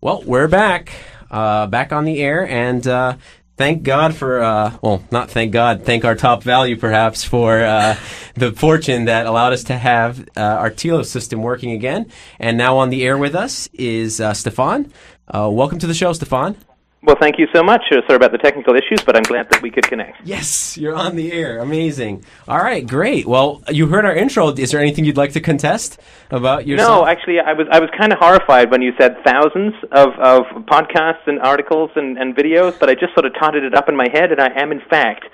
[0.00, 0.92] Well, we're back,
[1.28, 3.16] uh, back on the air, and uh,
[3.56, 7.96] thank God for, uh, well, not thank God, thank our top value perhaps for uh,
[8.36, 12.12] the fortune that allowed us to have uh, our Telos system working again.
[12.38, 14.92] And now on the air with us is uh, Stefan.
[15.26, 16.56] Uh, welcome to the show, Stefan.
[17.00, 17.82] Well, thank you so much.
[17.92, 20.26] Uh, sorry about the technical issues, but I'm glad that we could connect.
[20.26, 21.60] Yes, you're on the air.
[21.60, 22.24] Amazing.
[22.48, 23.24] All right, great.
[23.24, 24.48] Well, you heard our intro.
[24.48, 26.00] Is there anything you'd like to contest
[26.32, 27.02] about yourself?
[27.02, 30.42] No, actually, I was I was kind of horrified when you said thousands of, of
[30.66, 33.94] podcasts and articles and, and videos, but I just sort of totted it up in
[33.94, 35.26] my head, and I am in fact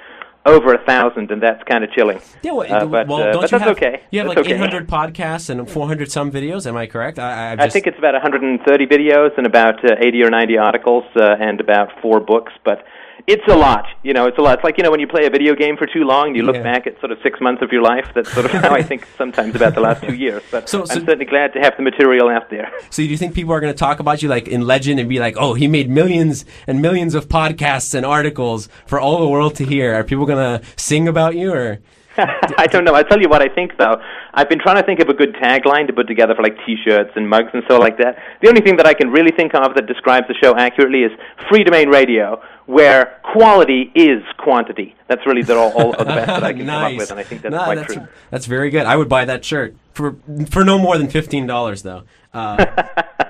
[0.47, 2.21] over a thousand, and that's kind of chilling.
[2.43, 4.03] Yeah, well, Uh, but, well uh, don't but you that's have, okay.
[4.11, 4.55] You have That's like okay.
[4.55, 6.67] 800 podcasts and 400 some videos.
[6.67, 7.19] Am I correct?
[7.19, 11.05] I, I've I think it's about 130 videos and about uh, 80 or 90 articles
[11.17, 12.85] uh, and about four books, but
[13.27, 13.87] it's a lot.
[14.03, 14.55] You know, it's a lot.
[14.59, 16.57] It's like you know when you play a video game for too long, you look
[16.57, 16.63] Yeah.
[16.63, 18.07] back at sort of six months of your life.
[18.15, 20.43] That's sort of how I think sometimes about the last two years.
[20.51, 22.71] But So- so- I'm certainly glad to have the material out there.
[22.91, 25.09] So do you think people are going to talk about you like in legend and
[25.09, 29.29] be like, "Oh, he made millions and millions of podcasts and articles for all the
[29.29, 29.95] world to hear"?
[29.95, 31.79] Are people going to sing about you or?
[32.59, 32.95] I don't know.
[32.95, 34.01] I'll tell you what I think, though.
[34.33, 37.11] I've been trying to think of a good tagline to put together for like T-shirts
[37.17, 38.17] and mugs and so like that.
[38.41, 41.13] The only thing that I can really think of that describes the show accurately is
[41.49, 44.95] free domain radio, where quality is quantity.
[45.09, 46.83] That's really the, all, all of the best that I can nice.
[46.83, 48.09] come up with, and I think that's No, quite that's, true.
[48.31, 48.87] That's very good.
[48.87, 50.17] I would buy that shirt for
[50.51, 52.05] for no more than fifteen dollars though.
[52.33, 52.65] Uh,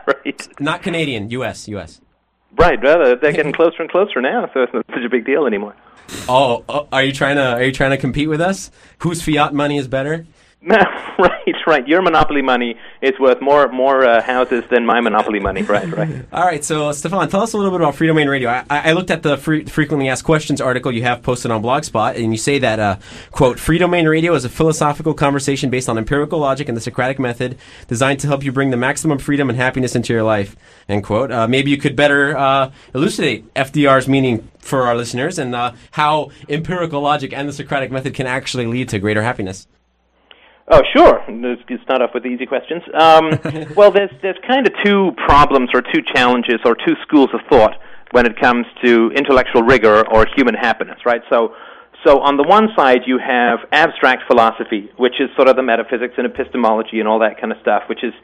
[0.07, 0.48] right.
[0.61, 1.69] not Canadian, U.S.
[1.69, 2.01] U.S.
[2.57, 2.81] Right.
[2.83, 5.75] Well, they're getting closer and closer now, so it's not such a big deal anymore.
[6.29, 8.71] Oh, oh, are you trying to are you trying to compete with us?
[8.99, 10.27] Whose fiat money is better?
[11.19, 11.87] right, right.
[11.87, 15.62] Your monopoly money is worth more more uh, houses than my monopoly money.
[15.75, 16.25] Right, right.
[16.33, 18.48] All right, so Stefan, tell us a little bit about Free Domain Radio.
[18.48, 22.17] I, I looked at the free, frequently asked questions article you have posted on Blogspot,
[22.17, 22.97] and you say that uh,
[23.33, 27.19] quote Free Domain Radio is a philosophical conversation based on empirical logic and the Socratic
[27.19, 30.55] method, designed to help you bring the maximum freedom and happiness into your life.
[30.89, 31.33] End quote.
[31.33, 36.31] Uh, maybe you could better uh, elucidate FDR's meaning for our listeners and uh, how
[36.48, 39.67] empirical logic and the Socratic method can actually lead to greater happiness.
[40.67, 41.20] Oh, sure.
[41.29, 42.83] Let's start off with the easy questions.
[42.95, 43.30] Um,
[43.77, 47.77] well, there's there's kind of two problems or two challenges or two schools of thought
[48.13, 51.20] when it comes to intellectual rigor or human happiness, right?
[51.29, 51.55] So,
[52.07, 56.14] so on the one side you have abstract philosophy, which is sort of the metaphysics
[56.17, 58.14] and epistemology and all that kind of stuff, which is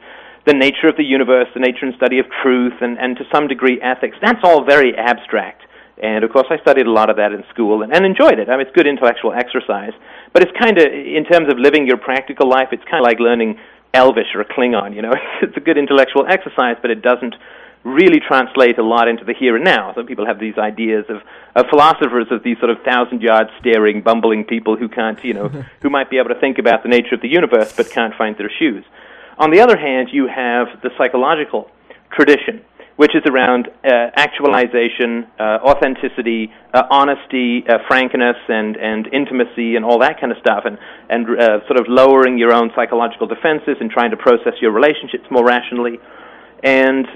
[0.47, 3.47] the nature of the universe, the nature and study of truth, and, and to some
[3.47, 4.17] degree ethics.
[4.21, 5.61] That's all very abstract.
[6.01, 8.49] And of course, I studied a lot of that in school and, and enjoyed it.
[8.49, 9.93] I mean, it's good intellectual exercise.
[10.33, 13.19] But it's kind of, in terms of living your practical life, it's kind of like
[13.19, 13.59] learning
[13.93, 14.95] Elvish or Klingon.
[14.95, 17.35] You know, it's a good intellectual exercise, but it doesn't
[17.83, 19.93] really translate a lot into the here and now.
[19.95, 21.21] So people have these ideas of,
[21.55, 25.47] of philosophers of these sort of thousand yard staring, bumbling people who can't, you know,
[25.81, 28.37] who might be able to think about the nature of the universe but can't find
[28.37, 28.85] their shoes.
[29.37, 31.71] On the other hand, you have the psychological
[32.11, 32.61] tradition,
[32.95, 39.85] which is around uh, actualization, uh, authenticity, uh, honesty, uh, frankness, and, and intimacy, and
[39.85, 40.77] all that kind of stuff, and,
[41.09, 45.25] and uh, sort of lowering your own psychological defenses and trying to process your relationships
[45.31, 45.99] more rationally.
[46.63, 47.07] And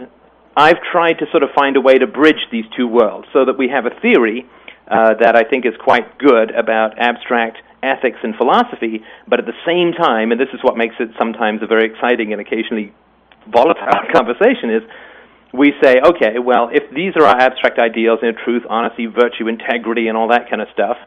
[0.58, 3.58] I've tried to sort of find a way to bridge these two worlds so that
[3.58, 4.46] we have a theory
[4.88, 9.58] uh, that I think is quite good about abstract ethics and philosophy, but at the
[9.66, 12.94] same time, and this is what makes it sometimes a very exciting and occasionally
[13.52, 14.84] volatile conversation, is
[15.58, 19.48] we say, okay, well, if these are our abstract ideals, you know, truth, honesty, virtue,
[19.48, 20.98] integrity, and all that kind of stuff,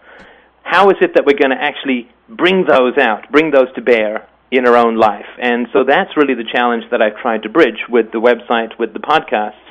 [0.63, 4.29] how is it that we're going to actually bring those out, bring those to bear
[4.51, 5.27] in our own life?
[5.41, 8.93] And so that's really the challenge that I've tried to bridge with the website, with
[8.93, 9.65] the podcasts,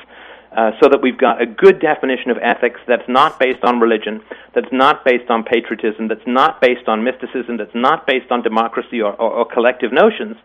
[0.55, 4.21] uh, so that we've got a good definition of ethics that's not based on religion,
[4.55, 9.01] that's not based on patriotism, that's not based on mysticism, that's not based on democracy
[9.01, 10.35] or, or, or collective notions,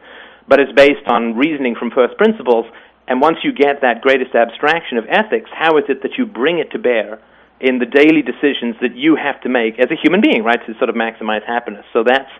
[0.49, 2.67] but is based on reasoning from first principles.
[3.09, 6.59] And once you get that greatest abstraction of ethics, how is it that you bring
[6.59, 7.21] it to bear
[7.61, 10.75] in the daily decisions that you have to make as a human being, right, to
[10.79, 11.85] sort of maximize happiness?
[11.93, 12.31] So that's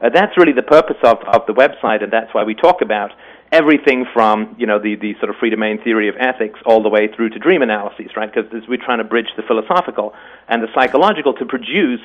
[0.00, 3.10] uh, that's really the purpose of, of the website, and that's why we talk about
[3.50, 6.88] everything from you know the, the sort of free domain theory of ethics all the
[6.88, 8.32] way through to dream analyses, right?
[8.32, 10.14] Because we're trying to bridge the philosophical
[10.48, 12.00] and the psychological to produce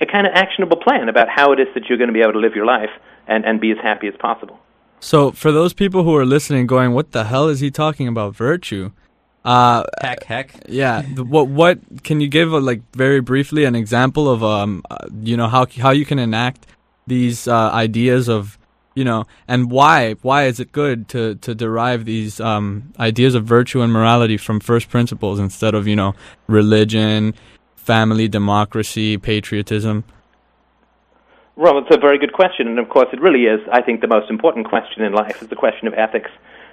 [0.00, 2.32] a kind of actionable plan about how it is that you're going to be able
[2.32, 2.90] to live your life
[3.26, 4.58] and, and be as happy as possible.
[5.00, 8.36] So, for those people who are listening, going, "What the hell is he talking about
[8.36, 8.90] virtue?"
[9.44, 10.52] Uh, Heck, heck.
[10.68, 11.02] yeah.
[11.16, 15.34] What what can you give a, like very briefly an example of um uh, you
[15.36, 16.66] know how how you can enact
[17.06, 18.58] these uh, ideas of
[18.94, 23.46] you know and why why is it good to to derive these um ideas of
[23.46, 26.14] virtue and morality from first principles instead of you know
[26.46, 27.32] religion,
[27.76, 30.04] family, democracy, patriotism?
[31.60, 33.60] Well, it's a very good question, and of course, it really is.
[33.70, 36.30] I think the most important question in life is the question of ethics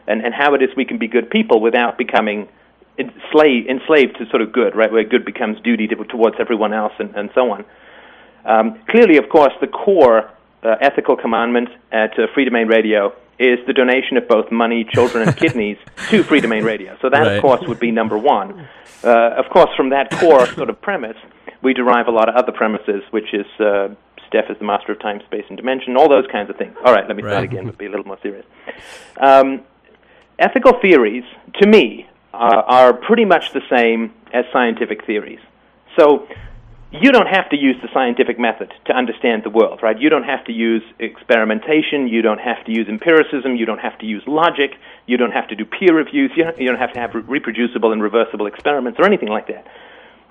[0.07, 2.47] and, and how it is we can be good people without becoming
[2.97, 6.93] enslaved, enslaved to sort of good, right, where good becomes duty to, towards everyone else
[6.99, 7.65] and, and so on.
[8.45, 10.31] Um, clearly, of course, the core
[10.63, 15.27] uh, ethical commandment at uh, Free Domain Radio is the donation of both money, children,
[15.27, 15.77] and kidneys
[16.11, 16.97] to Free Domain Radio.
[17.01, 17.31] So that, right.
[17.33, 18.69] of course, would be number one.
[19.03, 21.17] Uh, of course, from that core sort of premise,
[21.61, 23.89] we derive a lot of other premises, which is uh,
[24.27, 26.75] Steph is the master of time, space, and dimension, all those kinds of things.
[26.83, 27.31] All right, let me right.
[27.31, 27.65] start again.
[27.65, 28.45] Let's be a little more serious.
[29.19, 29.61] Um,
[30.39, 31.23] ethical theories,
[31.61, 35.39] to me, uh, are pretty much the same as scientific theories.
[35.97, 36.27] So
[36.91, 39.99] you don't have to use the scientific method to understand the world, right?
[39.99, 42.07] You don't have to use experimentation.
[42.07, 43.55] You don't have to use empiricism.
[43.55, 44.71] You don't have to use logic.
[45.05, 46.31] You don't have to do peer reviews.
[46.35, 49.47] You don't, you don't have to have re- reproducible and reversible experiments or anything like
[49.47, 49.67] that.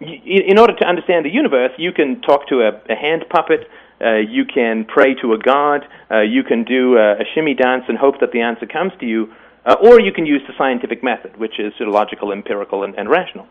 [0.00, 3.68] in order to understand the universe, you can talk to a hand puppet.
[4.00, 5.86] Uh, you can pray to a god.
[6.10, 9.06] Uh, you can do a, a shimmy dance and hope that the answer comes to
[9.06, 9.32] you.
[9.64, 12.94] Uh, or you can use the scientific method, which is sort of logical, empirical, and,
[12.96, 13.46] and rational.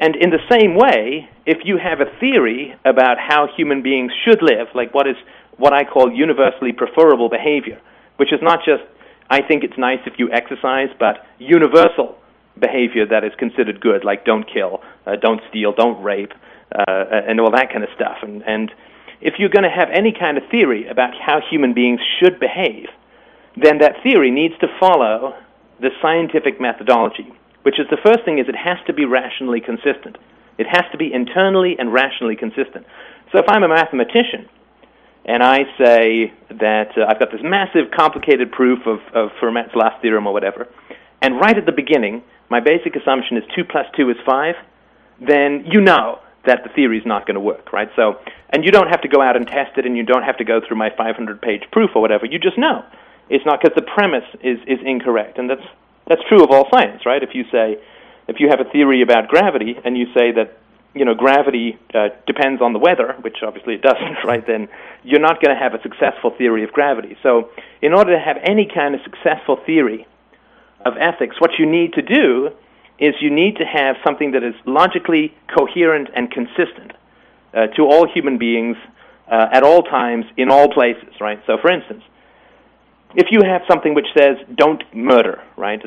[0.00, 4.42] And in the same way, if you have a theory about how human beings should
[4.42, 5.16] live, like what is
[5.56, 7.80] what I call universally preferable behavior,
[8.16, 8.82] which is not just
[9.30, 12.16] I think it's nice if you exercise, but universal
[12.58, 16.32] behavior that is considered good, like don't kill, uh, don't steal, don't rape,
[16.74, 18.18] uh, and all that kind of stuff.
[18.22, 18.70] And, and
[19.24, 22.86] if you're going to have any kind of theory about how human beings should behave,
[23.56, 25.34] then that theory needs to follow
[25.80, 27.32] the scientific methodology,
[27.62, 30.18] which is the first thing is it has to be rationally consistent.
[30.58, 32.86] It has to be internally and rationally consistent.
[33.32, 34.48] So if I'm a mathematician
[35.24, 40.02] and I say that uh, I've got this massive complicated proof of, of Fermat's last
[40.02, 40.68] theorem or whatever,
[41.22, 44.54] and right at the beginning my basic assumption is 2 plus 2 is 5,
[45.26, 47.88] then you know that the theory is not going to work, right?
[47.96, 48.18] So,
[48.50, 50.44] and you don't have to go out and test it, and you don't have to
[50.44, 52.26] go through my 500-page proof or whatever.
[52.26, 52.84] You just know
[53.28, 55.38] it's not because the premise is, is incorrect.
[55.38, 55.64] And that's,
[56.06, 57.22] that's true of all science, right?
[57.22, 57.78] If you say,
[58.28, 60.58] if you have a theory about gravity and you say that,
[60.94, 64.68] you know, gravity uh, depends on the weather, which obviously it doesn't, right, then
[65.02, 67.16] you're not going to have a successful theory of gravity.
[67.22, 67.50] So
[67.82, 70.06] in order to have any kind of successful theory
[70.84, 72.50] of ethics, what you need to do
[72.98, 76.92] is you need to have something that is logically coherent and consistent
[77.52, 78.76] uh, to all human beings
[79.30, 81.40] uh, at all times in all places, right?
[81.46, 82.02] So, for instance,
[83.14, 85.80] if you have something which says don't murder, right?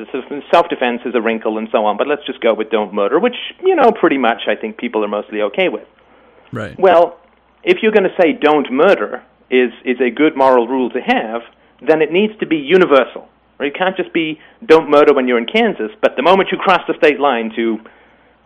[0.50, 3.36] Self-defense is a wrinkle and so on, but let's just go with don't murder, which
[3.62, 5.86] you know pretty much I think people are mostly okay with.
[6.52, 6.78] Right.
[6.78, 7.18] Well,
[7.62, 11.42] if you're going to say don't murder is is a good moral rule to have,
[11.86, 13.27] then it needs to be universal.
[13.60, 16.80] It can't just be don't murder when you're in Kansas, but the moment you cross
[16.86, 17.78] the state line to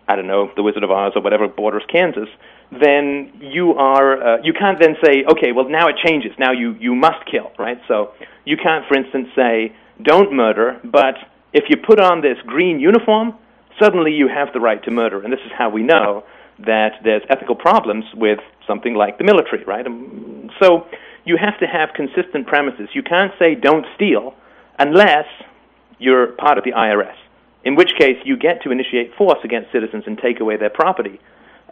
[0.08, 2.28] I don't know, the Wizard of Oz or whatever borders Kansas,
[2.70, 6.32] then you are uh, you can't then say, okay, well now it changes.
[6.38, 7.80] Now you you must kill, right?
[7.88, 8.12] So
[8.44, 11.16] you can't, for instance, say don't murder, but
[11.52, 13.34] if you put on this green uniform,
[13.78, 15.22] suddenly you have the right to murder.
[15.22, 16.24] And this is how we know
[16.60, 19.86] that there's ethical problems with something like the military, right?
[19.86, 20.86] Um, so
[21.24, 22.88] you have to have consistent premises.
[22.94, 24.34] You can't say don't steal
[24.78, 25.26] unless
[25.98, 27.16] you're part of the IRS,
[27.64, 31.20] in which case you get to initiate force against citizens and take away their property.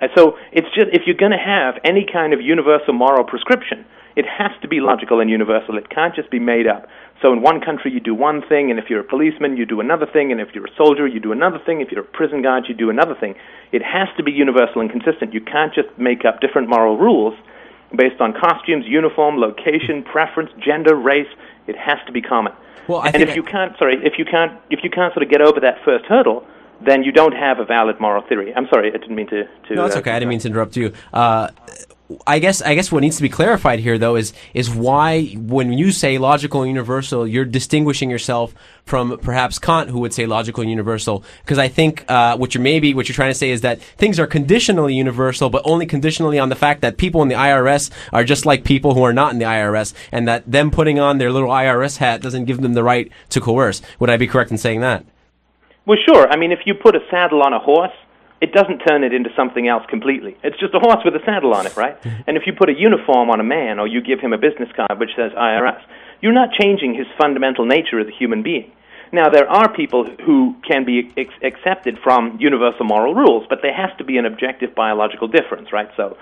[0.00, 3.84] And so it's just if you're going to have any kind of universal moral prescription,
[4.16, 5.76] it has to be logical and universal.
[5.78, 6.88] It can't just be made up.
[7.22, 9.80] So in one country you do one thing, and if you're a policeman you do
[9.80, 12.42] another thing, and if you're a soldier you do another thing, if you're a prison
[12.42, 13.34] guard you do another thing.
[13.72, 15.34] It has to be universal and consistent.
[15.34, 17.34] You can't just make up different moral rules
[17.96, 21.28] based on costumes, uniform, location, preference, gender, race.
[21.66, 22.52] It has to be common.
[22.88, 25.40] Well, and if you can't, sorry, if you can't, if you can't sort of get
[25.40, 26.44] over that first hurdle,
[26.84, 28.52] then you don't have a valid moral theory.
[28.54, 29.44] I'm sorry, I didn't mean to.
[29.44, 30.12] to no, it's uh, okay.
[30.12, 30.92] I didn't mean to interrupt you.
[31.12, 31.48] Uh,
[32.26, 35.72] I guess I guess what needs to be clarified here though is is why when
[35.72, 40.62] you say logical and universal you're distinguishing yourself from perhaps Kant who would say logical
[40.62, 41.24] and universal.
[41.42, 44.18] Because I think uh, what you're maybe what you're trying to say is that things
[44.18, 48.24] are conditionally universal but only conditionally on the fact that people in the IRS are
[48.24, 51.30] just like people who are not in the IRS and that them putting on their
[51.32, 53.82] little IRS hat doesn't give them the right to coerce.
[53.98, 55.04] Would I be correct in saying that?
[55.86, 56.28] Well, sure.
[56.30, 57.92] I mean, if you put a saddle on a horse,
[58.40, 60.36] it doesn't turn it into something else completely.
[60.42, 61.96] It's just a horse with a saddle on it, right?
[62.26, 64.70] and if you put a uniform on a man or you give him a business
[64.74, 65.80] card which says IRS,
[66.20, 68.70] you're not changing his fundamental nature as a human being.
[69.12, 73.74] Now, there are people who can be ex- accepted from universal moral rules, but there
[73.74, 75.88] has to be an objective biological difference, right?
[75.96, 76.16] So,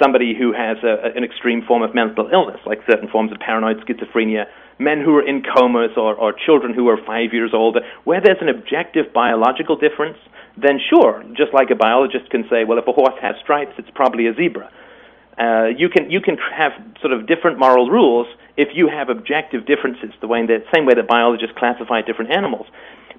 [0.00, 3.78] somebody who has a, an extreme form of mental illness, like certain forms of paranoid
[3.84, 4.46] schizophrenia,
[4.78, 8.40] men who are in comas or, or children who are five years old, where there's
[8.40, 10.18] an objective biological difference,
[10.56, 13.90] then sure, just like a biologist can say, well, if a horse has stripes, it's
[13.94, 14.70] probably a zebra.
[15.38, 19.66] Uh, you can you can have sort of different moral rules if you have objective
[19.66, 22.66] differences, the way the same way that biologists classify different animals.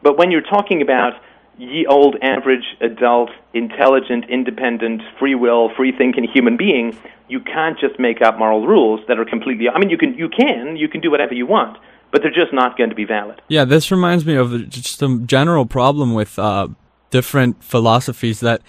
[0.04, 1.14] But when you're talking about
[1.60, 6.98] ye old average adult intelligent independent free will free thinking human being
[7.28, 10.30] you can't just make up moral rules that are completely i mean you can you
[10.30, 11.78] can you can do whatever you want
[12.12, 15.20] but they're just not going to be valid yeah this reminds me of just a
[15.26, 16.68] general problem with uh,
[17.10, 18.62] different philosophies that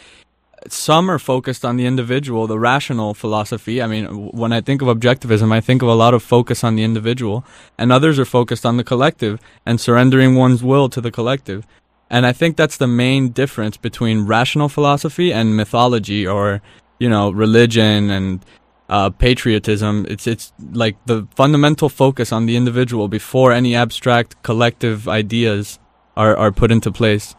[0.69, 3.81] some are focused on the individual, the rational philosophy.
[3.81, 6.77] I mean, when I think of objectivism, I think of a lot of focus on
[6.77, 7.45] the individual,
[7.79, 11.67] and others are focused on the collective and surrendering one's will to the collective.
[12.11, 16.61] And I think that's the main difference between rational philosophy and mythology or,
[16.99, 18.45] you know, religion and
[18.89, 20.05] uh, patriotism.
[20.09, 25.79] It's it's like the fundamental focus on the individual before any abstract collective ideas
[26.17, 27.37] are, are put into place.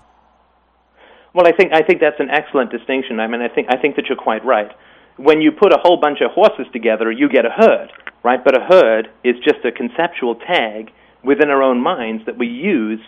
[1.34, 3.20] Well, I think I think that's an excellent distinction.
[3.20, 4.72] I mean, I think I think that you're quite right.
[5.18, 7.92] When you put a whole bunch of horses together, you get a herd,
[8.24, 8.44] right?
[8.44, 10.92] But a herd is just a conceptual tag
[11.24, 13.02] within our own minds that we use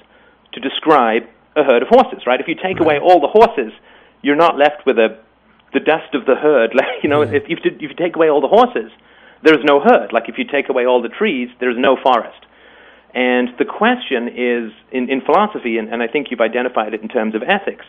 [0.51, 1.24] to describe
[1.55, 2.39] a herd of horses, right?
[2.39, 3.72] If you take away all the horses,
[4.22, 5.19] you're not left with a
[5.74, 6.74] the dust of the herd.
[7.03, 8.91] you know, if, you, if you take away all the horses,
[9.43, 10.13] there's no herd.
[10.13, 12.45] Like if you take away all the trees, there's no forest.
[13.13, 17.10] And the question is, in, in philosophy, and, and I think you've identified it in
[17.10, 17.86] terms of ethics,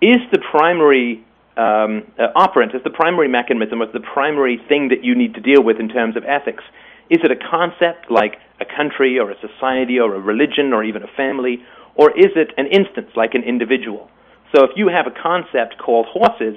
[0.00, 1.22] is the primary
[1.56, 5.40] um, uh, operant, is the primary mechanism, is the primary thing that you need to
[5.40, 6.64] deal with in terms of ethics?
[7.10, 11.02] Is it a concept like a country or a society or a religion or even
[11.02, 11.62] a family?
[12.00, 14.08] Or is it an instance, like an individual?
[14.56, 16.56] So if you have a concept called horses,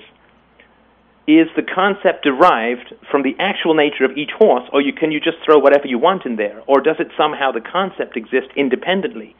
[1.27, 5.19] is the concept derived from the actual nature of each horse, or you, can you
[5.19, 6.63] just throw whatever you want in there?
[6.65, 9.35] Or does it somehow, the concept exist independently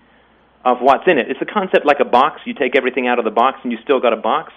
[0.66, 1.32] of what's in it?
[1.32, 2.42] Is the concept like a box?
[2.44, 4.52] You take everything out of the box and you still got a box?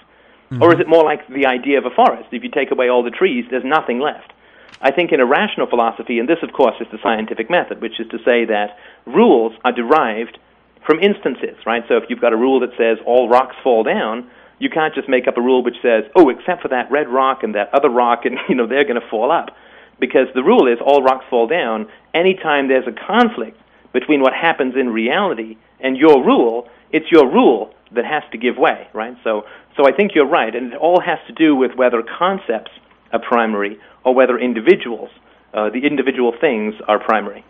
[0.50, 0.60] Mm-hmm.
[0.60, 2.26] Or is it more like the idea of a forest?
[2.32, 4.32] If you take away all the trees, there's nothing left.
[4.80, 8.00] I think in a rational philosophy, and this, of course, is the scientific method, which
[8.00, 10.38] is to say that rules are derived
[10.86, 11.84] from instances, right?
[11.88, 15.08] So if you've got a rule that says all rocks fall down, you can't just
[15.08, 17.90] make up a rule which says, oh, except for that red rock and that other
[17.90, 19.50] rock, and you know they're going to fall up,
[19.98, 21.88] because the rule is all rocks fall down.
[22.14, 23.60] Anytime there's a conflict
[23.92, 28.56] between what happens in reality and your rule, it's your rule that has to give
[28.56, 29.16] way, right?
[29.24, 29.44] So,
[29.76, 32.70] so I think you're right, and it all has to do with whether concepts
[33.12, 35.10] are primary or whether individuals,
[35.52, 37.44] uh, the individual things, are primary.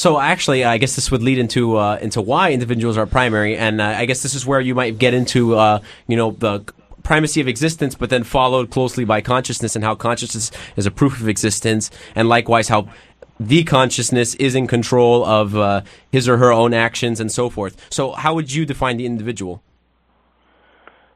[0.00, 3.82] So actually, I guess this would lead into uh, into why individuals are primary, and
[3.82, 6.64] uh, I guess this is where you might get into uh, you know the
[7.02, 11.20] primacy of existence, but then followed closely by consciousness and how consciousness is a proof
[11.20, 12.88] of existence, and likewise how
[13.38, 17.76] the consciousness is in control of uh, his or her own actions and so forth.
[17.90, 19.62] So, how would you define the individual?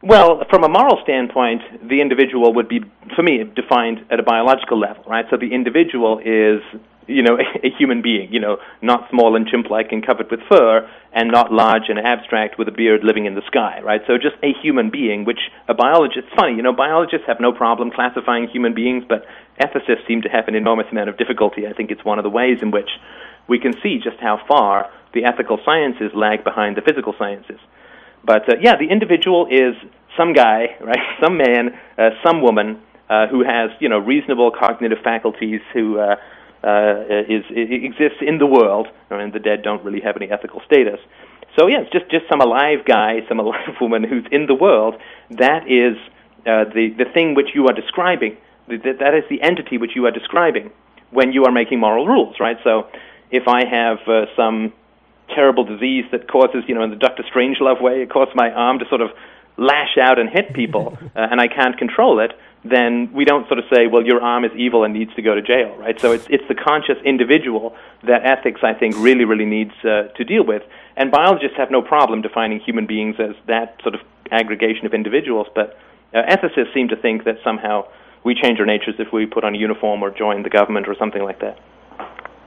[0.02, 2.80] Well, from a moral standpoint, the individual would be,
[3.16, 5.24] for me, defined at a biological level, right?
[5.30, 6.60] So the individual is
[7.06, 10.88] you know, a, human being, you know, not small and chimp-like and covered with fur,
[11.12, 14.00] and not large and abstract with a beard living in the sky, right?
[14.06, 17.52] So just a human being, which a biologist, it's funny, you know, biologists have no
[17.52, 19.24] problem classifying human beings, but
[19.60, 21.66] ethicists seem to have an enormous amount of difficulty.
[21.66, 22.90] I think it's one of the ways in which
[23.48, 27.60] we can see just how far the ethical sciences lag behind the physical sciences.
[28.24, 29.76] But uh, yeah, the individual is
[30.16, 30.98] some guy, right?
[31.22, 36.16] Some man, uh, some woman uh, who has, you know, reasonable cognitive faculties, who uh,
[36.64, 38.88] uh, is, exists in the world.
[39.10, 40.98] I mean, the dead don't really have any ethical status.
[41.58, 44.94] So yeah, it's just just some alive guy, some alive woman who's in the world.
[45.30, 45.96] That is
[46.46, 48.36] uh, the the thing which you are describing.
[48.66, 50.70] That, that is the entity which you are describing
[51.10, 52.56] when you are making moral rules, right?
[52.64, 52.88] So
[53.30, 54.72] if I have uh, some
[55.34, 58.78] terrible disease that causes, you know, in the Doctor Strangelove way, it causes my arm
[58.78, 59.10] to sort of
[59.56, 62.32] lash out and hit people, uh, and I can't control it,
[62.64, 65.34] then we don't sort of say, well, your arm is evil and needs to go
[65.34, 66.00] to jail, right?
[66.00, 70.24] So it's it's the conscious individual that ethics, I think, really really needs uh, to
[70.24, 70.62] deal with.
[70.96, 75.46] And biologists have no problem defining human beings as that sort of aggregation of individuals,
[75.54, 75.78] but
[76.14, 77.86] uh, ethicists seem to think that somehow
[78.24, 80.94] we change our natures if we put on a uniform or join the government or
[80.96, 81.58] something like that.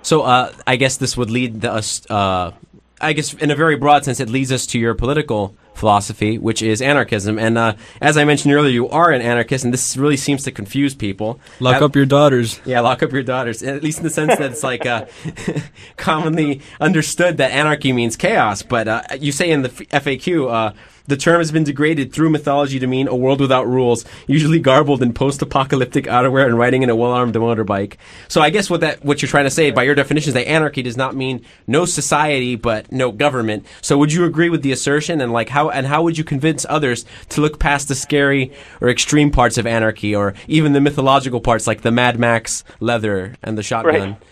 [0.01, 2.09] So uh, I guess this would lead us.
[2.09, 2.51] Uh,
[2.99, 6.61] I guess in a very broad sense, it leads us to your political philosophy, which
[6.61, 7.39] is anarchism.
[7.39, 10.51] And uh, as I mentioned earlier, you are an anarchist, and this really seems to
[10.51, 11.39] confuse people.
[11.59, 12.59] Lock uh, up your daughters.
[12.65, 13.63] Yeah, lock up your daughters.
[13.63, 15.05] At least in the sense that it's like uh,
[15.97, 18.61] commonly understood that anarchy means chaos.
[18.61, 20.73] But uh, you say in the FAQ uh,
[21.07, 25.01] the term has been degraded through mythology to mean a world without rules, usually garbled
[25.01, 27.95] in post-apocalyptic outerwear and riding in a well-armed motorbike.
[28.27, 30.47] So I guess what that what you're trying to say by your definition is that
[30.47, 33.65] anarchy does not mean no society but no government.
[33.81, 36.65] So would you agree with the assertion and like how and how would you convince
[36.69, 41.41] others to look past the scary or extreme parts of anarchy or even the mythological
[41.41, 44.11] parts like the Mad Max leather and the shotgun?
[44.11, 44.23] Right.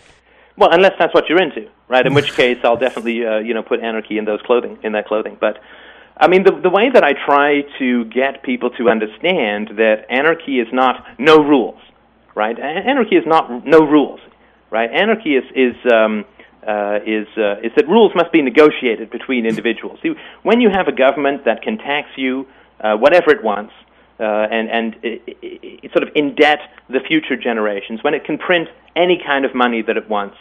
[0.58, 2.06] Well, unless that's what you're into, right?
[2.06, 5.06] In which case, I'll definitely, uh, you know, put anarchy in those clothing, in that
[5.06, 5.36] clothing.
[5.38, 5.60] But
[6.18, 10.60] I mean, the the way that I try to get people to understand that anarchy
[10.60, 11.80] is not no rules,
[12.34, 12.58] right?
[12.58, 14.20] Anarchy is not no rules,
[14.70, 14.90] right?
[14.90, 16.24] Anarchy is is um,
[16.66, 19.98] uh, is uh, is that rules must be negotiated between individuals.
[20.02, 22.46] See, when you have a government that can tax you
[22.80, 23.74] uh, whatever it wants,
[24.18, 28.38] uh, and and it, it, it sort of indebt the future generations, when it can
[28.38, 30.36] print any kind of money that it wants,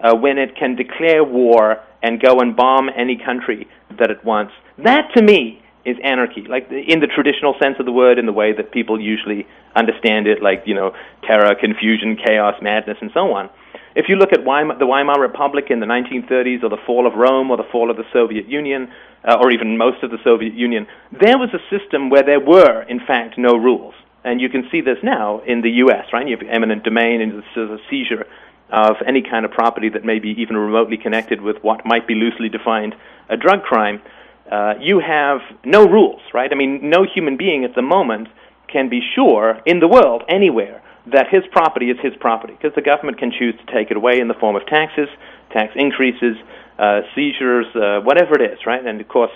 [0.00, 3.66] uh, when it can declare war and go and bomb any country
[3.98, 7.92] that it wants, that to me is anarchy, like in the traditional sense of the
[7.92, 10.94] word, in the way that people usually understand it, like you know,
[11.26, 13.50] terror, confusion, chaos, madness, and so on.
[13.94, 17.14] If you look at Weimar, the Weimar Republic in the 1930s, or the fall of
[17.14, 18.90] Rome, or the fall of the Soviet Union,
[19.24, 22.82] uh, or even most of the Soviet Union, there was a system where there were,
[22.82, 23.94] in fact, no rules.
[24.24, 26.26] And you can see this now in the U.S., right?
[26.26, 28.26] You have eminent domain and the seizure
[28.70, 32.14] of any kind of property that may be even remotely connected with what might be
[32.14, 32.96] loosely defined
[33.28, 34.02] a drug crime.
[34.50, 36.50] Uh, you have no rules, right?
[36.52, 38.28] I mean, no human being at the moment
[38.68, 42.82] can be sure in the world, anywhere, that his property is his property, because the
[42.82, 45.08] government can choose to take it away in the form of taxes,
[45.50, 46.36] tax increases,
[46.78, 48.84] uh, seizures, uh, whatever it is, right?
[48.84, 49.30] And of course,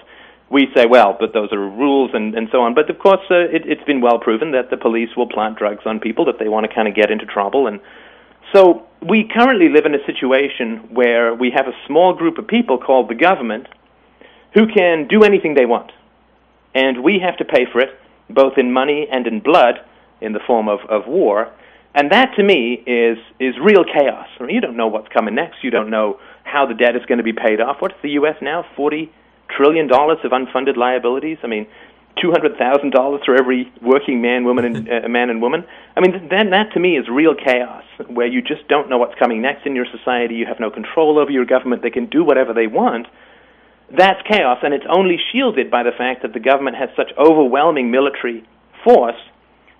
[0.50, 2.74] we say, well, but those are rules and, and so on.
[2.74, 5.82] But of course, uh, it, it's been well proven that the police will plant drugs
[5.84, 7.66] on people that they want to kind of get into trouble.
[7.66, 7.80] And
[8.54, 12.78] so we currently live in a situation where we have a small group of people
[12.78, 13.68] called the government
[14.55, 15.93] who can do anything they want.
[16.75, 17.90] And we have to pay for it,
[18.31, 19.76] both in money and in blood,
[20.21, 21.52] in the form of, of war.
[21.95, 24.28] And that to me is, is real chaos.
[24.38, 25.64] I mean, you don't know what's coming next.
[25.64, 27.76] You don't know how the debt is going to be paid off.
[27.81, 28.37] What's the U.S.
[28.40, 28.64] now?
[28.76, 29.11] $40
[29.57, 31.38] trillion of unfunded liabilities?
[31.43, 31.67] I mean,
[32.23, 35.64] $200,000 for every working man, woman, and uh, man and woman.
[35.97, 39.19] I mean, then that to me is real chaos, where you just don't know what's
[39.19, 40.35] coming next in your society.
[40.35, 41.83] You have no control over your government.
[41.83, 43.07] They can do whatever they want.
[43.97, 47.90] That's chaos, and it's only shielded by the fact that the government has such overwhelming
[47.90, 48.45] military
[48.85, 49.16] force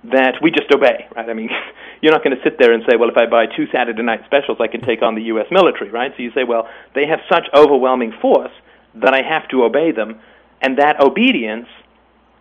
[0.05, 1.29] that we just obey, right?
[1.29, 1.51] I mean,
[2.01, 4.21] you're not going to sit there and say, well, if I buy two Saturday night
[4.25, 5.47] specials, I can take on the U.S.
[5.51, 6.13] military, right?
[6.17, 8.53] So you say, well, they have such overwhelming force
[8.95, 10.21] that I have to obey them,
[10.63, 11.69] and that obedience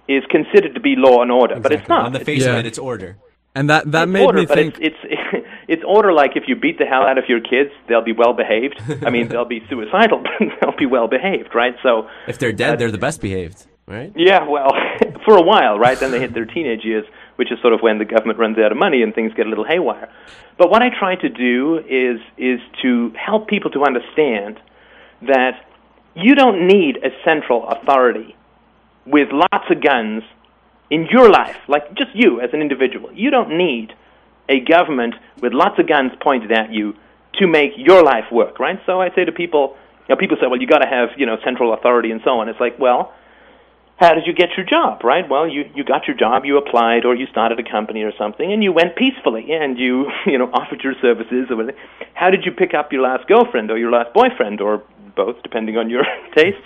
[0.08, 1.76] is considered to be law and order, exactly.
[1.76, 2.06] but it's not.
[2.06, 2.54] On the face yeah.
[2.54, 3.18] of it, it's order.
[3.54, 4.76] And that that it's made order, me but think.
[4.76, 5.17] It's, it's it's
[5.88, 8.82] order like if you beat the hell out of your kids, they'll be well behaved.
[9.06, 11.76] I mean, they'll be suicidal, but they'll be well behaved, right?
[11.84, 14.12] So if they're dead, they're the best behaved, right?
[14.16, 14.72] Yeah, well,
[15.26, 16.00] for a while, right?
[16.00, 17.06] Then they hit their teenage years,
[17.38, 19.50] which is sort of when the government runs out of money and things get a
[19.50, 20.10] little haywire.
[20.58, 24.60] But what I try to do is is to help people to understand
[25.22, 25.66] that
[26.16, 28.36] you don't need a central authority
[29.06, 30.24] with lots of guns
[30.90, 33.12] in your life, like just you as an individual.
[33.14, 33.94] You don't need
[34.50, 36.94] a government with lots of guns pointed at you
[37.36, 38.80] to make your life work, right?
[38.86, 39.76] So I say to people,
[40.08, 42.40] you know, people say, well, you got to have, you know, central authority and so
[42.40, 42.50] on.
[42.50, 43.14] It's like, well,
[43.98, 45.28] how did you get your job, right?
[45.28, 48.52] Well, you, you got your job, you applied, or you started a company or something,
[48.52, 51.78] and you went peacefully, and you, you know, offered your services or whatever.
[52.14, 54.84] How did you pick up your last girlfriend or your last boyfriend, or
[55.16, 56.04] both, depending on your
[56.36, 56.62] tastes?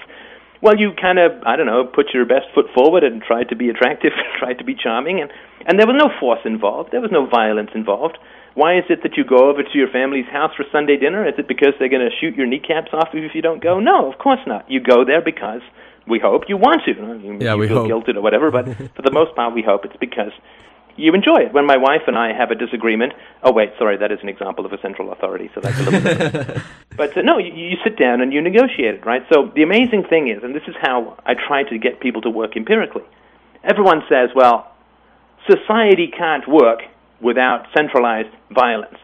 [0.61, 3.55] Well, you kind of, I don't know, put your best foot forward and tried to
[3.55, 5.31] be attractive, tried to be charming, and,
[5.65, 6.91] and there was no force involved.
[6.91, 8.17] There was no violence involved.
[8.53, 11.25] Why is it that you go over to your family's house for Sunday dinner?
[11.27, 13.79] Is it because they're going to shoot your kneecaps off if you don't go?
[13.79, 14.69] No, of course not.
[14.69, 15.61] You go there because
[16.05, 16.91] we hope you want to.
[16.91, 17.89] You, yeah, you we feel hope.
[17.89, 20.33] guilted or whatever, but for the most part, we hope it's because
[20.97, 21.53] you enjoy it.
[21.53, 24.65] When my wife and I have a disagreement, oh wait, sorry, that is an example
[24.65, 26.63] of a central authority, so that's a little different.
[26.97, 29.23] But uh, no, you, you sit down and you negotiate it, right?
[29.31, 32.29] So the amazing thing is, and this is how I try to get people to
[32.29, 33.03] work empirically.
[33.63, 34.71] Everyone says, well,
[35.49, 36.79] society can't work
[37.21, 38.97] without centralized violence.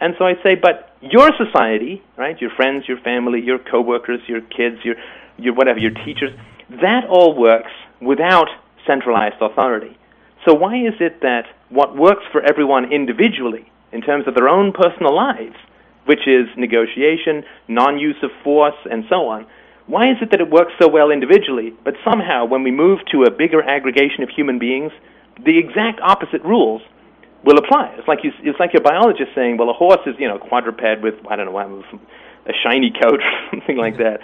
[0.00, 4.40] And so I say, but your society, right, your friends, your family, your coworkers, your
[4.40, 4.94] kids, your,
[5.36, 6.30] your whatever, your teachers,
[6.70, 8.48] that all works without
[8.86, 9.96] centralized authority.
[10.46, 14.72] So why is it that what works for everyone individually in terms of their own
[14.72, 15.56] personal lives,
[16.06, 19.46] which is negotiation, non-use of force, and so on,
[19.86, 23.24] why is it that it works so well individually, but somehow when we move to
[23.24, 24.92] a bigger aggregation of human beings,
[25.44, 26.82] the exact opposite rules
[27.44, 27.94] will apply?
[27.96, 31.02] It's like you, it's like your biologist saying, well, a horse is you know quadruped
[31.02, 34.20] with I don't know a shiny coat or something like that.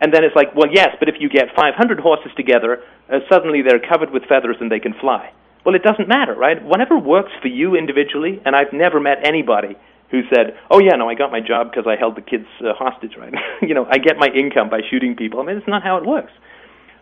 [0.00, 3.62] And then it's like, well, yes, but if you get 500 horses together, uh, suddenly
[3.62, 5.32] they're covered with feathers and they can fly.
[5.64, 6.62] Well, it doesn't matter, right?
[6.62, 9.76] Whatever works for you individually, and I've never met anybody
[10.10, 12.74] who said, "Oh yeah, no, I got my job because I held the kids uh,
[12.74, 13.34] hostage." Right?
[13.62, 15.40] you know, I get my income by shooting people.
[15.40, 16.32] I mean, it's not how it works.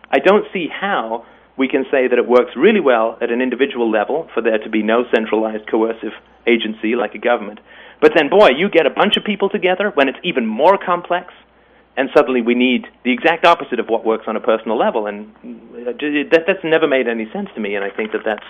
[0.09, 1.25] I don't see how
[1.57, 4.69] we can say that it works really well at an individual level for there to
[4.69, 6.13] be no centralized coercive
[6.47, 7.59] agency like a government.
[8.01, 11.33] But then, boy, you get a bunch of people together when it's even more complex,
[11.95, 15.27] and suddenly we need the exact opposite of what works on a personal level, and
[15.43, 15.91] uh,
[16.31, 17.75] that, that's never made any sense to me.
[17.75, 18.45] And I think that that's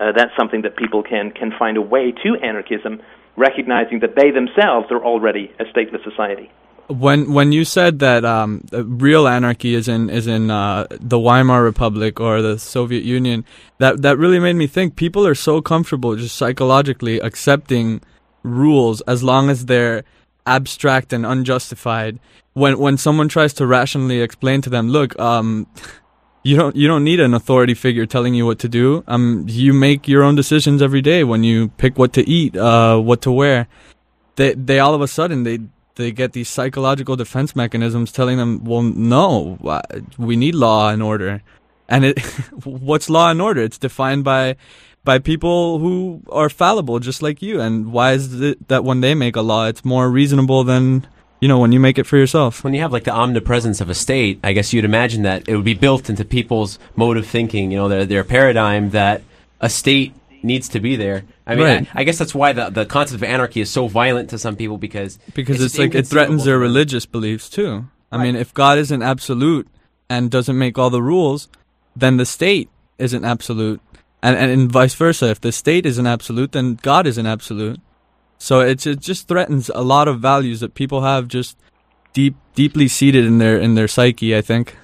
[0.00, 3.00] uh, that's something that people can can find a way to anarchism,
[3.36, 6.50] recognizing that they themselves are already a stateless society.
[6.88, 11.62] When when you said that um, real anarchy is in is in uh, the Weimar
[11.62, 13.44] Republic or the Soviet Union,
[13.78, 14.96] that that really made me think.
[14.96, 18.00] People are so comfortable just psychologically accepting
[18.42, 20.02] rules as long as they're
[20.46, 22.18] abstract and unjustified.
[22.54, 25.66] When when someone tries to rationally explain to them, look, um,
[26.42, 29.04] you don't you don't need an authority figure telling you what to do.
[29.06, 32.98] Um, you make your own decisions every day when you pick what to eat, uh,
[32.98, 33.68] what to wear.
[34.36, 35.60] They they all of a sudden they
[35.96, 39.58] they get these psychological defense mechanisms telling them, well, no,
[40.18, 41.42] we need law and order.
[41.88, 42.20] And it,
[42.64, 43.60] what's law and order?
[43.60, 44.56] It's defined by
[45.02, 47.60] by people who are fallible, just like you.
[47.60, 51.06] And why is it that when they make a law, it's more reasonable than
[51.40, 52.62] you know when you make it for yourself?
[52.62, 55.56] When you have like the omnipresence of a state, I guess you'd imagine that it
[55.56, 57.70] would be built into people's mode of thinking.
[57.70, 59.22] You know, their their paradigm that
[59.60, 61.24] a state needs to be there.
[61.46, 61.88] I mean, right.
[61.94, 64.56] I, I, guess that's why the the concept of anarchy is so violent to some
[64.56, 67.86] people because because it's, it's like it threatens their religious beliefs too.
[68.12, 68.24] I right.
[68.24, 69.68] mean, if God isn't absolute
[70.08, 71.48] and doesn't make all the rules,
[71.96, 73.80] then the state isn't absolute
[74.22, 75.26] and, and, and vice versa.
[75.26, 77.80] If the state is an absolute, then God is an absolute.
[78.40, 81.58] So it's, it just threatens a lot of values that people have just
[82.14, 84.34] deep, deeply seated in their in their psyche.
[84.34, 84.76] I think.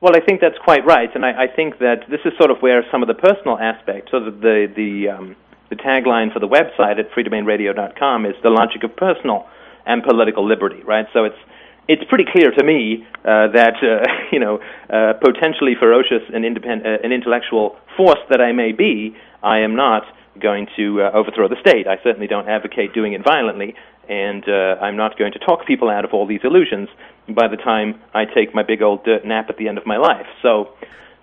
[0.00, 2.58] Well, I think that's quite right, and I, I think that this is sort of
[2.58, 5.36] where some of the personal aspects, so the the the, um,
[5.70, 9.46] the tagline for the website at freedomainradio.com is the logic of personal
[9.86, 11.06] and political liberty, right?
[11.12, 11.38] So it's
[11.86, 14.58] it's pretty clear to me uh, that uh, you know,
[14.90, 19.76] uh, potentially ferocious and independent, uh, an intellectual force that I may be, I am
[19.76, 20.02] not
[20.40, 21.86] going to uh, overthrow the state.
[21.86, 23.74] I certainly don't advocate doing it violently,
[24.08, 26.88] and uh, I'm not going to talk people out of all these illusions
[27.28, 29.96] by the time I take my big old dirt nap at the end of my
[29.96, 30.26] life.
[30.42, 30.70] So.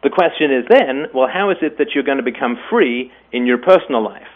[0.04, 3.48] The question is then, well, how is it that you're going to become free in
[3.48, 4.28] your personal life?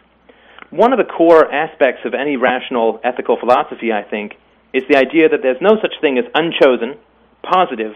[0.72, 4.34] One of the core aspects of any rational ethical philosophy, I think,
[4.74, 6.98] is the idea that there's no such thing as unchosen,
[7.44, 7.96] positive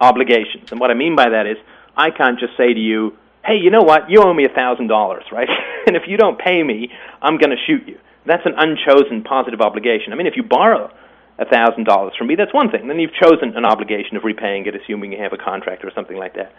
[0.00, 0.70] obligations.
[0.70, 1.56] And what I mean by that is,
[1.96, 4.88] I can't just say to you, hey, you know what, you owe me a $1,000,
[5.32, 5.48] right?
[5.86, 7.98] and if you don't pay me, I'm going to shoot you.
[8.26, 10.12] That's an unchosen positive obligation.
[10.12, 10.90] I mean, if you borrow
[11.38, 12.88] a $1,000 from me, that's one thing.
[12.88, 16.16] Then you've chosen an obligation of repaying it, assuming you have a contract or something
[16.16, 16.52] like that.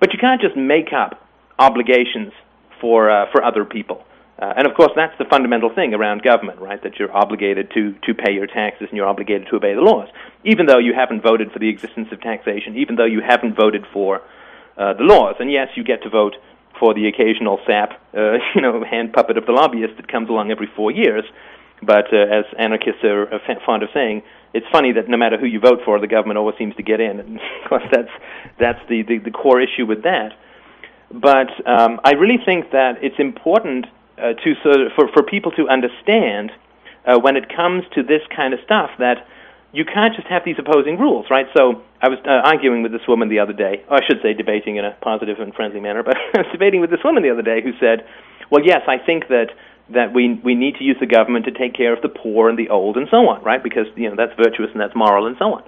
[0.00, 1.24] But you can't just make up
[1.58, 2.32] obligations
[2.80, 4.04] for, uh, for other people.
[4.36, 6.82] Uh, and of course, that's the fundamental thing around government, right?
[6.82, 10.08] That you're obligated to, to pay your taxes and you're obligated to obey the laws,
[10.42, 13.86] even though you haven't voted for the existence of taxation, even though you haven't voted
[13.92, 14.22] for
[14.76, 15.36] the laws.
[15.38, 16.36] And yes, you get to vote
[16.78, 20.50] for the occasional sap, uh, you know, hand puppet of the lobbyist that comes along
[20.50, 21.24] every four years.
[21.82, 23.28] But uh, as anarchists are
[23.66, 26.56] fond of saying, it's funny that no matter who you vote for, the government always
[26.56, 27.18] seems to get in.
[27.26, 28.10] And of course, that's
[28.58, 30.32] that's the, the, the core issue with that.
[31.12, 35.50] But um, I really think that it's important uh, to sort of, for for people
[35.52, 36.52] to understand
[37.04, 39.26] uh, when it comes to this kind of stuff that
[39.72, 41.46] you can't just have these opposing rules, right?
[41.56, 44.34] So I was uh, arguing with this woman the other day, or I should say
[44.34, 47.30] debating in a positive and friendly manner, but I was debating with this woman the
[47.30, 48.04] other day who said,
[48.50, 49.48] "Well, yes, I think that."
[49.92, 52.58] That we we need to use the government to take care of the poor and
[52.58, 53.62] the old and so on, right?
[53.62, 55.62] Because you know that's virtuous and that's moral and so on.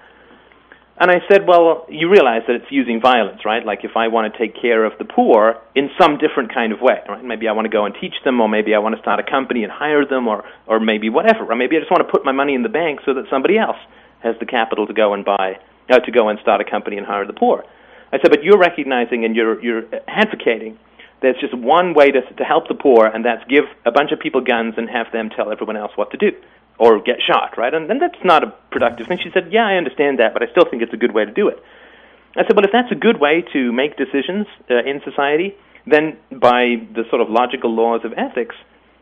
[0.99, 3.61] And I said, well, you realize that it's using violence, right?
[3.61, 6.81] Like if I want to take care of the poor in some different kind of
[6.81, 7.23] way, right?
[7.23, 9.31] Maybe I want to go and teach them, or maybe I want to start a
[9.31, 11.45] company and hire them, or, or maybe whatever.
[11.45, 13.59] Or maybe I just want to put my money in the bank so that somebody
[13.59, 13.77] else
[14.23, 17.07] has the capital to go and buy, uh, to go and start a company and
[17.07, 17.65] hire the poor.
[18.13, 20.79] I said, but you're recognizing and you're, you're advocating
[21.23, 24.21] there's just one way to, to help the poor, and that's give a bunch of
[24.21, 26.33] people guns and have them tell everyone else what to do
[26.79, 27.73] or get shot, right?
[27.73, 29.19] And, and that's not a productive thing.
[29.23, 31.33] She said, Yeah, I understand that, but I still think it's a good way to
[31.33, 31.63] do it.
[32.37, 36.19] I said, Well, if that's a good way to make decisions uh, in society, then
[36.31, 38.55] by the sort of logical laws of ethics,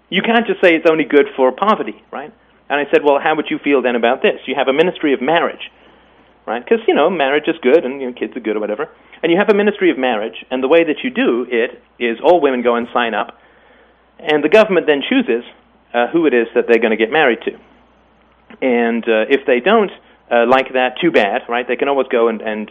[0.08, 2.32] you can't just say it's only good for poverty, right?
[2.70, 4.38] And I said, Well, how would you feel then about this?
[4.46, 5.72] You have a ministry of marriage,
[6.46, 6.62] right?
[6.64, 8.88] Because, you know, marriage is good and you know, kids are good or whatever.
[9.22, 12.18] And you have a ministry of marriage, and the way that you do it is
[12.22, 13.38] all women go and sign up,
[14.18, 15.44] and the government then chooses
[15.94, 17.52] uh, who it is that they're going to get married to.
[18.60, 19.90] And uh, if they don't
[20.30, 21.66] uh, like that, too bad, right?
[21.66, 22.70] They can always go and, and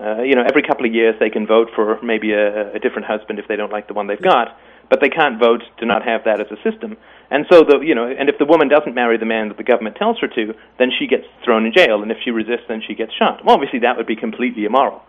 [0.00, 3.06] uh, you know, every couple of years they can vote for maybe a, a different
[3.06, 4.58] husband if they don't like the one they've got,
[4.90, 6.96] but they can't vote to not have that as a system.
[7.32, 9.64] And so the, you know, and if the woman doesn't marry the man that the
[9.64, 12.82] government tells her to, then she gets thrown in jail, and if she resists, then
[12.86, 13.42] she gets shot.
[13.42, 15.00] Well, obviously that would be completely immoral.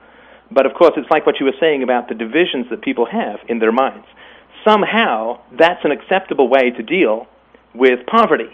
[0.50, 3.40] But of course, it's like what you were saying about the divisions that people have
[3.50, 4.08] in their minds
[4.64, 7.28] somehow that's an acceptable way to deal
[7.74, 8.50] with poverty.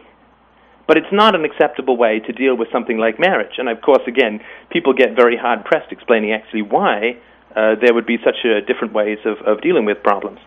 [0.87, 3.57] But it's not an acceptable way to deal with something like marriage.
[3.57, 4.39] And of course, again,
[4.71, 7.17] people get very hard pressed explaining actually why
[7.55, 10.39] uh, there would be such uh, different ways of, of dealing with problems.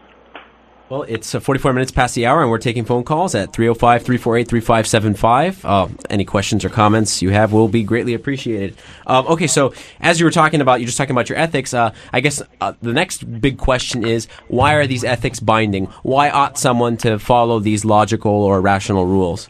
[0.89, 4.03] Well, it's uh, 44 minutes past the hour, and we're taking phone calls at 305
[4.03, 5.65] 348 3575.
[5.65, 8.77] Uh, any questions or comments you have will be greatly appreciated.
[9.07, 11.73] Um, okay, so as you were talking about, you're just talking about your ethics.
[11.73, 15.87] Uh, I guess uh, the next big question is why are these ethics binding?
[16.03, 19.49] Why ought someone to follow these logical or rational rules?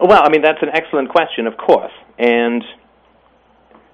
[0.00, 1.92] Well, I mean, that's an excellent question, of course.
[2.18, 2.62] And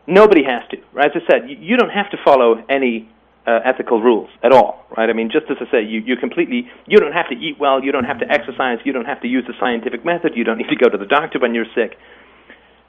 [0.06, 0.76] nobody has to.
[1.00, 3.08] As I said, you don't have to follow any
[3.46, 5.10] uh, ethical rules at all, right?
[5.10, 7.82] I mean, just as I say, you, you completely, you don't have to eat well,
[7.82, 10.58] you don't have to exercise, you don't have to use the scientific method, you don't
[10.58, 11.98] need to go to the doctor when you're sick.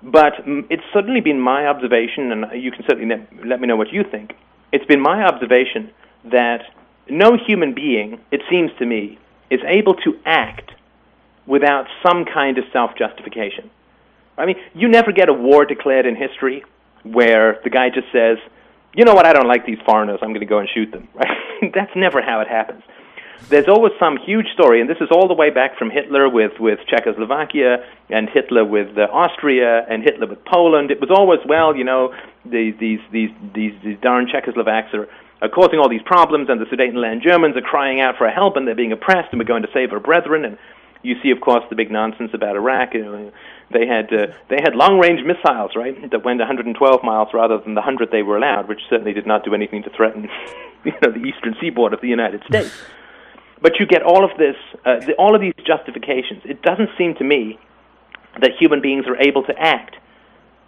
[0.01, 3.75] But mm, it's certainly been my observation, and you can certainly let, let me know
[3.75, 4.33] what you think.
[4.71, 5.91] It's been my observation
[6.25, 6.63] that
[7.09, 10.71] no human being, it seems to me, is able to act
[11.45, 13.69] without some kind of self justification.
[14.37, 16.63] I mean, you never get a war declared in history
[17.03, 18.37] where the guy just says,
[18.95, 21.07] you know what, I don't like these foreigners, I'm going to go and shoot them.
[21.13, 21.71] Right?
[21.73, 22.83] That's never how it happens.
[23.49, 26.53] There's always some huge story, and this is all the way back from Hitler with,
[26.59, 30.89] with Czechoslovakia, and Hitler with uh, Austria, and Hitler with Poland.
[30.89, 35.07] It was always, well, you know, the, these, these, these, these darn Czechoslovaks are,
[35.41, 38.67] are causing all these problems, and the Sudetenland Germans are crying out for help, and
[38.67, 40.45] they're being oppressed, and we're going to save our brethren.
[40.45, 40.57] And
[41.03, 42.93] you see, of course, the big nonsense about Iraq.
[42.93, 43.31] You know,
[43.71, 47.73] they had uh, they had long range missiles, right, that went 112 miles rather than
[47.73, 50.29] the 100 they were allowed, which certainly did not do anything to threaten,
[50.83, 52.71] you know, the eastern seaboard of the United States.
[53.61, 56.43] But you get all of this, uh, the, all of these justifications.
[56.45, 57.57] It doesn't seem to me
[58.39, 59.95] that human beings are able to act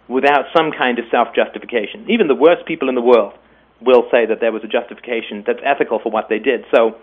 [0.08, 2.10] without some kind of self justification.
[2.10, 3.34] Even the worst people in the world
[3.80, 6.64] will say that there was a justification that's ethical for what they did.
[6.74, 6.96] So,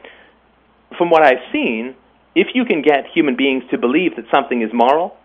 [0.97, 1.95] from what I've seen,
[2.35, 5.15] if you can get human beings to believe that something is moral,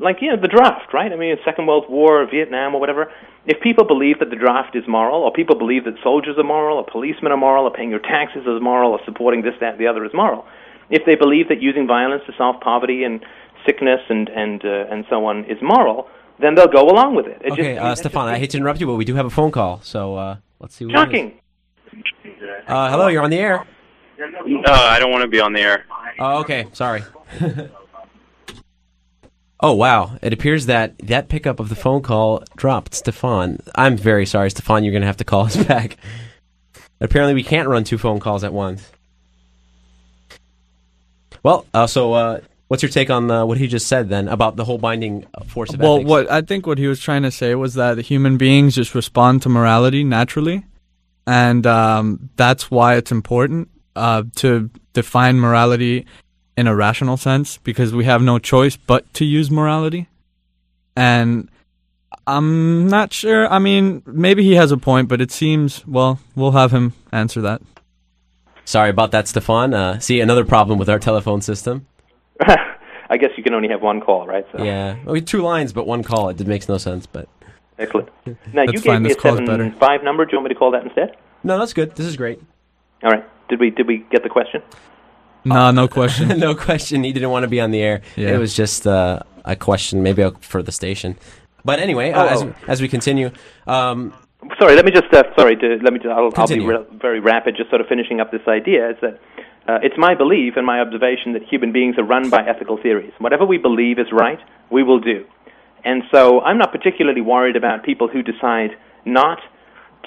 [0.00, 1.12] like you know the draft, right?
[1.12, 3.12] I mean, Second World War, Vietnam, or whatever.
[3.46, 6.78] If people believe that the draft is moral, or people believe that soldiers are moral,
[6.78, 9.80] or policemen are moral, or paying your taxes is moral, or supporting this, that, and
[9.80, 10.46] the other is moral,
[10.90, 13.24] if they believe that using violence to solve poverty and
[13.66, 16.08] sickness and and uh, and so on is moral,
[16.40, 17.40] then they'll go along with it.
[17.44, 19.30] it okay, just, uh, Stefan, I hate to interrupt you, but we do have a
[19.30, 20.90] phone call, so uh, let's see.
[20.90, 21.38] Shocking.
[22.66, 23.66] Uh, hello, you're on the air.
[24.18, 25.84] No, I don't want to be on the air.
[26.18, 26.66] Oh, okay.
[26.72, 27.02] Sorry.
[29.60, 30.16] oh, wow.
[30.22, 32.94] It appears that that pickup of the phone call dropped.
[32.94, 34.84] Stefan, I'm very sorry, Stefan.
[34.84, 35.96] You're going to have to call us back.
[37.00, 38.90] Apparently, we can't run two phone calls at once.
[41.42, 44.56] Well, uh, so uh, what's your take on uh, what he just said then about
[44.56, 46.08] the whole binding force of well, ethics?
[46.08, 49.42] what I think what he was trying to say was that human beings just respond
[49.42, 50.64] to morality naturally,
[51.26, 56.06] and um, that's why it's important uh, to define morality
[56.56, 60.08] in a rational sense because we have no choice but to use morality.
[60.96, 61.48] And
[62.26, 63.48] I'm not sure.
[63.48, 67.40] I mean, maybe he has a point, but it seems, well, we'll have him answer
[67.42, 67.62] that.
[68.64, 69.74] Sorry about that, Stefan.
[69.74, 71.86] Uh, see, another problem with our telephone system.
[72.40, 74.46] I guess you can only have one call, right?
[74.52, 74.62] So.
[74.62, 76.28] Yeah, well, two lines, but one call.
[76.28, 77.28] It makes no sense, but.
[77.78, 78.10] Excellent.
[78.52, 79.02] Now, you gave fine.
[79.02, 79.74] me This a seven better.
[79.80, 80.24] five number.
[80.24, 81.16] Do you want me to call that instead?
[81.42, 81.96] No, that's good.
[81.96, 82.40] This is great.
[83.02, 83.24] All right.
[83.48, 84.62] Did we did we get the question?
[85.44, 86.28] Nah, no question.
[86.38, 87.02] no question.
[87.04, 88.02] He didn't want to be on the air.
[88.16, 88.34] Yeah.
[88.34, 91.16] It was just uh, a question, maybe for the station.
[91.64, 92.54] But anyway, Oh, uh, as, oh.
[92.68, 93.30] as we continue,
[93.66, 94.14] um,
[94.58, 95.54] Sorry, let me just uh, sorry.
[95.56, 95.98] To, let me.
[95.98, 97.56] Just, I'll, I'll be re- very rapid.
[97.56, 99.20] Just sort of finishing up this idea is that
[99.68, 103.12] uh, it's my belief and my observation that human beings are run by ethical theories.
[103.18, 104.38] Whatever we believe is right,
[104.70, 105.26] we will do.
[105.84, 108.70] And so I'm not particularly worried about people who decide
[109.04, 109.40] not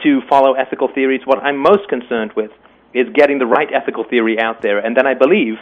[0.02, 1.22] to follow ethical theories.
[1.26, 2.50] What I'm most concerned with
[2.94, 5.56] is getting the right ethical theory out there, and then I believe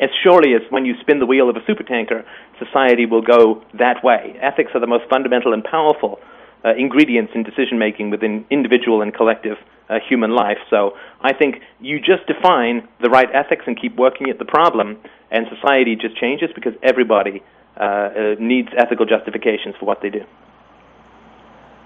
[0.00, 2.24] as surely as when you spin the wheel of a supertanker,
[2.58, 4.36] society will go that way.
[4.40, 6.18] Ethics are the most fundamental and powerful
[6.64, 10.58] uh, ingredients in decision making within individual and collective uh, human life.
[10.70, 14.98] So I think you just define the right ethics and keep working at the problem,
[15.30, 17.42] and society just changes because everybody
[17.76, 20.24] uh, uh, needs ethical justifications for what they do.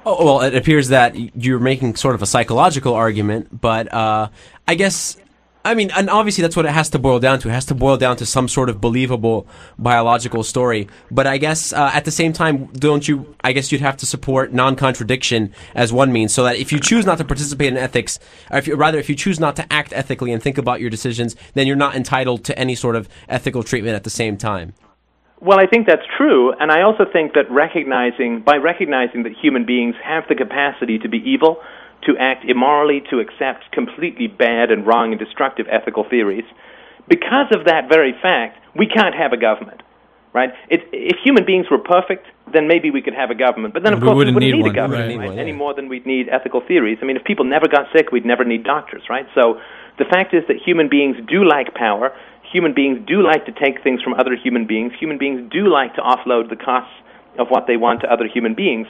[0.09, 4.29] Oh, well, it appears that you're making sort of a psychological argument, but uh,
[4.69, 5.17] I guess,
[5.65, 7.49] I mean, and obviously that's what it has to boil down to.
[7.49, 9.49] It has to boil down to some sort of believable
[9.81, 10.87] biological story.
[11.11, 13.35] But I guess uh, at the same time, don't you?
[13.43, 17.05] I guess you'd have to support non-contradiction as one means, so that if you choose
[17.05, 18.21] not to participate in ethics,
[18.53, 20.89] or if you, rather, if you choose not to act ethically and think about your
[20.89, 24.73] decisions, then you're not entitled to any sort of ethical treatment at the same time.
[25.41, 29.67] Well, I think that's true, and I also think that recognizing by recognizing that human
[29.67, 31.61] beings have the capacity to be evil,
[32.07, 36.45] to act immorally, to accept completely bad and wrong and destructive ethical theories.
[37.09, 39.83] Because of that very fact, we can't have a government,
[40.33, 40.51] right?
[40.71, 43.75] It, if human beings were perfect, then maybe we could have a government.
[43.75, 45.19] But then, of We course, wouldn't we wouldn't need need, a government, right.
[45.19, 45.29] right?
[45.31, 46.99] One, Any more than we'd need ethical theories.
[47.03, 49.27] I mean, if people never got sick, we'd never need doctors, right?
[49.35, 49.61] So
[49.99, 52.13] the fact is that human beings do like power.
[52.53, 54.93] Human beings do like to take things from other human beings.
[54.99, 56.95] Human beings do like to offload the costs
[57.39, 58.87] of what they want to other human beings.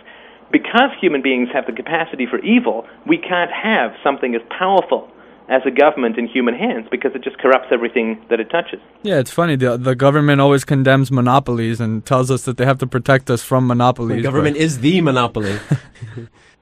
[0.52, 5.10] Because human beings have the capacity for evil, we can't have something as powerful
[5.48, 8.80] as a government in human hands because it just corrupts everything that it touches.
[9.02, 9.56] Yeah, it's funny.
[9.56, 13.42] The the government always condemns monopolies and tells us that they have to protect us
[13.42, 14.16] from monopolies.
[14.16, 15.58] The but- government is the monopoly.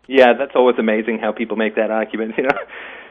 [0.06, 2.34] Yeah, that's always amazing how people make that argument.
[2.36, 2.58] You know,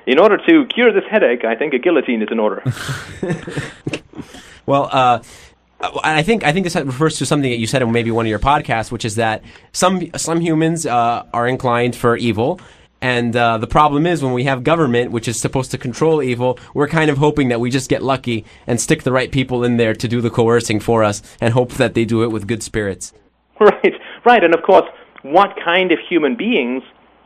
[0.05, 2.63] in order to cure this headache, I think a guillotine is in order.
[4.65, 5.21] Well, uh,
[6.03, 8.29] I think I think this refers to something that you said in maybe one of
[8.29, 12.61] your podcasts, which is that some some humans uh, are inclined for evil,
[13.01, 16.57] and uh, the problem is when we have government, which is supposed to control evil,
[16.73, 19.75] we're kind of hoping that we just get lucky and stick the right people in
[19.75, 22.63] there to do the coercing for us, and hope that they do it with good
[22.63, 23.11] spirits.
[23.59, 23.93] right,
[24.25, 24.85] right, and of course,
[25.23, 26.83] what kind of human beings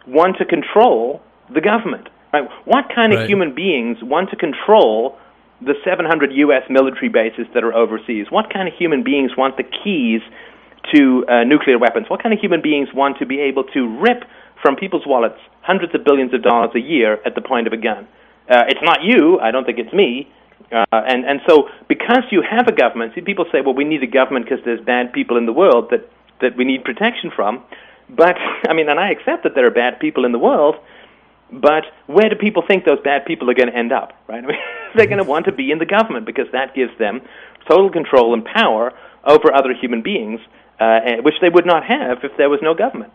[0.08, 1.22] want to control
[1.54, 2.10] the government?
[2.42, 2.50] Right?
[2.66, 5.18] What kind of human beings want to control
[5.62, 6.64] the 700 U.S.
[6.70, 8.28] military bases that are overseas?
[8.30, 10.22] What kind of human beings want the keys
[10.94, 12.10] to uh, nuclear weapons?
[12.10, 14.24] What kind of human beings want to be able to rip
[14.62, 17.78] from people's wallets hundreds of billions of dollars a year at the point of a
[17.78, 18.08] gun?
[18.50, 19.40] Uh, it's not you.
[19.40, 20.32] I don't think it's me.
[20.72, 24.04] Uh, and and so because you have a government, see, people say, well, we need
[24.04, 26.10] a government because there's bad people in the world that
[26.42, 27.64] that we need protection from.
[28.10, 28.36] But
[28.70, 30.76] I mean, and I accept that there are bad people in the world.
[31.52, 34.14] But where do people think those bad people are going to end up?
[34.28, 34.44] Right?
[34.44, 34.58] I mean,
[34.96, 37.22] they're going to want to be in the government because that gives them
[37.68, 40.40] total control and power over other human beings,
[40.80, 43.12] uh, eh, which they would not have if there was no government.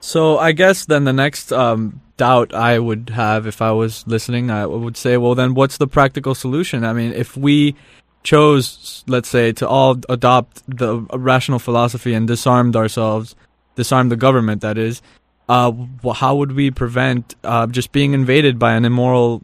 [0.00, 4.50] So I guess then the next um, doubt I would have if I was listening,
[4.50, 6.84] I would say, well, then what's the practical solution?
[6.84, 7.74] I mean, if we
[8.22, 13.34] chose, let's say, to all adopt the rational philosophy and disarmed ourselves,
[13.74, 15.02] disarm the government, that is,
[15.48, 15.72] uh,
[16.14, 19.42] how would we prevent uh, just being invaded by an immoral,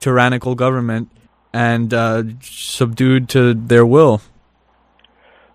[0.00, 1.10] tyrannical government
[1.52, 4.20] and uh, subdued to their will?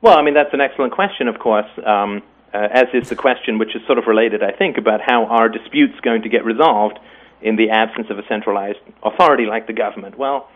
[0.02, 2.22] Well, I mean, that's an excellent question, of course, um,
[2.54, 5.50] uh, as is the question, which is sort of related, I think, about how are
[5.50, 7.00] disputes going to get resolved
[7.42, 10.18] in the absence of a centralized authority like the government.
[10.18, 10.50] Well,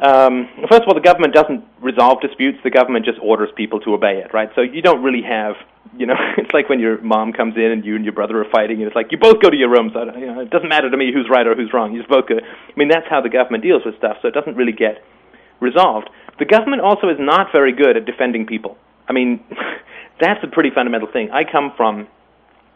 [0.00, 2.58] um, first of all, the government doesn't resolve disputes.
[2.62, 4.48] The government just orders people to obey it, right?
[4.54, 5.56] So you don't really have,
[5.96, 8.50] you know, it's like when your mom comes in and you and your brother are
[8.50, 9.92] fighting, and it's like you both go to your rooms.
[9.92, 11.92] Don't, you know, it doesn't matter to me who's right or who's wrong.
[11.92, 12.36] You just both go.
[12.36, 14.18] I mean, that's how the government deals with stuff.
[14.22, 15.02] So it doesn't really get
[15.60, 16.10] resolved.
[16.38, 18.78] The government also is not very good at defending people.
[19.08, 19.42] I mean,
[20.20, 21.30] that's a pretty fundamental thing.
[21.32, 22.06] I come from,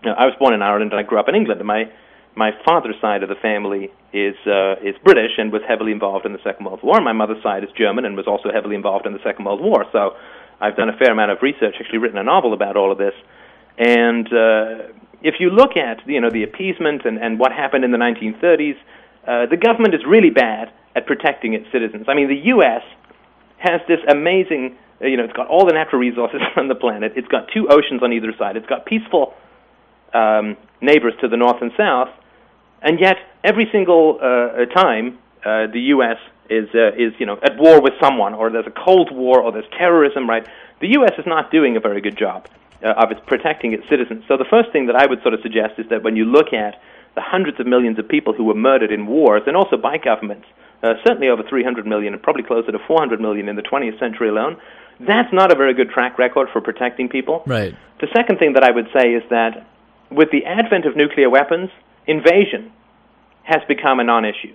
[0.03, 1.61] you know, I was born in Ireland and I grew up in England.
[1.61, 1.85] And my
[2.35, 6.33] my father's side of the family is uh, is British and was heavily involved in
[6.33, 7.01] the Second World War.
[7.01, 9.85] My mother's side is German and was also heavily involved in the Second World War.
[9.93, 10.17] So
[10.61, 13.15] I've done a fair amount of research, actually written a novel about all of this.
[13.79, 14.93] And uh,
[15.23, 18.77] if you look at you know the appeasement and, and what happened in the 1930s,
[19.27, 22.07] uh, the government is really bad at protecting its citizens.
[22.09, 22.83] I mean, the U.S.
[23.59, 27.13] has this amazing, uh, you know, it's got all the natural resources on the planet.
[27.17, 28.57] It's got two oceans on either side.
[28.57, 29.35] It's got peaceful
[30.13, 32.09] um, neighbors to the north and south,
[32.83, 36.19] and yet every single uh, time uh, the U.S.
[36.51, 39.53] is uh, is you know at war with someone, or there's a Cold War, or
[39.53, 40.47] there's terrorism, right?
[40.81, 41.13] The U.S.
[41.19, 42.49] is not doing a very good job
[42.83, 44.25] uh, of its protecting its citizens.
[44.29, 46.53] So the first thing that I would sort of suggest is that when you look
[46.53, 46.81] at
[47.15, 50.47] the hundreds of millions of people who were murdered in wars, and also by governments,
[50.83, 54.29] uh, certainly over 300 million, and probably closer to 400 million in the 20th century
[54.29, 54.57] alone,
[55.01, 57.43] that's not a very good track record for protecting people.
[57.47, 57.75] Right.
[58.01, 59.67] The second thing that I would say is that
[60.11, 61.71] with the advent of nuclear weapons,
[62.07, 62.73] invasion
[63.45, 64.55] has become a non-issue.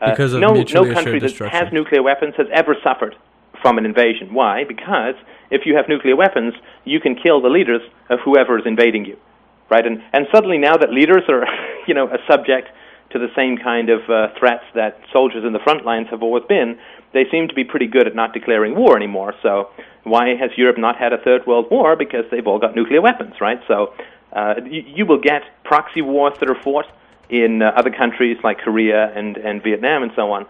[0.00, 3.16] Uh, Because no, no country that has nuclear weapons has ever suffered
[3.60, 4.32] from an invasion.
[4.32, 4.64] Why?
[4.64, 5.14] Because
[5.50, 9.16] if you have nuclear weapons, you can kill the leaders of whoever is invading you,
[9.70, 9.84] right?
[9.84, 11.44] And and suddenly now that leaders are,
[11.86, 12.68] you know, a subject
[13.10, 16.44] to the same kind of uh, threats that soldiers in the front lines have always
[16.46, 16.78] been,
[17.14, 19.32] they seem to be pretty good at not declaring war anymore.
[19.42, 19.70] So
[20.04, 21.96] why has Europe not had a third world war?
[21.96, 23.60] Because they've all got nuclear weapons, right?
[23.66, 23.94] So
[24.32, 26.86] uh, you, you will get proxy wars that are fought
[27.28, 30.46] in uh, other countries like Korea and, and Vietnam and so on.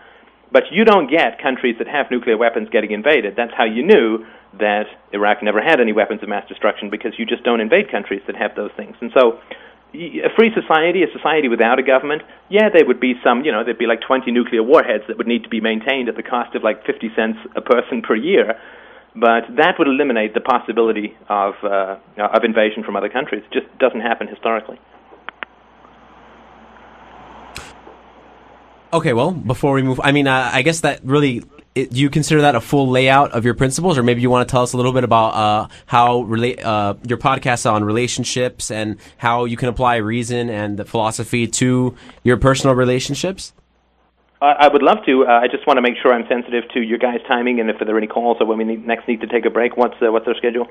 [0.50, 3.36] But you don't get countries that have nuclear weapons getting invaded.
[3.36, 4.24] That's how you knew
[4.58, 8.22] that Iraq never had any weapons of mass destruction because you just don't invade countries
[8.26, 8.96] that have those things.
[9.00, 9.40] And so
[9.94, 13.64] a free society, a society without a government, yeah, there would be some, you know,
[13.64, 16.54] there'd be like 20 nuclear warheads that would need to be maintained at the cost
[16.54, 18.58] of like 50 cents a person per year.
[19.14, 23.42] But that would eliminate the possibility of uh, of invasion from other countries.
[23.50, 24.78] It just doesn't happen historically.
[28.90, 31.44] Okay, well, before we move, I mean, uh, I guess that really
[31.86, 34.50] do you consider that a full layout of your principles, or maybe you want to
[34.50, 39.44] tell us a little bit about uh, how uh, your podcast on relationships and how
[39.44, 41.94] you can apply reason and the philosophy to
[42.24, 43.52] your personal relationships?
[44.40, 45.26] I would love to.
[45.26, 47.76] Uh, I just want to make sure I'm sensitive to your guys' timing, and if
[47.78, 50.00] there are any calls or when we need, next need to take a break, what's
[50.00, 50.68] uh, what's our schedule?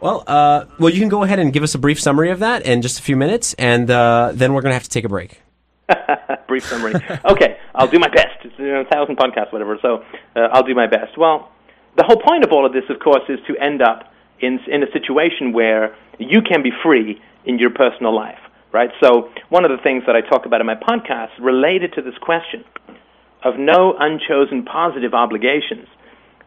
[0.00, 2.64] Well, uh, well, you can go ahead and give us a brief summary of that
[2.64, 5.08] in just a few minutes, and uh, then we're going to have to take a
[5.08, 5.42] break.
[6.48, 6.94] brief summary.
[7.24, 8.44] okay, I'll do my best.
[8.44, 9.76] It's you know, a thousand podcasts, whatever.
[9.82, 10.04] So
[10.36, 11.18] uh, I'll do my best.
[11.18, 11.50] Well,
[11.96, 14.82] the whole point of all of this, of course, is to end up in in
[14.82, 18.38] a situation where you can be free in your personal life,
[18.72, 18.90] right?
[19.02, 22.16] So one of the things that I talk about in my podcast related to this
[22.20, 22.64] question
[23.42, 25.88] of no unchosen positive obligations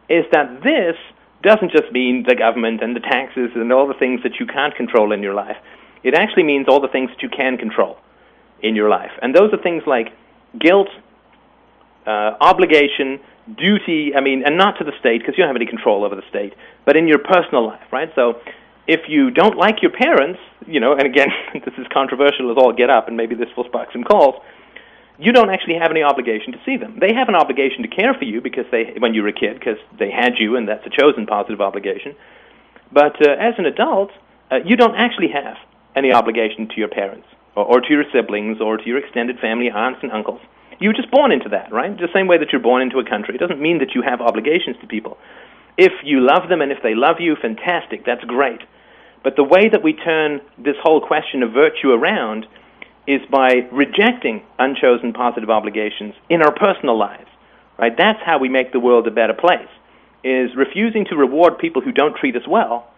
[0.08, 0.96] is that this
[1.42, 4.74] doesn't just mean the government and the taxes and all the things that you can't
[4.74, 5.56] control in your life.
[6.02, 7.98] It actually means all the things that you can control
[8.62, 9.10] in your life.
[9.20, 10.12] And those are things like
[10.58, 10.88] guilt,
[12.06, 13.20] uh, obligation,
[13.58, 16.14] duty, I mean, and not to the state because you don't have any control over
[16.14, 16.54] the state,
[16.86, 18.10] but in your personal life, right?
[18.14, 18.40] So
[18.86, 22.72] if you don't like your parents, you know, and again, this is controversial as all
[22.72, 24.36] get up, and maybe this will spark some calls
[25.18, 26.98] you don't actually have any obligation to see them.
[27.00, 29.58] They have an obligation to care for you because they, when you were a kid,
[29.58, 32.16] because they had you, and that's a chosen positive obligation.
[32.92, 34.10] But uh, as an adult,
[34.50, 35.56] uh, you don't actually have
[35.94, 39.70] any obligation to your parents, or, or to your siblings, or to your extended family,
[39.70, 40.40] aunts and uncles.
[40.80, 41.96] You were just born into that, right?
[41.96, 43.36] The same way that you're born into a country.
[43.36, 45.16] It doesn't mean that you have obligations to people.
[45.78, 48.60] If you love them and if they love you, fantastic, that's great.
[49.24, 52.46] But the way that we turn this whole question of virtue around
[53.06, 57.28] is by rejecting unchosen positive obligations in our personal lives.
[57.78, 57.96] Right?
[57.96, 59.68] That's how we make the world a better place.
[60.22, 62.88] Is refusing to reward people who don't treat us well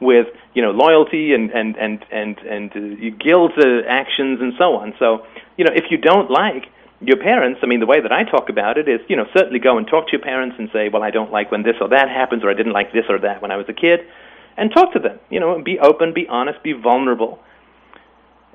[0.00, 4.76] with you know loyalty and and and and and uh, guilt uh, actions and so
[4.76, 4.94] on.
[4.98, 5.26] So
[5.58, 6.64] you know if you don't like
[7.02, 9.58] your parents, I mean the way that I talk about it is you know certainly
[9.58, 11.88] go and talk to your parents and say, well I don't like when this or
[11.88, 14.00] that happens, or I didn't like this or that when I was a kid,
[14.60, 15.18] and talk to them.
[15.30, 17.40] You know, be open, be honest, be vulnerable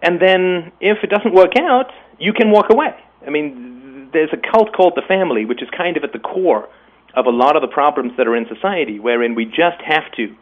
[0.05, 2.93] and then if it doesn't work out, you can walk away.
[3.25, 6.69] I mean, there's a cult called the family, which is kind of at the core
[7.15, 10.35] of a lot of the problems that are in society, wherein we just have to,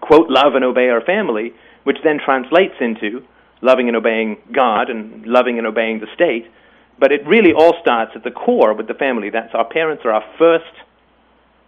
[0.00, 1.52] quote, love and obey our family,
[1.84, 3.24] which then translates into
[3.62, 6.50] loving and obeying God and loving and obeying the state.
[6.98, 9.30] But it really all starts at the core with the family.
[9.30, 10.72] That's our parents are our first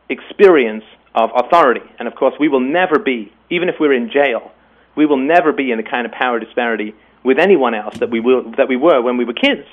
[0.08, 0.84] experience
[1.14, 1.82] of authority.
[1.98, 4.52] And of course, we will never be, even if we're in jail,
[4.96, 6.94] we will never be in the kind of power disparity
[7.24, 9.66] with anyone else that we will that we were when we were kids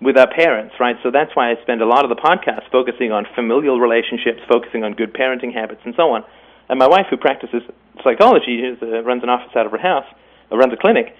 [0.00, 0.96] with our parents, right?
[1.02, 4.84] So that's why I spend a lot of the podcast focusing on familial relationships, focusing
[4.84, 6.24] on good parenting habits, and so on.
[6.68, 7.62] And my wife, who practices
[8.04, 10.06] psychology, is, uh, runs an office out of her house,
[10.52, 11.16] uh, runs a clinic.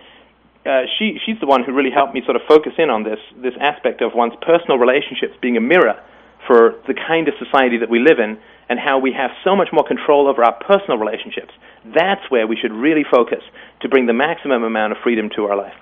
[0.64, 3.20] Uh, she she's the one who really helped me sort of focus in on this
[3.36, 5.98] this aspect of one's personal relationships being a mirror
[6.46, 9.68] for the kind of society that we live in and how we have so much
[9.72, 11.52] more control over our personal relationships.
[11.84, 13.42] That's where we should really focus
[13.80, 15.74] to bring the maximum amount of freedom to our life.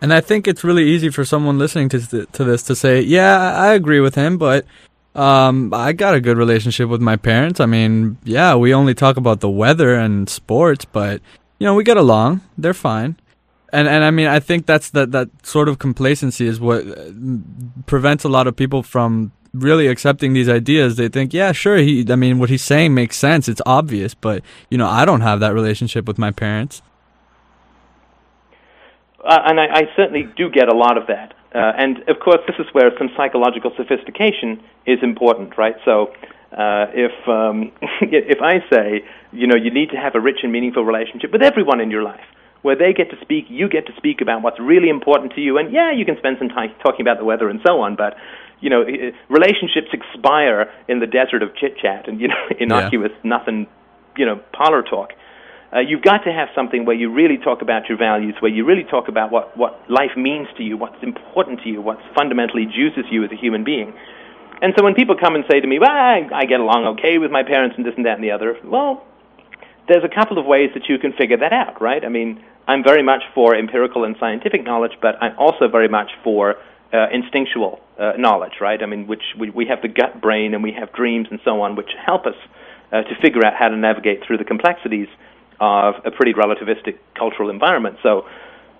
[0.00, 3.52] And I think it's really easy for someone listening to to this to say, "Yeah,
[3.54, 4.64] I agree with him, but
[5.16, 7.58] um, I got a good relationship with my parents.
[7.58, 11.20] I mean, yeah, we only talk about the weather and sports, but
[11.58, 12.42] you know, we get along.
[12.56, 13.16] They're fine."
[13.70, 17.10] And and I mean, I think that's that that sort of complacency is what uh,
[17.86, 21.78] prevents a lot of people from really accepting these ideas, they think, yeah, sure.
[21.78, 23.48] He, I mean, what he's saying makes sense.
[23.48, 26.82] It's obvious, but you know, I don't have that relationship with my parents.
[29.24, 31.34] Uh, and I, I certainly do get a lot of that.
[31.54, 35.76] Uh, and of course, this is where some psychological sophistication is important, right?
[35.84, 36.12] So,
[36.52, 40.52] uh, if um, if I say, you know, you need to have a rich and
[40.52, 42.24] meaningful relationship with everyone in your life,
[42.62, 45.58] where they get to speak, you get to speak about what's really important to you,
[45.58, 48.14] and yeah, you can spend some time talking about the weather and so on, but
[48.60, 48.84] you know,
[49.28, 53.30] relationships expire in the desert of chit chat and you know, innocuous yeah.
[53.38, 53.66] nothing,
[54.16, 55.10] you know, parlor talk.
[55.70, 58.64] Uh, you've got to have something where you really talk about your values, where you
[58.64, 62.64] really talk about what, what life means to you, what's important to you, what fundamentally
[62.64, 63.92] juices you as a human being.
[64.62, 67.18] And so when people come and say to me, well, I, I get along okay
[67.18, 69.04] with my parents and this and that and the other, well,
[69.88, 72.04] there's a couple of ways that you can figure that out, right?
[72.04, 76.10] I mean, I'm very much for empirical and scientific knowledge, but I'm also very much
[76.22, 76.56] for
[76.92, 78.82] uh, instinctual uh, knowledge, right?
[78.82, 81.62] I mean, which we, we have the gut brain and we have dreams and so
[81.62, 82.36] on, which help us
[82.92, 85.08] uh, to figure out how to navigate through the complexities
[85.60, 87.96] of a pretty relativistic cultural environment.
[88.02, 88.26] So,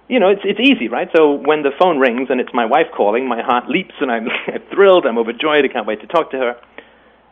[0.09, 1.09] you know, it's it's easy, right?
[1.15, 4.29] So when the phone rings and it's my wife calling, my heart leaps and I'm
[4.73, 6.57] thrilled, I'm overjoyed, I can't wait to talk to her.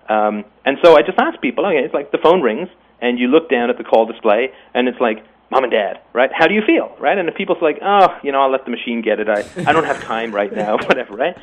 [0.08, 2.68] Um, and so I just ask people, okay, it's like the phone rings,
[3.00, 6.30] and you look down at the call display, and it's like, mom and dad, right?
[6.32, 7.16] How do you feel, right?
[7.16, 9.28] And if people's like, oh, you know, I'll let the machine get it.
[9.28, 11.36] I, I don't have time right now, whatever, right?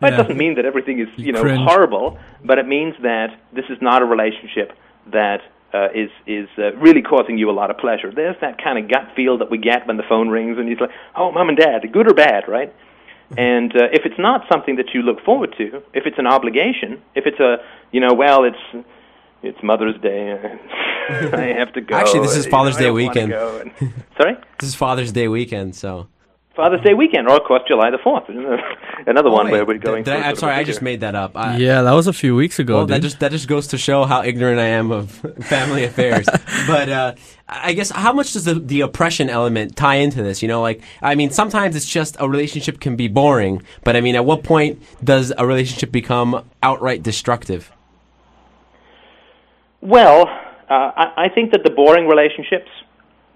[0.00, 0.14] But Yeah.
[0.14, 1.60] it doesn't mean that everything is, you know, cringe.
[1.66, 4.72] horrible, but it means that this is not a relationship
[5.12, 5.40] that
[5.72, 8.12] uh, is is uh, really causing you a lot of pleasure.
[8.14, 10.78] There's that kind of gut feel that we get when the phone rings, and he's
[10.80, 12.72] like, oh, mom and dad, good or bad, right?
[13.36, 17.02] And uh, if it's not something that you look forward to, if it's an obligation,
[17.16, 17.56] if it's a,
[17.90, 18.86] you know, well, it's
[19.42, 20.32] it's Mother's Day,
[21.08, 21.94] I have to go.
[21.94, 23.32] Actually, this is you Father's know, Day weekend.
[23.32, 23.70] and-
[24.20, 26.08] Sorry, This is Father's Day weekend, so.
[26.56, 28.24] Father's Day weekend, or of course July the Fourth,
[29.06, 30.04] another one Oh, where we're going.
[30.04, 31.36] did I, for I'm sorry, I just made that up.
[31.36, 32.76] I, yeah, that was a few weeks ago.
[32.78, 35.10] Well, that just that just goes to show how ignorant I am of
[35.42, 36.26] family affairs.
[36.66, 37.14] but uh,
[37.46, 40.40] I guess how much does the, the oppression element tie into this?
[40.40, 44.00] You know, like I mean, sometimes it's just a relationship can be boring, but I
[44.00, 47.70] mean, at what point does a relationship become outright destructive?
[49.80, 50.28] Well,
[50.68, 52.70] uh, I, I think that the boring relationships,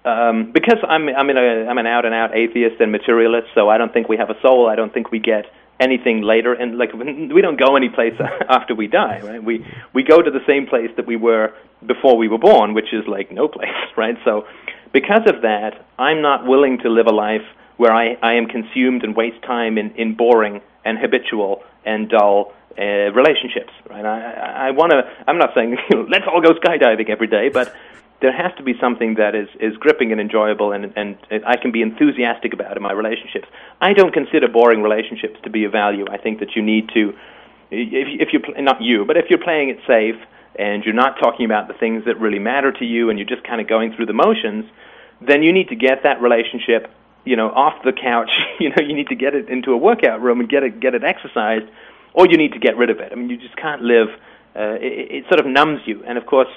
[0.03, 3.77] um, because I'm I'm a I'm an out and out atheist and materialist, so I
[3.77, 4.67] don't think we have a soul.
[4.67, 5.45] I don't think we get
[5.79, 6.93] anything later, and like
[7.35, 8.13] we don't go any place
[8.49, 9.43] after we die, right?
[9.43, 11.53] We we go to the same place that we were
[11.85, 14.15] before we were born, which is like no place, right?
[14.25, 14.47] So,
[14.93, 17.45] because of that, I'm not willing to live a life
[17.77, 22.53] where I, I am consumed and waste time in, in boring and habitual and dull
[22.77, 23.71] uh, relationships.
[23.89, 24.05] Right?
[24.05, 25.03] I, I, want to.
[25.27, 25.77] I'm not saying
[26.09, 27.75] let's all go skydiving every day, but
[28.21, 31.71] there has to be something that is, is gripping and enjoyable, and, and I can
[31.71, 33.47] be enthusiastic about in my relationships.
[33.81, 36.05] I don't consider boring relationships to be of value.
[36.09, 37.17] I think that you need to,
[37.71, 40.21] if, if you're not you, but if you're playing it safe
[40.55, 43.43] and you're not talking about the things that really matter to you, and you're just
[43.43, 44.65] kind of going through the motions,
[45.19, 46.91] then you need to get that relationship
[47.23, 48.29] you know, off the couch.
[48.59, 50.93] You know, you need to get it into a workout room and get it get
[50.93, 51.65] it exercised,
[52.13, 53.11] or you need to get rid of it.
[53.11, 54.07] I mean, you just can't live.
[54.55, 56.49] Uh, it, it sort of numbs you, and of course,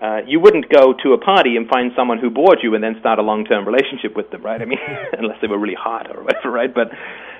[0.00, 2.96] uh, you wouldn't go to a party and find someone who bored you and then
[3.00, 4.60] start a long-term relationship with them, right?
[4.60, 4.78] I mean,
[5.18, 6.72] unless they were really hot or whatever, right?
[6.72, 6.90] But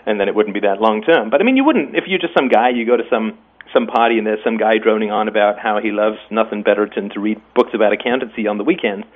[0.05, 1.31] and then it wouldn't be that long-term.
[1.31, 2.71] But I mean, you wouldn't if you're just some guy.
[2.71, 3.39] You go to some
[3.73, 7.09] some party and there's some guy droning on about how he loves nothing better than
[7.11, 9.07] to read books about accountancy on the weekends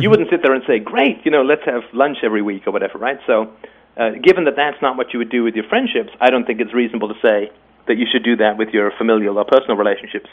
[0.00, 2.72] you wouldn't sit there and say, "Great, you know, let's have lunch every week or
[2.72, 3.18] whatever," right?
[3.26, 3.52] So,
[3.96, 6.60] uh, given that that's not what you would do with your friendships, I don't think
[6.60, 7.50] it's reasonable to say
[7.86, 10.28] that you should do that with your familial or personal relationships.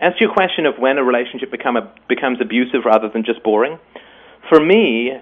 [0.00, 3.42] As to your question of when a relationship become a, becomes abusive rather than just
[3.42, 3.78] boring,
[4.48, 5.12] for me,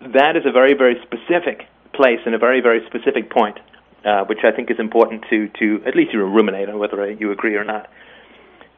[0.00, 3.58] that is a very, very specific place and a very, very specific point,
[4.04, 7.30] uh, which I think is important to, to at least you ruminate on whether you
[7.30, 7.88] agree or not.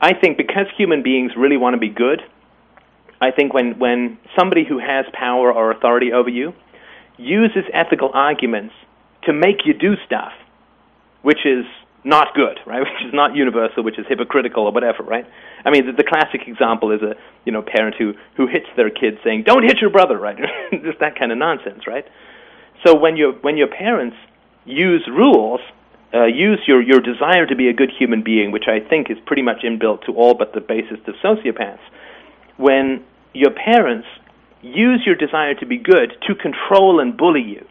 [0.00, 2.20] I think because human beings really want to be good,
[3.20, 6.52] I think when, when somebody who has power or authority over you
[7.16, 8.74] uses ethical arguments
[9.24, 10.32] to make you do stuff,
[11.22, 11.64] which is
[12.06, 12.80] not good, right?
[12.86, 15.26] Which is not universal, which is hypocritical or whatever, right?
[15.64, 18.90] I mean, the, the classic example is a you know parent who who hits their
[18.90, 20.36] kid saying, "Don't hit your brother," right?
[20.70, 22.06] Just that kind of nonsense, right?
[22.84, 24.16] So when your when your parents
[24.64, 25.60] use rules,
[26.14, 29.18] uh, use your your desire to be a good human being, which I think is
[29.26, 31.80] pretty much inbuilt to all but the basest of sociopaths
[32.56, 33.04] when
[33.34, 34.06] your parents
[34.62, 37.66] use your desire to be good to control and bully you,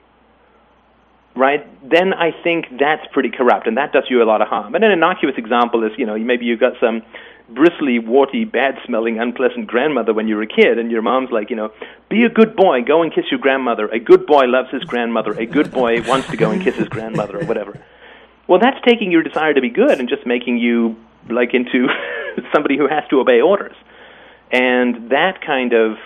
[1.35, 1.67] right?
[1.87, 4.75] Then I think that's pretty corrupt, and that does you a lot of harm.
[4.75, 7.01] And an innocuous example is, you know, maybe you've got some
[7.49, 11.55] bristly, warty, bad-smelling, unpleasant grandmother when you were a kid, and your mom's like, you
[11.55, 11.71] know,
[12.09, 13.87] be a good boy, go and kiss your grandmother.
[13.89, 15.31] A good boy loves his grandmother.
[15.33, 17.79] A good boy wants to go and kiss his grandmother, or whatever.
[18.47, 20.95] Well, that's taking your desire to be good and just making you
[21.29, 21.87] like into
[22.53, 23.75] somebody who has to obey orders.
[24.51, 25.97] And that kind of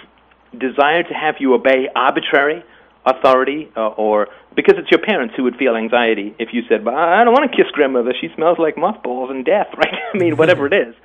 [0.58, 2.64] desire to have you obey arbitrary
[3.06, 6.96] authority, uh, or because it's your parents who would feel anxiety if you said, "But
[6.96, 9.94] I don't want to kiss grandmother; she smells like mothballs and death." Right?
[10.14, 10.96] I mean, whatever it is,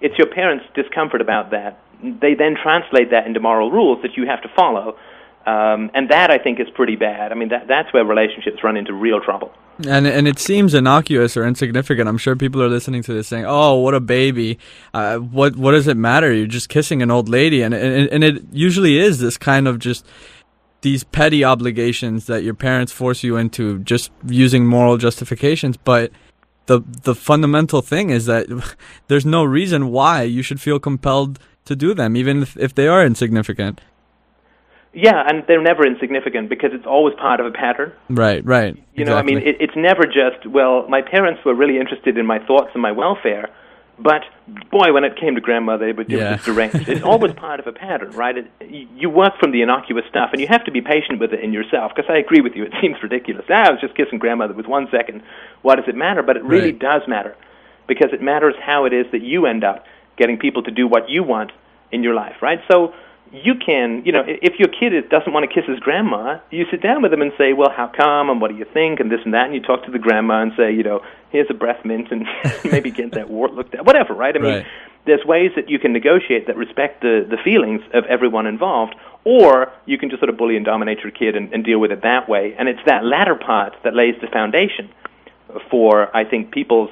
[0.00, 1.78] it's your parents' discomfort about that.
[2.02, 4.96] They then translate that into moral rules that you have to follow,
[5.46, 7.32] um, and that I think is pretty bad.
[7.32, 9.52] I mean, that that's where relationships run into real trouble.
[9.86, 12.08] And and it seems innocuous or insignificant.
[12.08, 14.58] I'm sure people are listening to this saying, "Oh, what a baby!
[14.94, 16.32] Uh, what what does it matter?
[16.32, 19.78] You're just kissing an old lady." And and and it usually is this kind of
[19.78, 20.06] just
[20.82, 25.76] these petty obligations that your parents force you into, just using moral justifications.
[25.76, 26.12] But
[26.66, 28.46] the the fundamental thing is that
[29.08, 32.88] there's no reason why you should feel compelled to do them, even if, if they
[32.88, 33.80] are insignificant.
[34.94, 37.92] Yeah, and they're never insignificant because it's always part of a pattern.
[38.10, 38.76] Right, right.
[38.94, 42.26] You know, I mean, it, it's never just, well, my parents were really interested in
[42.26, 43.48] my thoughts and my welfare,
[43.98, 44.22] but
[44.70, 46.34] boy, when it came to grandmother, it was Yeah.
[46.34, 46.88] just deranged.
[46.88, 48.36] it's always part of a pattern, right?
[48.38, 51.32] It, you you work from the innocuous stuff, and you have to be patient with
[51.32, 53.44] it in yourself, because I agree with you, it seems ridiculous.
[53.50, 55.22] Ah, I was just kissing grandmother with one second.
[55.62, 56.22] What does it matter?
[56.22, 56.78] But it really Right.
[56.78, 57.34] does matter.
[57.88, 59.84] because it matters how it is that you end up
[60.16, 61.50] getting people to do what you want
[61.90, 62.60] in your life, right?
[62.70, 62.94] So
[63.32, 66.82] you can, you know, if your kid doesn't want to kiss his grandma, you sit
[66.82, 69.20] down with him and say, well, how come, and what do you think, and this
[69.24, 71.82] and that, and you talk to the grandma and say, you know, here's a breath
[71.84, 72.26] mint, and
[72.70, 74.36] maybe get that wart looked at, whatever, right?
[74.36, 74.66] I mean, Right.
[75.06, 79.72] there's ways that you can negotiate that respect the, the feelings of everyone involved, or
[79.86, 82.02] you can just sort of bully and dominate your kid and, and deal with it
[82.02, 82.54] that way.
[82.58, 84.90] And it's that latter part that lays the foundation
[85.70, 86.90] for, I think, people's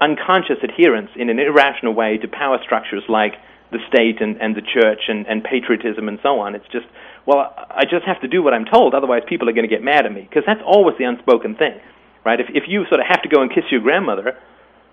[0.00, 3.34] unconscious adherence in an irrational way to power structures like
[3.70, 6.54] the state and, and the church and, and patriotism and so on.
[6.54, 6.86] It's just,
[7.26, 9.82] well, I just have to do what I'm told, otherwise people are going to get
[9.82, 10.22] mad at me.
[10.22, 11.80] Because that's always the unspoken thing,
[12.24, 12.40] right?
[12.40, 14.38] If, if you sort of have to go and kiss your grandmother,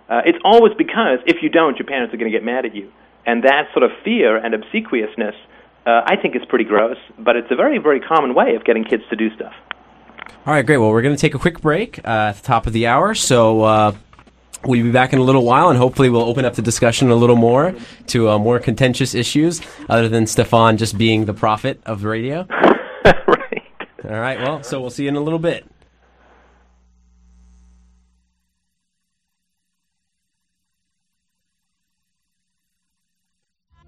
[0.10, 2.76] uh, it's always because if you don't, your parents are going to get mad at
[2.76, 2.92] you.
[3.26, 5.36] And that sort of fear and obsequiousness,
[5.86, 8.84] uh, I think, is pretty gross, but it's a very, very common way of getting
[8.84, 9.54] kids to do stuff.
[10.46, 10.78] All right, great.
[10.78, 13.16] Well, we're going to take a quick break uh, at the top of the hour.
[13.16, 13.96] So uh,
[14.66, 17.16] we'll be back in a little while, and hopefully we'll open up the discussion a
[17.16, 17.76] little more
[18.08, 22.48] to uh, more contentious issues, other than Stefan just being the prophet of the radio.
[23.06, 23.64] right.
[24.04, 24.40] All right.
[24.40, 25.66] Well, so we'll see you in a little bit.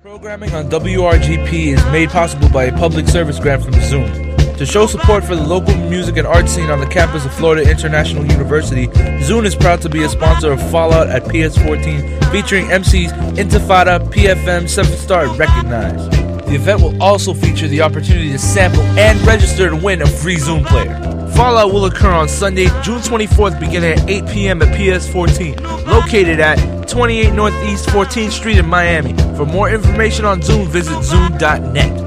[0.01, 4.26] Programming on WRGP is made possible by a public service grant from Zune.
[4.57, 7.69] To show support for the local music and art scene on the campus of Florida
[7.69, 8.87] International University,
[9.21, 14.67] Zune is proud to be a sponsor of Fallout at PS14, featuring MCs Intifada, PFM,
[14.67, 16.09] Seven Star, and Recognize.
[16.47, 20.37] The event will also feature the opportunity to sample and register to win a free
[20.37, 20.95] Zune player.
[21.35, 24.61] Fallout will occur on Sunday, June 24th, beginning at 8 p.m.
[24.63, 29.13] at PS14, located at 28 Northeast 14th Street in Miami.
[29.35, 32.06] For more information on Zune, visit zune.net.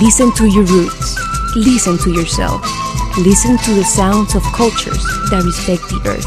[0.00, 1.18] Listen to your roots.
[1.54, 2.64] Listen to yourself.
[3.18, 6.24] Listen to the sounds of cultures that respect the earth.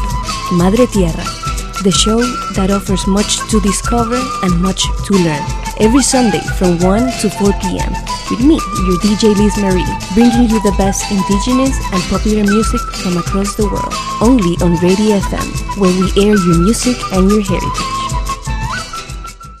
[0.54, 1.26] Madre Tierra,
[1.82, 2.22] the show
[2.54, 4.14] that offers much to discover
[4.46, 5.42] and much to learn.
[5.82, 7.90] Every Sunday from 1 to 4 p.m.
[8.30, 13.18] with me, your DJ Liz Marie, bringing you the best indigenous and popular music from
[13.18, 13.90] across the world.
[14.22, 15.50] Only on Radio FM,
[15.82, 17.90] where we air your music and your heritage.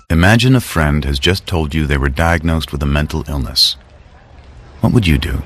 [0.08, 3.74] Imagine a friend has just told you they were diagnosed with a mental illness.
[4.84, 5.40] What would you do?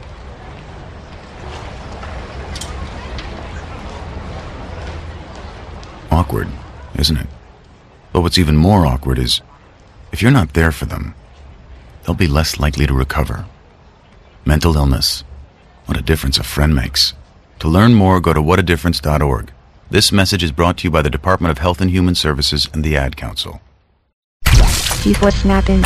[6.10, 6.48] Awkward,
[6.98, 7.28] isn't it?
[8.12, 9.40] But what's even more awkward is
[10.10, 11.14] if you're not there for them,
[12.02, 13.46] they'll be less likely to recover.
[14.44, 15.22] Mental illness.
[15.86, 17.14] What a difference a friend makes.
[17.60, 19.52] To learn more, go to whatadifference.org.
[19.88, 22.82] This message is brought to you by the Department of Health and Human Services and
[22.82, 23.60] the Ad Council.
[25.00, 25.84] She's what's snapping.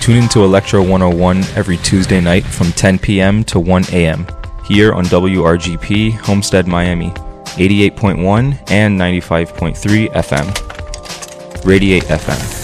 [0.00, 3.44] Tune into Electro 101 every Tuesday night from 10 p.m.
[3.44, 4.26] to 1 a.m.
[4.66, 11.64] here on WRGP Homestead Miami, 88.1 and 95.3 FM.
[11.64, 12.60] Radiate FM.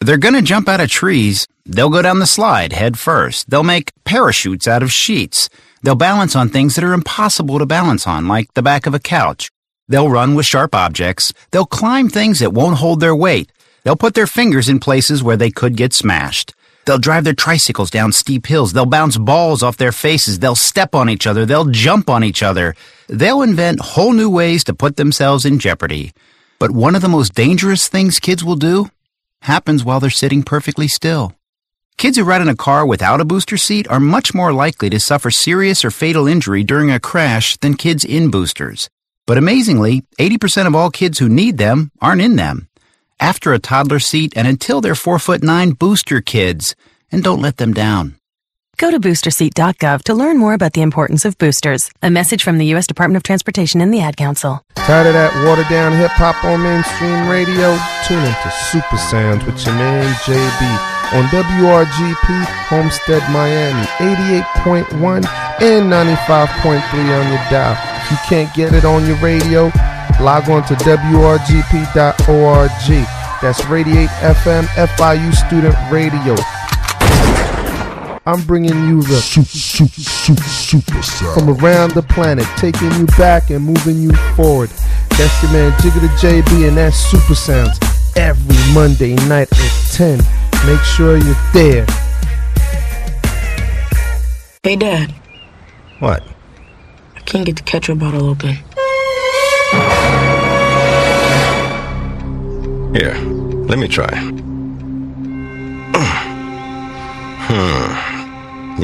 [0.00, 1.46] They're gonna jump out of trees.
[1.66, 3.48] They'll go down the slide head first.
[3.48, 5.48] They'll make parachutes out of sheets.
[5.82, 8.98] They'll balance on things that are impossible to balance on, like the back of a
[8.98, 9.50] couch.
[9.88, 11.32] They'll run with sharp objects.
[11.50, 13.50] They'll climb things that won't hold their weight.
[13.82, 16.54] They'll put their fingers in places where they could get smashed.
[16.84, 18.72] They'll drive their tricycles down steep hills.
[18.72, 20.38] They'll bounce balls off their faces.
[20.38, 21.46] They'll step on each other.
[21.46, 22.74] They'll jump on each other.
[23.08, 26.12] They'll invent whole new ways to put themselves in jeopardy.
[26.58, 28.90] But one of the most dangerous things kids will do
[29.42, 31.34] happens while they're sitting perfectly still.
[31.96, 35.00] Kids who ride in a car without a booster seat are much more likely to
[35.00, 38.90] suffer serious or fatal injury during a crash than kids in boosters.
[39.26, 42.68] But amazingly, 80% of all kids who need them aren't in them.
[43.20, 46.74] After a toddler seat and until they're 4 foot 9, booster kids
[47.10, 48.16] and don't let them down.
[48.76, 51.90] Go to boosterseat.gov to learn more about the importance of boosters.
[52.02, 52.86] A message from the U.S.
[52.86, 54.64] Department of Transportation and the Ad Council.
[54.74, 57.78] Tired of that watered down hip hop on mainstream radio?
[58.06, 60.60] Tune into Super Sounds with your man JB
[61.14, 65.24] on WRGP Homestead Miami 88.1
[65.62, 67.78] and 95.3 on your dial.
[68.02, 69.70] If you can't get it on your radio,
[70.20, 72.70] log on to WRGP.org.
[73.40, 76.34] That's Radiate FM FIU Student Radio.
[78.26, 83.04] I'm bringing you the super, super, super, super sound from around the planet, taking you
[83.18, 84.70] back and moving you forward.
[85.10, 87.78] That's your man Jigga the JB, and that's Super Sounds
[88.16, 90.20] every Monday night at 10.
[90.66, 91.84] Make sure you're there.
[94.62, 95.12] Hey, Dad.
[95.98, 96.22] What?
[97.16, 98.54] I can't get the ketchup bottle open.
[102.94, 103.14] Here,
[103.68, 104.43] let me try.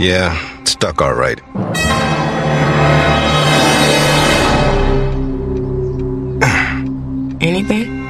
[0.00, 1.38] Yeah, it's stuck all right.
[7.42, 8.06] Anything?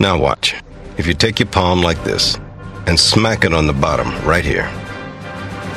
[0.00, 0.56] Now watch.
[0.98, 2.36] If you take your palm like this
[2.88, 4.68] and smack it on the bottom right here,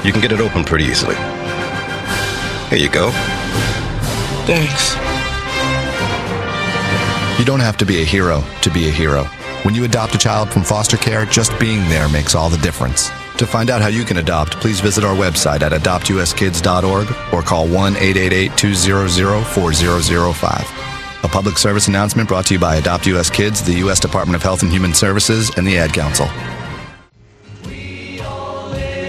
[0.03, 1.13] you can get it open pretty easily.
[2.71, 3.11] Here you go.
[4.47, 4.95] Thanks.
[7.37, 9.29] You don't have to be a hero to be a hero.
[9.65, 13.09] When you adopt a child from foster care, just being there makes all the difference.
[13.39, 17.67] To find out how you can adopt, please visit our website at adoptuskids.org or call
[17.67, 21.23] 1 888 200 4005.
[21.23, 23.99] A public service announcement brought to you by Adopt US Kids, the U.S.
[23.99, 26.27] Department of Health and Human Services, and the Ad Council.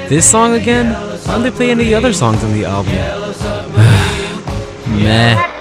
[0.09, 0.95] This song again?
[1.27, 2.95] Why don't they play any other songs on the album?
[5.05, 5.53] Meh.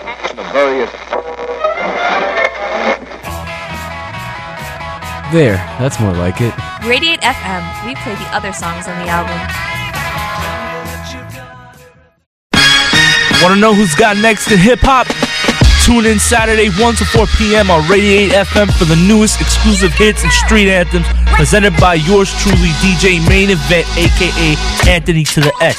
[5.31, 6.53] There, that's more like it.
[6.85, 9.35] Radiate FM, we play the other songs on the album.
[13.41, 15.07] Want to know who's got next in hip hop?
[15.83, 17.69] Tune in Saturday 1 to 4 p.m.
[17.69, 21.05] on Radiate FM for the newest exclusive hits and street anthems
[21.35, 24.55] presented by yours truly, DJ Main Event, aka
[24.87, 25.77] Anthony to the S.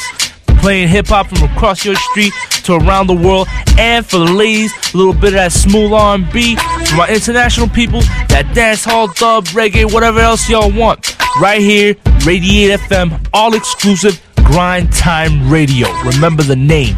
[0.61, 2.33] Playing hip hop from across your street
[2.67, 3.49] to around the world,
[3.79, 6.57] and for the ladies, a little bit of that smooth R&B.
[6.57, 11.17] For my international people, that dance hall, dub, reggae, whatever else y'all want.
[11.41, 15.89] Right here, Radiate FM, all exclusive, Grind Time Radio.
[16.05, 16.97] Remember the name.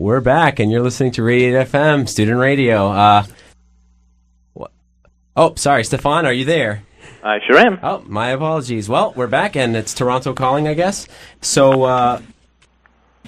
[0.00, 2.88] We're back, and you're listening to Radiate FM, student radio.
[2.88, 3.26] Uh,
[4.54, 4.72] what?
[5.36, 6.84] Oh, sorry, Stefan, are you there?
[7.22, 7.78] I sure am.
[7.82, 8.88] Oh, my apologies.
[8.88, 11.06] Well, we're back, and it's Toronto calling, I guess.
[11.42, 12.22] So, uh,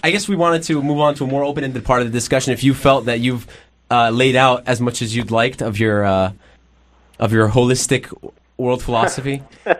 [0.02, 2.54] I guess we wanted to move on to a more open-ended part of the discussion.
[2.54, 3.46] If you felt that you've
[3.90, 6.32] uh, laid out as much as you'd liked of your uh,
[7.18, 9.42] of your holistic world philosophy.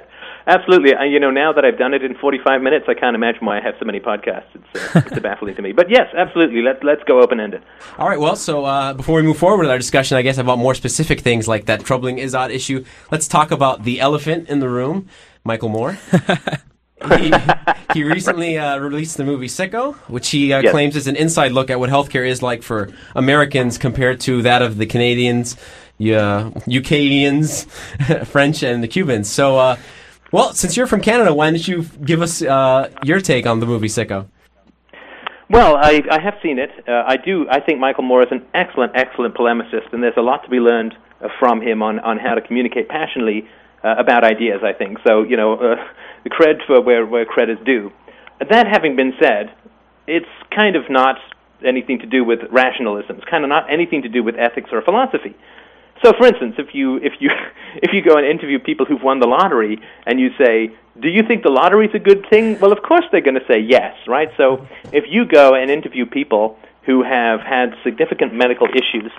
[0.47, 0.95] Absolutely.
[0.95, 3.59] I, you know, now that I've done it in 45 minutes, I can't imagine why
[3.59, 4.45] I have so many podcasts.
[4.55, 5.72] It's, uh, it's baffling to me.
[5.72, 6.62] But yes, absolutely.
[6.62, 7.62] Let, let's go open ended.
[7.99, 8.18] All right.
[8.18, 11.20] Well, so uh, before we move forward with our discussion, I guess about more specific
[11.20, 15.09] things like that troubling Izod issue, let's talk about the elephant in the room,
[15.45, 15.97] Michael Moore.
[17.18, 17.32] he,
[17.95, 20.72] he recently uh, released the movie Sicko, which he uh, Yes.
[20.72, 24.62] claims is an inside look at what healthcare is like for Americans compared to that
[24.62, 25.57] of the Canadians,
[25.99, 27.66] yeah, UKians,
[28.26, 29.28] French, and the Cubans.
[29.30, 29.76] So, uh,
[30.33, 33.66] well, since you're from Canada, why don't you give us uh, your take on the
[33.66, 34.26] movie Sicko?
[35.49, 36.70] Well, I, I have seen it.
[36.89, 37.47] Uh, I do.
[37.51, 40.61] I think Michael Moore is an excellent, excellent polemicist, and there's a lot to be
[40.61, 43.47] learned uh, from him on, on how to communicate passionately
[43.85, 44.61] uh, about ideas.
[44.64, 45.22] I think so.
[45.22, 45.76] You know, uh,
[46.28, 47.93] cred for where where credit is due.
[48.49, 49.53] That having been said,
[50.07, 51.18] it's kind of not
[51.64, 53.16] anything to do with rationalism.
[53.16, 55.37] It's kind of not anything to do with ethics or philosophy.
[56.03, 57.30] So, for instance, if you if you
[57.76, 61.22] if you go and interview people who've won the lottery and you say, "Do you
[61.22, 64.28] think the lottery's a good thing?" Well, of course they're going to say yes, right?
[64.36, 69.12] So, if you go and interview people who have had significant medical issues,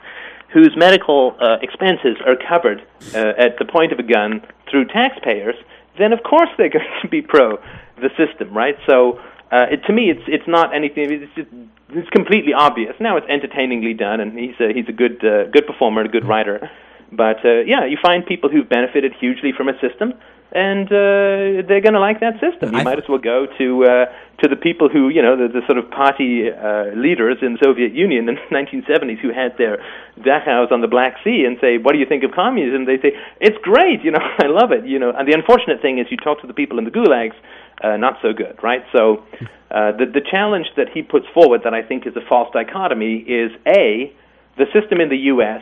[0.53, 2.81] whose medical uh, expenses are covered
[3.15, 5.55] uh, at the point of a gun through taxpayers,
[5.97, 7.57] then of course they're going to be pro
[8.01, 8.75] the system, right?
[8.87, 9.21] So,
[9.53, 11.11] uh, it, to me, it's it's not anything.
[11.11, 11.49] It's just
[11.89, 12.95] it's completely obvious.
[12.99, 16.11] Now it's entertainingly done, and he's a he's a good uh, good performer and a
[16.11, 16.71] good writer.
[17.11, 20.15] But uh, yeah, you find people who've benefited hugely from a system,
[20.53, 22.75] and uh, they're going to like that system.
[22.75, 24.05] You might as well go to uh,
[24.41, 27.59] to the people who you know the, the sort of party uh, leaders in the
[27.63, 29.77] Soviet Union in the 1970s who had their
[30.19, 33.13] dachas on the Black Sea and say, "What do you think of communism?" They say,
[33.39, 34.03] "It's great.
[34.03, 36.47] You know, I love it." You know, and the unfortunate thing is, you talk to
[36.47, 37.35] the people in the gulags,
[37.83, 38.83] uh, not so good, right?
[38.95, 39.23] So,
[39.69, 43.17] uh, the the challenge that he puts forward that I think is a false dichotomy
[43.17, 44.13] is a
[44.57, 45.61] the system in the U.S.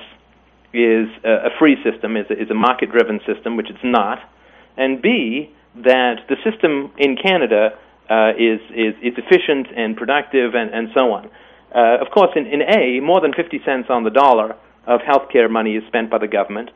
[0.73, 4.19] is a, a free system, is a, is a market driven system, which it's not,
[4.77, 7.77] and b that the system in Canada
[8.09, 11.29] uh, is, is is efficient and productive and and so on.
[11.73, 15.49] Uh, of course, in, in A, more than 50 cents on the dollar of healthcare
[15.49, 16.69] money is spent by the government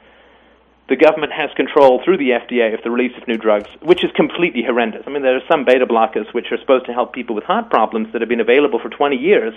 [0.88, 4.12] the government has control through the FDA of the release of new drugs, which is
[4.16, 5.04] completely horrendous.
[5.08, 7.70] I mean, there are some beta blockers which are supposed to help people with heart
[7.70, 9.54] problems that have been available for 20 years,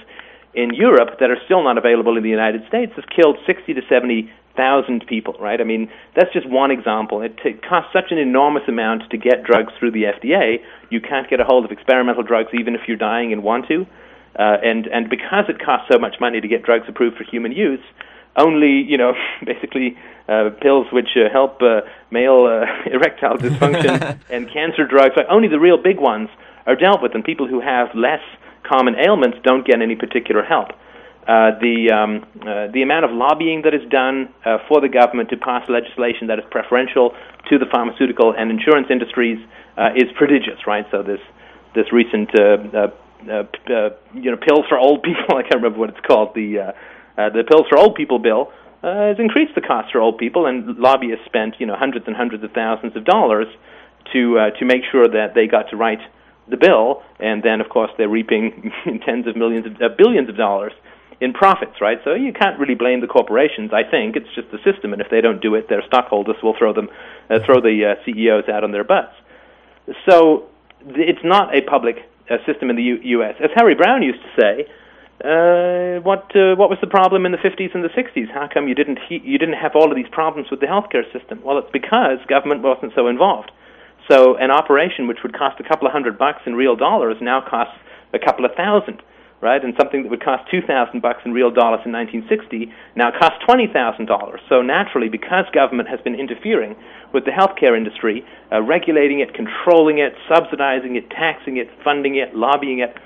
[0.55, 3.83] in Europe that are still not available in the United States has killed 60 to
[3.89, 5.61] 70 thousand people, right?
[5.61, 7.23] I mean, that's just one example.
[7.23, 10.59] It t- costs such an enormous amount to get drugs through the FDA.
[10.91, 13.87] You can't get a hold of experimental drugs even if you're dying and want to.
[14.37, 17.53] Uh, and and because it costs so much money to get drugs approved for human
[17.53, 17.81] use,
[18.39, 19.13] only you know
[19.45, 19.97] basically
[20.29, 21.81] uh, pills which uh, help uh,
[22.11, 26.29] male uh, erectile dysfunction and cancer drugs, like only the real big ones
[26.67, 28.21] are dealt with, and people who have less
[28.63, 30.69] common ailments don't get any particular help.
[31.27, 35.29] Uh, the um, uh, the amount of lobbying that is done uh, for the government
[35.29, 37.15] to pass legislation that is preferential
[37.49, 39.39] to the pharmaceutical and insurance industries
[39.77, 40.87] uh, is prodigious, right?
[40.91, 41.21] So this
[41.75, 42.89] this recent uh, uh,
[43.29, 46.75] uh, uh, you know pills for old people I can't remember what it's called the
[47.19, 48.53] uh, the pills for old people bill
[48.83, 52.17] uh, has increased the cost for old people, and lobbyists spent you know hundreds and
[52.17, 53.49] hundreds of thousands of dollars
[54.13, 56.01] to uh, to make sure that they got to write
[56.49, 58.73] the bill, and then of course they're reaping
[59.05, 60.73] tens of millions of uh, billions of dollars
[61.21, 61.99] in profits, right?
[62.05, 63.73] So you can't really blame the corporations.
[63.73, 66.55] I think it's just the system, and if they don't do it, their stockholders will
[66.57, 66.89] throw them,
[67.29, 69.15] uh, throw the uh, CEOs out on their butts.
[70.09, 70.47] So
[70.85, 73.35] th- it's not a public uh, system in the U- U.S.
[73.43, 74.69] As Harry Browne used to say,
[75.25, 78.31] uh, what uh, what was the problem in the 50s and the 60s?
[78.33, 81.11] How come you didn't he- you didn't have all of these problems with the healthcare
[81.13, 81.41] system?
[81.43, 83.51] Well, it's because government wasn't so involved.
[84.09, 87.41] So an operation which would cost a couple of hundred bucks in real dollars now
[87.41, 87.75] costs
[88.13, 89.03] a couple of thousand
[89.41, 89.63] right?
[89.63, 93.39] And something that would cost two thousand bucks in real dollars in 1960 now costs
[93.45, 94.41] twenty thousand dollars.
[94.49, 96.77] So naturally, because government has been interfering
[97.13, 102.35] with the healthcare industry, uh, regulating it, controlling it, subsidizing it, taxing it, funding it,
[102.35, 102.97] lobbying it,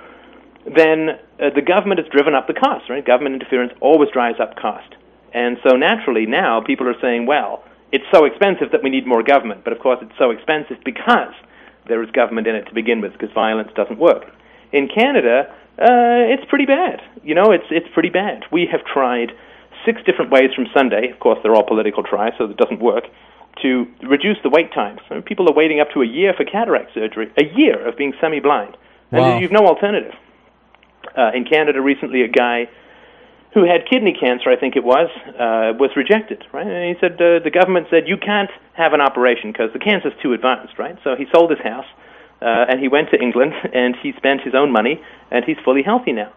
[0.65, 3.05] then uh, the government has driven up the cost, right?
[3.05, 4.95] Government interference always drives up cost.
[5.35, 9.23] And so naturally now people are saying, well, it's so expensive that we need more
[9.23, 9.65] government.
[9.65, 11.35] But of course it's so expensive because
[11.89, 14.25] there is government in it to begin with, because violence doesn't work.
[14.73, 17.01] In Canada, uh, it's pretty bad.
[17.25, 18.45] You know, it's it's pretty bad.
[18.53, 19.33] We have tried
[19.85, 21.11] six different ways from Sunday.
[21.11, 23.05] Of course, they're all political tries, so it doesn't work.
[23.63, 26.45] To reduce the wait times, I mean, people are waiting up to a year for
[26.45, 28.77] cataract surgery, a year of being semi-blind,
[29.11, 29.33] Wow.
[29.35, 30.15] and you've no alternative.
[31.17, 32.69] Uh, in Canada, recently, a guy
[33.55, 36.45] who had kidney cancer, I think it was, uh, was rejected.
[36.53, 36.67] Right?
[36.67, 40.15] And he said uh, the government said you can't have an operation because the cancer's
[40.23, 40.79] too advanced.
[40.79, 40.97] Right?
[41.05, 41.87] So he sold his house
[42.41, 45.01] uh, and he went to England and he spent his own money
[45.31, 46.33] and he's fully healthy now.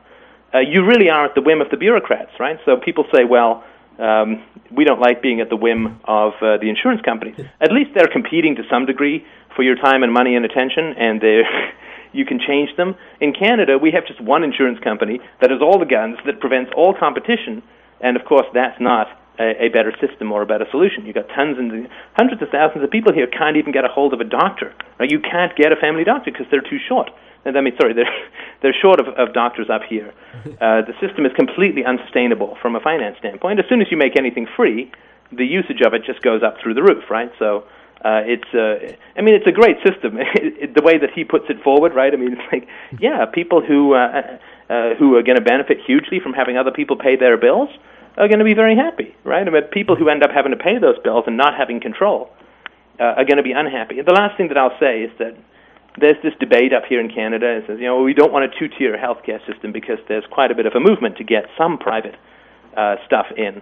[0.53, 2.59] Uh, you really are at the whim of the bureaucrats, right?
[2.65, 3.63] So people say, well,
[3.99, 7.35] um, we don't like being at the whim of uh, the insurance companies.
[7.61, 11.19] At least they're competing to some degree for your time and money and attention, and
[11.21, 11.41] they
[12.15, 12.95] you can change them.
[13.19, 16.71] In Canada, we have just one insurance company that has all the guns that prevents
[16.75, 17.61] all competition,
[18.01, 19.07] and of course, that's not
[19.39, 21.05] a, a better system or a better solution.
[21.05, 24.13] You've got tons and hundreds of thousands of people here can't even get a hold
[24.13, 24.73] of a doctor.
[24.99, 25.11] Right?
[25.11, 27.09] You can't get a family doctor because they're too short.
[27.43, 28.13] And I mean, sorry, they're
[28.61, 30.13] they're short of, of doctors up here.
[30.61, 33.59] Uh, the system is completely unsustainable from a finance standpoint.
[33.59, 34.91] As soon as you make anything free,
[35.31, 37.31] the usage of it just goes up through the roof, right?
[37.39, 37.65] So
[38.05, 40.15] uh, it's uh, I mean, it's a great system.
[40.77, 42.13] the way that he puts it forward, right?
[42.13, 42.67] I mean, it's like,
[43.01, 44.37] yeah, people who uh,
[44.69, 47.69] uh, who are going to benefit hugely from having other people pay their bills
[48.17, 49.45] are going to be very happy, right?
[49.45, 52.29] I mean, people who end up having to pay those bills and not having control
[52.99, 53.99] uh, are going to be unhappy.
[54.01, 55.35] The last thing that I'll say is that
[55.99, 57.57] there's this debate up here in Canada.
[57.57, 60.55] It says, you know, we don't want a two-tier healthcare system because there's quite a
[60.55, 62.15] bit of a movement to get some private
[62.77, 63.61] uh, stuff in.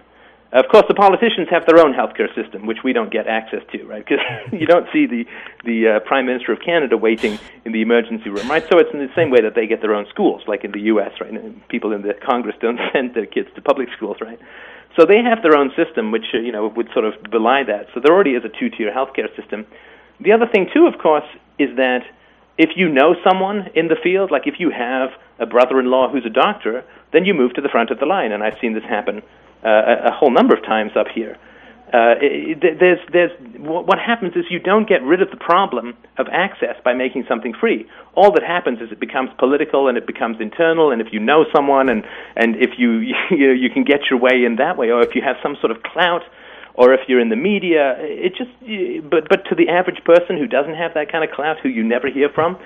[0.54, 3.84] Of course, the politicians have their own healthcare system, which we don't get access to,
[3.86, 4.06] right?
[4.08, 5.26] Because you don't see the
[5.64, 8.62] the uh, Prime Minister of Canada waiting in the emergency room, right?
[8.70, 10.82] So it's in the same way that they get their own schools, like in the
[10.94, 11.32] U.S., right?
[11.32, 14.38] And people in the Congress don't send their kids to public schools, right?
[14.96, 17.88] So they have their own system, which uh, you know would sort of belie that.
[17.92, 19.66] So there already is a two-tier healthcare system.
[20.20, 21.26] The other thing, too, of course,
[21.58, 22.04] is that
[22.58, 26.30] if you know someone in the field, like if you have a brother-in-law who's a
[26.30, 29.20] doctor, then you move to the front of the line, and I've seen this happen
[29.64, 31.38] uh, a, whole number of times up here.
[31.92, 36.26] Uh, it, there's, there's, what happens is you don't get rid of the problem of
[36.32, 37.86] access by making something free.
[38.14, 40.90] All that happens is it becomes political and it becomes internal.
[40.90, 42.04] And if you know someone and
[42.34, 42.90] and if you
[43.30, 45.56] you, know, you can get your way in that way, or if you have some
[45.60, 46.22] sort of clout,
[46.74, 48.50] or if you're in the media, it just.
[49.08, 51.84] But but to the average person who doesn't have that kind of clout, who you
[51.84, 52.56] never hear from,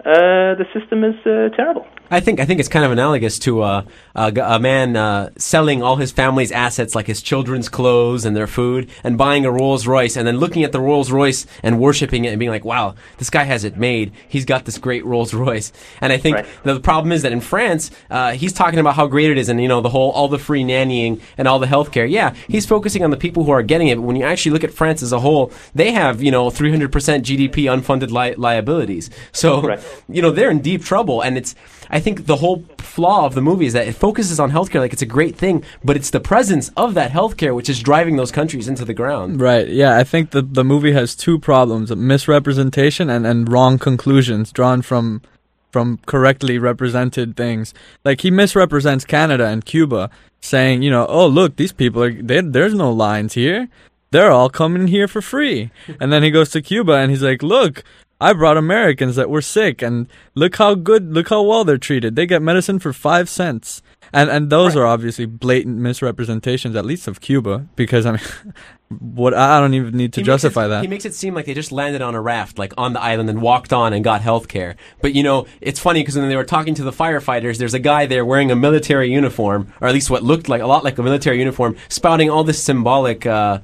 [0.00, 1.86] uh, the system is uh, terrible.
[2.10, 3.82] I think I think it's kind of analogous to uh,
[4.14, 8.46] a, a man uh, selling all his family's assets, like his children's clothes and their
[8.46, 12.24] food, and buying a Rolls Royce, and then looking at the Rolls Royce and worshiping
[12.24, 14.12] it and being like, "Wow, this guy has it made.
[14.26, 16.46] He's got this great Rolls Royce." And I think Right.
[16.64, 19.60] the problem is that in France, uh, he's talking about how great it is, and
[19.60, 22.08] you know the whole all the free nannying and all the healthcare.
[22.10, 23.96] Yeah, he's focusing on the people who are getting it.
[23.96, 26.90] But when you actually look at France as a whole, they have you know 300
[26.90, 29.10] percent GDP unfunded li- liabilities.
[29.32, 29.76] So
[30.08, 31.54] you know they're in deep trouble, and it's.
[31.90, 34.92] I think the whole flaw of the movie is that it focuses on healthcare like
[34.92, 38.32] it's a great thing, but it's the presence of that healthcare which is driving those
[38.32, 39.40] countries into the ground.
[39.40, 39.68] Right.
[39.68, 44.82] Yeah, I think the the movie has two problems: misrepresentation and and wrong conclusions drawn
[44.82, 45.22] from
[45.70, 47.74] from correctly represented things.
[48.04, 50.10] Like he misrepresents Canada and Cuba,
[50.40, 53.68] saying, you know, oh look, these people are they, there's no lines here.
[54.10, 55.70] They're all coming here for free.
[56.00, 57.84] And then he goes to Cuba and he's like, look,
[58.20, 62.16] I brought Americans that were sick and look how good, look how well they're treated.
[62.16, 63.82] They get medicine for five cents.
[64.12, 68.20] And and those are obviously blatant misrepresentations, at least of Cuba, because I mean,
[68.98, 70.82] what I don't even need to He justify it, that.
[70.82, 73.28] He makes it seem like they just landed on a raft, like on the island,
[73.28, 74.76] and walked on and got health care.
[75.02, 77.78] But you know, it's funny because when they were talking to the firefighters, there's a
[77.78, 80.96] guy there wearing a military uniform, or at least what looked like a lot like
[80.98, 83.60] a military uniform, spouting all this symbolic uh,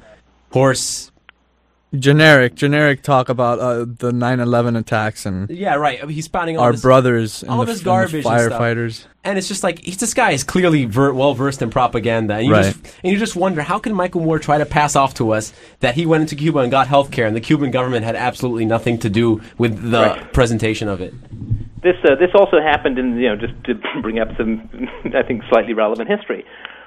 [0.50, 1.10] horse.
[1.98, 5.98] Generic, generic talk about uh, the 9/11 attacks and Yeah, right.
[6.02, 8.14] I mean, he's spouting all our this, brothers and all the, this and the garbage,
[8.14, 8.52] and stuff.
[8.60, 9.06] firefighters.
[9.24, 12.46] And it's just like he's this guy is clearly ver- well versed in propaganda, and
[12.46, 12.64] you Right.
[12.74, 15.52] just and you just wonder how can Michael Moore try to pass off to us
[15.80, 18.64] that he went into Cuba and got health care, and the Cuban government had absolutely
[18.66, 20.32] nothing to do with the Right.
[20.32, 21.14] presentation of it.
[21.82, 24.68] This uh, this also happened in you know just to bring up some
[25.14, 26.44] I think slightly relevant history.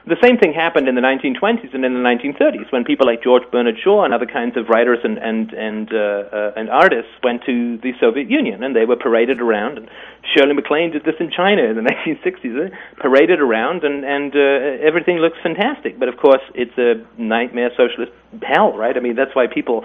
[0.07, 3.43] The same thing happened in the 1920s and in the 1930s when people like George
[3.51, 7.43] Bernard Shaw and other kinds of writers and and and uh, uh, and artists went
[7.43, 9.77] to the Soviet Union and they were paraded around.
[9.77, 9.89] And
[10.33, 14.79] Shirley MacLaine did this in China in the 1960s, uh, paraded around and and uh,
[14.79, 15.99] everything looks fantastic.
[15.99, 18.95] But of course, it's a nightmare socialist hell, right?
[18.95, 19.83] I mean, that's why people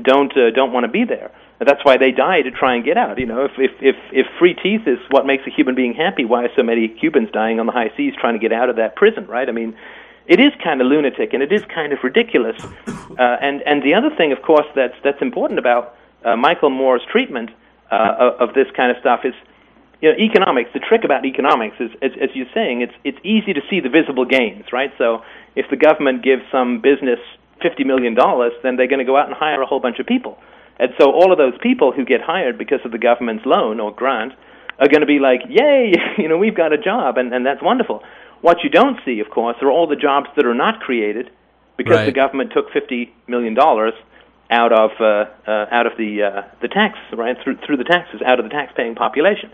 [0.00, 1.30] don't uh, don't want to be there.
[1.60, 3.18] That's why they die to try and get out.
[3.18, 6.24] You know, if if if if free teeth is what makes a human being happy,
[6.24, 8.76] why are so many Cubans dying on the high seas trying to get out of
[8.76, 9.26] that prison?
[9.26, 9.48] Right?
[9.48, 9.76] I mean,
[10.26, 12.56] it is kind of lunatic and it is kind of ridiculous.
[13.18, 17.02] Uh, and and the other thing, of course, that's that's important about uh, Michael Moore's
[17.10, 17.50] treatment
[17.90, 19.34] uh, of, this kind of stuff is.
[20.02, 20.70] You know, economics.
[20.74, 23.88] The trick about economics is, as, as you're saying, it's it's easy to see the
[23.88, 24.92] visible gains, right?
[24.98, 25.22] So,
[25.54, 27.20] if the government gives some business
[27.62, 30.06] fifty million dollars, then they're going to go out and hire a whole bunch of
[30.06, 30.38] people.
[30.78, 33.94] And so all of those people who get hired because of the government's loan or
[33.94, 34.32] grant
[34.78, 37.62] are going to be like, yay, you know, we've got a job, and, and that's
[37.62, 38.02] wonderful.
[38.40, 41.30] What you don't see, of course, are all the jobs that are not created
[41.76, 46.68] because the government took $50 million out of, uh, uh, out of the, uh, the
[46.68, 49.50] tax, right, through, through the taxes, out of the tax-paying population.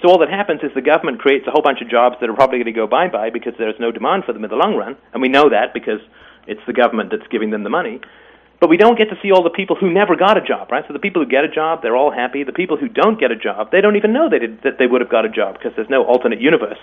[0.00, 2.34] So all that happens is the government creates a whole bunch of jobs that are
[2.34, 4.96] probably going to go bye-bye because there's no demand for them in the long run,
[5.12, 6.00] and we know that because
[6.46, 8.00] it's the government that's giving them the money.
[8.60, 10.84] But we don't get to see all the people who never got a job, right?
[10.86, 12.44] So the people who get a job, they're all happy.
[12.44, 14.86] The people who don't get a job, they don't even know they did, that they
[14.86, 16.78] would have got a job because there's no alternate universe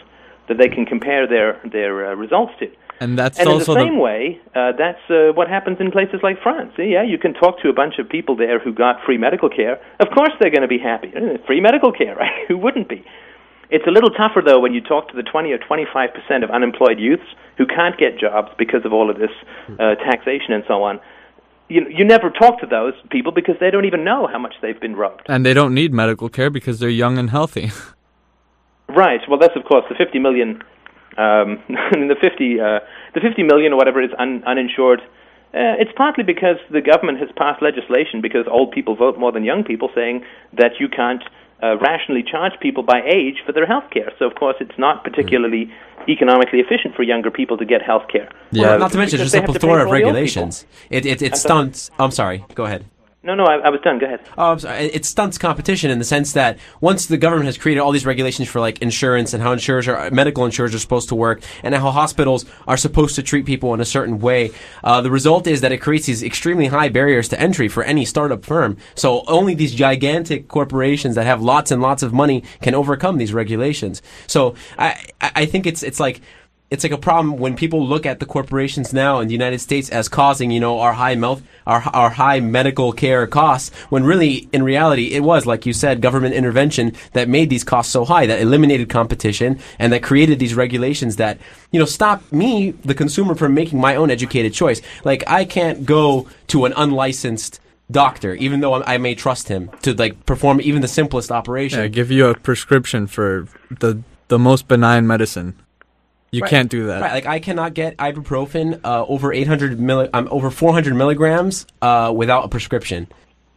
[0.47, 2.71] that they can compare their their uh, results to.
[2.99, 6.19] And that's and in the also same way, uh, that's uh, what happens in places
[6.23, 6.73] like France.
[6.79, 9.79] Yeah, you can talk to a bunch of people there who got free medical care.
[9.99, 11.13] Of course, they're going to be happy.
[11.45, 12.47] Free medical care, right?
[12.47, 13.05] who wouldn't be?
[13.69, 16.49] It's a little tougher though when you talk to the 20 or 25 percent of
[16.49, 17.27] unemployed youths
[17.57, 19.31] who can't get jobs because of all of this
[19.79, 20.99] uh, taxation and so on.
[21.69, 24.79] You you never talk to those people because they don't even know how much they've
[24.79, 25.25] been robbed.
[25.27, 27.71] and they don't need medical care because they're young and healthy.
[28.89, 29.19] Right.
[29.27, 30.61] Well, that's of course the 50 million.
[31.17, 32.79] Um, the 50, uh,
[33.13, 35.01] the 50 million or whatever is un- uninsured.
[35.53, 39.43] Uh, it's partly because the government has passed legislation because old people vote more than
[39.43, 41.23] young people, saying that you can't
[41.63, 44.11] uh, rationally charge people by age for their health care.
[44.19, 45.71] So, of course, it's not particularly
[46.09, 48.29] economically efficient for younger people to get health care.
[48.53, 50.03] Well, not to mention, because there's they a have to pay plethora of all the
[50.03, 50.65] old regulations.
[50.89, 51.91] It it, it stunts.
[51.99, 52.45] I'm sorry.
[52.55, 52.85] Go ahead.
[53.23, 53.97] No, no, I, I was done.
[53.97, 54.21] Go ahead.
[54.37, 54.85] Oh, I'm sorry.
[54.85, 58.47] It stunts competition in the sense that once the government has created all these regulations
[58.47, 61.91] for like insurance and how insurers are, medical insurers are supposed to work and how
[61.91, 64.51] hospitals are supposed to treat people in a certain way,
[64.83, 68.05] uh, the result is that it creates these extremely high barriers to entry for any
[68.05, 68.77] startup firm.
[68.93, 73.33] So only these gigantic corporations that have lots and lots of money can overcome these
[73.33, 74.01] regulations.
[74.27, 76.21] So I I think it's it's like
[76.69, 79.89] it's like a problem when people look at the corporations now in the United States
[79.89, 84.49] as causing, you know, our high mel- our our high medical care costs, when really
[84.51, 88.25] in reality it was, like you said, government intervention that made these costs so high,
[88.25, 91.37] that eliminated competition and that created these regulations that,
[91.71, 94.81] you know, stop me, the consumer, from making my own educated choice.
[95.05, 99.69] Like I can't go to an unlicensed doctor, even though I I may trust him
[99.83, 101.79] to like perform even the simplest operation.
[101.79, 103.47] yeah, give you a prescription for
[103.79, 105.55] the the most benign medicine.
[106.31, 106.49] You Right.
[106.49, 107.01] can't do that.
[107.01, 112.11] Right, like I cannot get ibuprofen uh, over 800 milli- um, over 400 milligrams uh,
[112.15, 113.07] without a prescription,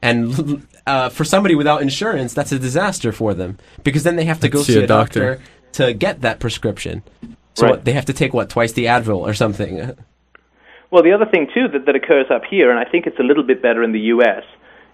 [0.02, 4.40] and uh, for somebody without insurance, that's a disaster for them because then they have
[4.40, 5.40] to go see, a doctor.
[5.72, 7.02] to get that prescription.
[7.54, 7.70] So Right.
[7.72, 9.96] what, they have to take what twice the Advil or something.
[10.92, 13.22] Well, the other thing too that, that occurs up here, and I think it's a
[13.22, 14.44] little bit better in the U.S.,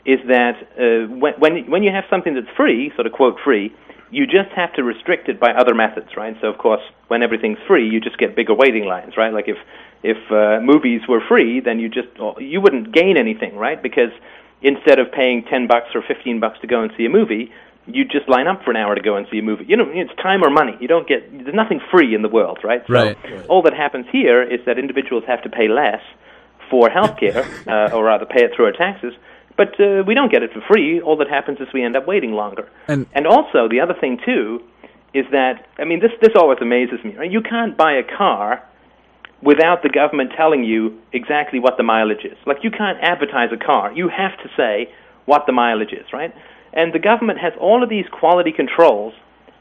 [0.07, 3.74] is that uh, when when when you have something that's free, sort of quote free,
[4.11, 6.36] You just have to restrict it by other methods, right?
[6.40, 9.32] So of course, when everything's free, you just get bigger waiting lines, right?
[9.32, 9.57] Like if
[10.02, 13.82] if uh, movies were free, then you just you wouldn't gain anything, right?
[13.82, 14.12] Because
[14.62, 17.50] instead of paying ten bucks or fifteen bucks to go and see a movie,
[17.86, 19.64] you just line up for an hour to go and see a movie.
[19.66, 20.76] You know, it's time or money.
[20.80, 22.82] You don't get there's nothing free in the world, right?
[22.86, 23.18] So Right.
[23.48, 26.02] all that happens here is that individuals have to pay less
[26.70, 29.14] for health care, uh, or rather pay it through our taxes.
[29.57, 31.00] But uh, we don't get it for free.
[31.00, 32.68] All that happens is we end up waiting longer.
[32.88, 34.62] And And also, the other thing too
[35.14, 37.16] is that I mean, this this always amazes me.
[37.16, 37.30] Right?
[37.30, 38.62] You can't buy a car
[39.42, 42.36] without the government telling you exactly what the mileage is.
[42.46, 43.92] Like you can't advertise a car.
[43.92, 44.92] You have to say
[45.24, 46.34] what the mileage is, right?
[46.72, 49.14] And the government has all of these quality controls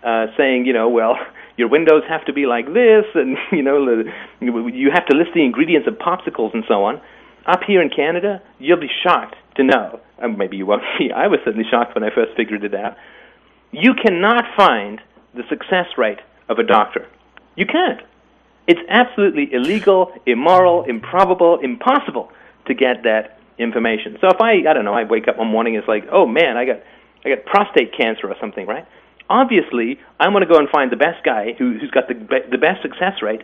[0.03, 1.17] uh, saying, you know, well,
[1.57, 4.03] your windows have to be like this, and you know,
[4.39, 7.01] you have to list the ingredients of popsicles and so on.
[7.45, 9.99] Up here in Canada, you'll be shocked to know.
[10.21, 11.11] Uh, maybe you won't be.
[11.11, 12.97] I was certainly shocked when I first figured it out.
[13.71, 15.01] You cannot find
[15.33, 17.07] the success rate of a doctor.
[17.55, 18.01] You can't.
[18.67, 22.31] It's absolutely illegal, immoral, improbable, impossible
[22.67, 24.17] to get that information.
[24.21, 26.57] So if I, I don't know, I wake up one morning, it's like, oh man,
[26.57, 26.79] I got,
[27.23, 28.85] I got prostate cancer or something, right?
[29.29, 32.13] Obviously, I want to go and find the best guy who, who's got the
[32.51, 33.41] the best success rate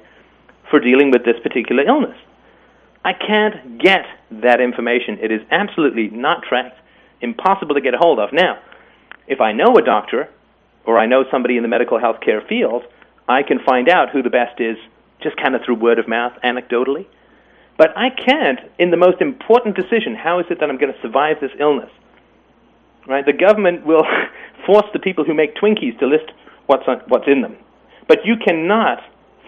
[0.69, 2.17] for dealing with this particular illness.
[3.03, 5.17] I can't get that information.
[5.21, 6.79] It is absolutely not tracked,
[7.19, 8.31] impossible to get a hold of.
[8.31, 8.59] Now,
[9.27, 10.29] if I know a doctor
[10.85, 12.83] or I know somebody in the medical healthcare field,
[13.27, 14.77] I can find out who the best is
[15.21, 17.05] just kind of through word of mouth, anecdotally.
[17.77, 21.01] But I can't, in the most important decision, how is it that I'm going to
[21.01, 21.89] survive this illness?
[23.07, 23.25] Right?
[23.25, 24.03] The government will
[24.65, 26.31] force the people who make Twinkies to list
[26.67, 27.57] what's on, what's in them.
[28.07, 28.99] But you cannot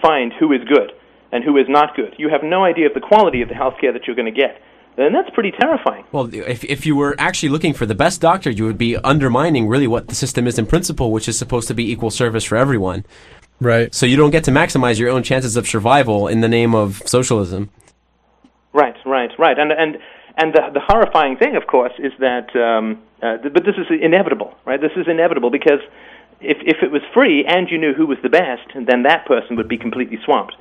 [0.01, 0.91] find who is good
[1.33, 2.13] and who is not good.
[2.17, 4.39] You have no idea of the quality of the health care that you're going to
[4.39, 4.61] get.
[4.95, 6.05] And that's pretty terrifying.
[6.11, 9.67] Well, if, if you were actually looking for the best doctor, you would be undermining
[9.67, 12.55] really what the system is in principle, which is supposed to be equal service for
[12.55, 13.03] everyone.
[13.59, 13.93] Right.
[13.95, 17.01] So you don't get to maximize your own chances of survival in the name of
[17.07, 17.71] socialism.
[18.71, 19.57] Right, right, right.
[19.57, 19.97] And and
[20.37, 22.55] and the the horrifying thing, of course, is that.
[22.55, 24.81] Um, uh, th- but this is inevitable, right?
[24.81, 25.79] This is inevitable because
[26.41, 29.55] if if it was free and you knew who was the best, then that person
[29.55, 30.55] would be completely swamped,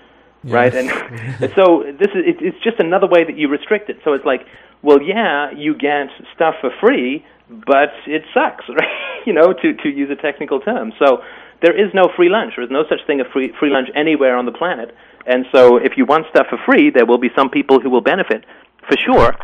[0.44, 0.74] right?
[0.74, 0.88] And
[1.54, 3.98] so this is it, it's just another way that you restrict it.
[4.04, 4.46] So it's like,
[4.82, 9.26] well, yeah, you get stuff for free, but it sucks, right?
[9.26, 10.92] you know, to to use a technical term.
[10.98, 11.22] So
[11.62, 12.54] there is no free lunch.
[12.56, 14.94] There is no such thing as free free lunch anywhere on the planet.
[15.26, 18.00] And so if you want stuff for free, there will be some people who will
[18.00, 18.44] benefit
[18.88, 19.36] for sure,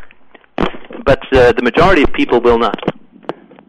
[1.05, 2.98] but uh, the majority of people will not.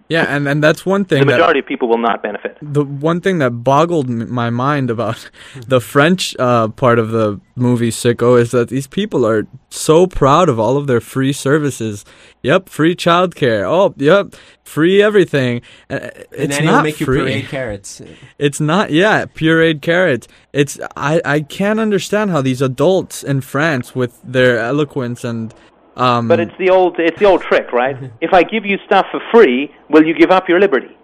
[0.09, 2.57] Yeah, and, and that's one thing The that majority of people will not benefit.
[2.63, 5.29] the one thing that boggled m- my mind about
[5.67, 10.49] the French uh, part of the movie Sicko is that these people are so proud
[10.49, 12.05] of all of their free services.
[12.41, 13.63] Yep, free childcare.
[13.69, 14.33] Oh, yep,
[14.63, 15.61] free everything.
[15.91, 17.43] Uh, It's then not make you free.
[17.43, 18.01] carrots.
[18.39, 20.27] It's not, yeah, pureed carrots.
[20.53, 25.53] It's I I can't understand how these adults in France with their eloquence and
[25.99, 26.27] um.
[26.27, 27.97] But it's the old it's the old trick, right?
[28.21, 30.95] if I give you stuff for free, will you give up your liberty?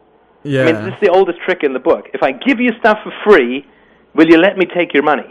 [0.44, 0.62] yeah.
[0.62, 2.06] I mean, this is the oldest trick in the book.
[2.14, 3.66] If I give you stuff for free,
[4.14, 5.30] will you let me take your money?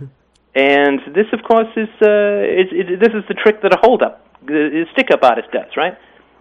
[0.54, 4.26] and this, of course, is uh, it, it, this is the trick that a hold-up,
[4.44, 5.96] the stick-up artist does, right?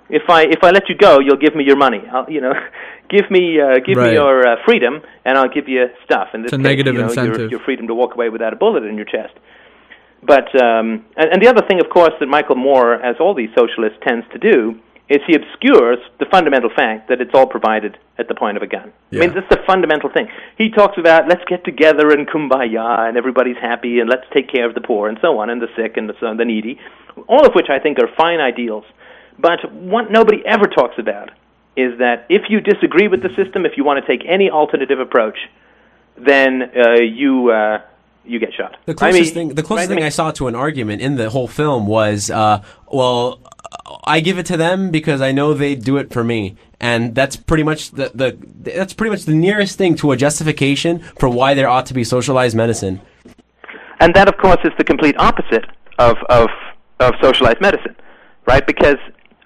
[0.09, 2.01] If I if I let you go, you'll give me your money.
[2.13, 2.53] I'll, you know,
[3.09, 4.09] give me uh, give Right.
[4.09, 6.27] me your uh, freedom, and I'll give you stuff.
[6.33, 7.51] It's a case, negative you know, Your, incentive.
[7.51, 9.33] your freedom to walk away without a bullet in your chest.
[10.25, 13.49] But um, and, and the other thing, of course, that Michael Moore, as all these
[13.55, 18.27] socialists, tends to do is he obscures the fundamental fact that it's all provided at
[18.27, 18.91] the point of a gun.
[19.13, 20.27] I mean, that's the fundamental thing.
[20.57, 24.65] He talks about let's get together and kumbaya and everybody's happy and let's take care
[24.67, 26.79] of the poor and so on and the sick and the, so- the needy,
[27.27, 28.85] all of which I think are fine ideals.
[29.37, 31.29] But what nobody ever talks about
[31.77, 34.99] is that if you disagree with the system, if you want to take any alternative
[34.99, 35.37] approach,
[36.17, 37.81] then uh, you uh,
[38.27, 38.77] you get shot.
[38.85, 39.85] The I closest mean, thing, the closest?
[39.85, 42.61] I thing mean- I saw to an argument in the whole film was, uh,
[42.91, 43.39] well,
[44.05, 47.35] I give it to them because I know they do it for me, and that's
[47.35, 48.37] pretty much the, the
[48.71, 52.03] that's pretty much the nearest thing to a justification for why there ought to be
[52.03, 53.01] socialized medicine.
[53.99, 55.65] And that, of course, is the complete opposite
[55.99, 56.49] of, of,
[56.99, 57.95] of socialized medicine,
[58.45, 58.65] right?
[58.65, 58.97] Because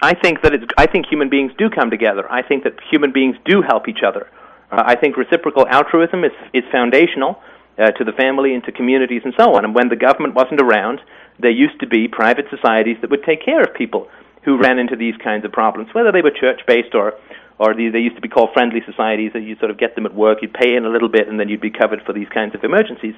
[0.02, 2.30] I think that it's, I think human beings do come together.
[2.32, 4.28] I think that human beings do help each other.
[4.72, 7.40] Uh, I think reciprocal altruism is, is foundational
[7.80, 9.66] uh, to the family and to communities and so on.
[9.66, 11.00] And when the government wasn't around,
[11.40, 14.10] there used to be private societies that would take care of people
[14.44, 17.14] who ran into these kinds of problems, whether they were church-based or
[17.58, 20.06] or the, they used to be called friendly societies that you sort of get them
[20.06, 22.30] at work, you'd pay in a little bit, and then you'd be covered for these
[22.30, 23.16] kinds of emergencies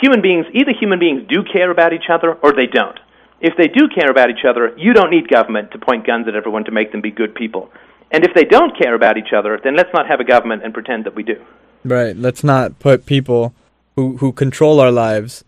[0.00, 2.98] human beings, either human beings do care about each other or they don't.
[3.40, 6.34] If they do care about each other, you don't need government to point guns at
[6.34, 7.70] everyone to make them be good people.
[8.10, 10.74] And if they don't care about each other, then let's not have a government and
[10.74, 11.42] pretend that we do.
[11.84, 12.16] Right.
[12.16, 13.54] Let's not put people
[13.96, 15.44] who who control our lives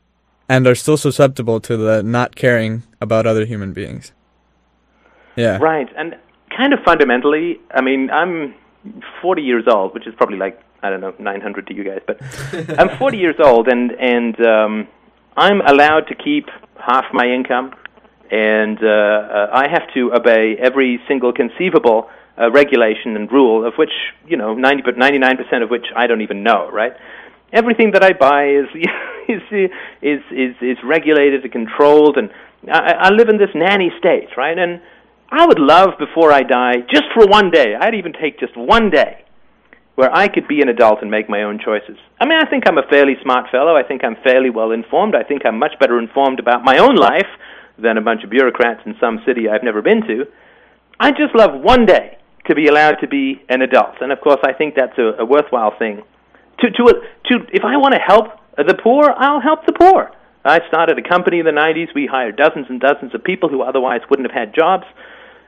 [0.48, 4.12] and are still susceptible to the not caring about other human beings.
[5.36, 5.58] Yeah.
[5.58, 5.88] Right.
[5.96, 6.16] And
[6.56, 8.54] kind of fundamentally, I mean, I'm
[9.22, 12.20] 40 years old, which is probably like I don't know 900 to you guys, but
[12.78, 14.88] I'm 40 years old, and and um,
[15.36, 17.72] I'm allowed to keep half my income,
[18.30, 23.74] and uh, uh, I have to obey every single conceivable uh, regulation and rule, of
[23.74, 23.92] which
[24.26, 26.68] you know 90 but 99 percent of which I don't even know.
[26.70, 26.92] Right.
[27.52, 28.66] Everything that I buy is
[29.28, 29.42] is
[30.00, 32.30] is is is regulated and controlled, and
[32.70, 34.58] I, I live in this nanny state, right?
[34.58, 34.80] And
[35.30, 38.90] I would love before I die, just for one day, I'd even take just one
[38.90, 39.24] day,
[39.94, 41.96] where I could be an adult and make my own choices.
[42.20, 43.74] I mean, I think I'm a fairly smart fellow.
[43.74, 45.14] I think I'm fairly well informed.
[45.14, 47.28] I think I'm much better informed about my own life
[47.78, 50.26] than a bunch of bureaucrats in some city I've never been to.
[51.00, 54.40] I just love one day to be allowed to be an adult, and of course,
[54.44, 56.02] I think that's a, a worthwhile thing.
[56.60, 57.02] To to
[57.38, 58.26] to, if I want to help
[58.56, 60.10] the poor, I'll help the poor.
[60.44, 61.94] I started a company in the 90s.
[61.94, 64.84] We hired dozens and dozens of people who otherwise wouldn't have had jobs.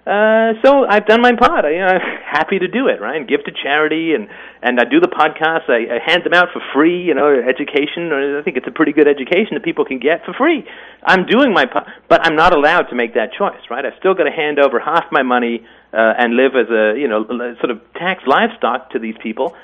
[0.07, 1.65] Uh, so I've done my part.
[1.65, 3.17] I, you know, I'm happy to do it, right?
[3.17, 4.29] And give to charity, and
[4.63, 5.71] and I do the podcast.
[5.71, 7.03] I, I hand them out for free.
[7.03, 8.13] You know, education.
[8.13, 10.69] I think it's a pretty good education that people can get for free.
[11.03, 13.85] I'm doing my part, but I'm not allowed to make that choice, right?
[13.87, 17.09] I've still got to hand over half my money uh, and live as a you
[17.09, 17.25] know
[17.57, 19.57] sort of tax livestock to these people.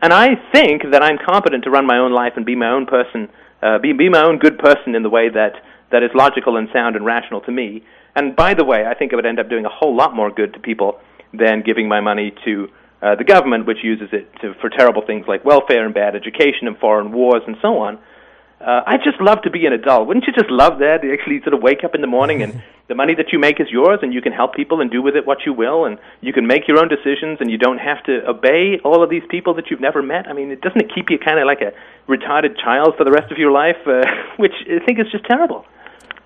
[0.00, 2.86] And I think that I'm competent to run my own life and be my own
[2.86, 3.28] person,
[3.62, 5.54] uh, be be my own good person in the way that
[5.90, 7.82] that is logical and sound and rational to me.
[8.14, 10.30] And by the way, I think it would end up doing a whole lot more
[10.30, 11.00] good to people
[11.32, 12.68] than giving my money to
[13.02, 16.66] uh, the government, which uses it to, for terrible things like welfare and bad education
[16.66, 17.98] and foreign wars and so on.
[18.60, 20.06] Uh, I just love to be an adult.
[20.08, 21.02] Wouldn't you just love that?
[21.02, 23.60] To actually sort of wake up in the morning and the money that you make
[23.60, 25.98] is yours, and you can help people and do with it what you will, and
[26.20, 29.24] you can make your own decisions, and you don't have to obey all of these
[29.28, 30.26] people that you've never met.
[30.26, 31.72] I mean, it doesn't it keep you kind of like a
[32.10, 34.04] retarded child for the rest of your life, uh,
[34.36, 35.66] which I think is just terrible.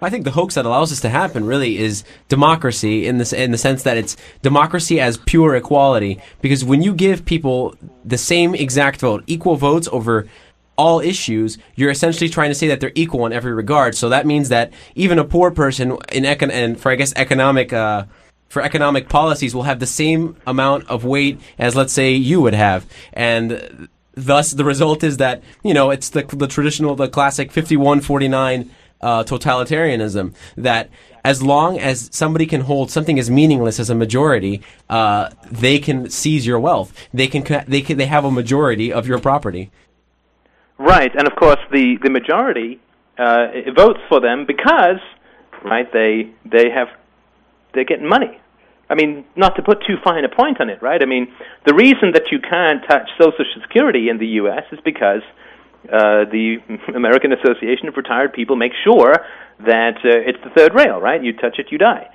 [0.03, 3.51] I think the hoax that allows this to happen really is democracy in this in
[3.51, 6.21] the sense that it's democracy as pure equality.
[6.41, 10.27] Because when you give people the same exact vote, equal votes over
[10.81, 13.95] all issues, you're essentially trying to say that they're equal in every regard.
[13.95, 17.71] So that means that even a poor person in econ- and for I guess economic
[17.73, 18.07] uh,
[18.49, 22.55] for economic policies will have the same amount of weight as let's say you would
[22.55, 27.53] have, and thus the result is that you know it's the the traditional the classic
[27.53, 28.71] 51-49
[29.03, 30.89] uh, totalitarianism that
[31.25, 36.09] as long as somebody can hold something as meaningless as a majority, uh, they can
[36.09, 36.91] seize your wealth.
[37.13, 39.71] They can they can they have a majority of your property.
[40.81, 42.81] Right, and of course the the majority
[43.19, 44.97] uh, votes for them because
[45.63, 46.89] right they they have
[47.75, 48.41] they're getting money.
[48.89, 51.03] I mean, not to put too fine a point on it, right?
[51.03, 51.29] I mean,
[51.67, 54.65] the reason that you can't touch Social Security in the U.S.
[54.73, 55.21] is because
[55.85, 56.57] uh, the
[56.97, 59.15] American Association of Retired People makes sure
[59.61, 61.23] that uh, it's the third rail, right?
[61.23, 62.09] You touch it, you die.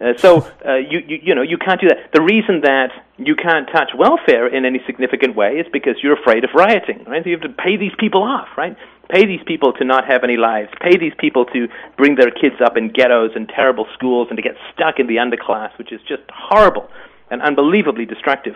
[0.00, 2.10] Uh, so uh, you, you you know you can't do that.
[2.12, 6.42] The reason that you can't touch welfare in any significant way is because you're afraid
[6.42, 7.22] of rioting, right?
[7.22, 8.76] So you have to pay these people off, right?
[9.10, 10.70] Pay these people to not have any lives.
[10.80, 11.68] Pay these people to
[11.98, 15.16] bring their kids up in ghettos and terrible schools and to get stuck in the
[15.16, 16.88] underclass, which is just horrible
[17.30, 18.54] and unbelievably destructive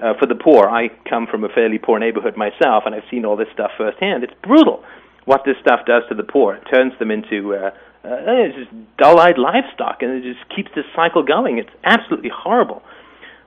[0.00, 0.68] uh, for the poor.
[0.68, 4.22] I come from a fairly poor neighborhood myself, and I've seen all this stuff firsthand.
[4.22, 4.84] It's brutal
[5.24, 6.54] what this stuff does to the poor.
[6.54, 7.70] It turns them into uh,
[8.04, 11.58] uh, it's just dull-eyed livestock, and it just keeps this cycle going.
[11.58, 12.82] It's absolutely horrible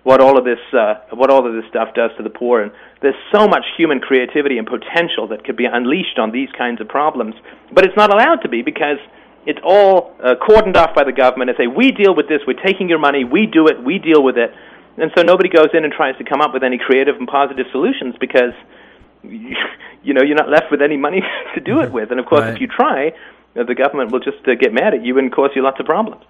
[0.04, 2.62] what all of this uh, what all of this stuff does to the poor.
[2.62, 2.72] And
[3.02, 6.88] there's so much human creativity and potential that could be unleashed on these kinds of
[6.88, 7.34] problems,
[7.74, 8.98] but it's not allowed to be because
[9.48, 12.42] it's all uh, cordoned off by the government and say we deal with this.
[12.48, 13.24] We're taking your money.
[13.26, 13.84] We do it.
[13.84, 14.54] We deal with it.
[14.98, 17.66] And so nobody goes in and tries to come up with any creative and positive
[17.72, 18.54] solutions because
[19.24, 21.22] you know you're not left with any money
[21.56, 22.12] to do it with.
[22.12, 22.54] And of course, Right.
[22.54, 23.12] if you try,
[23.64, 26.24] the government will just uh, get mad at you and cause you lots of problems.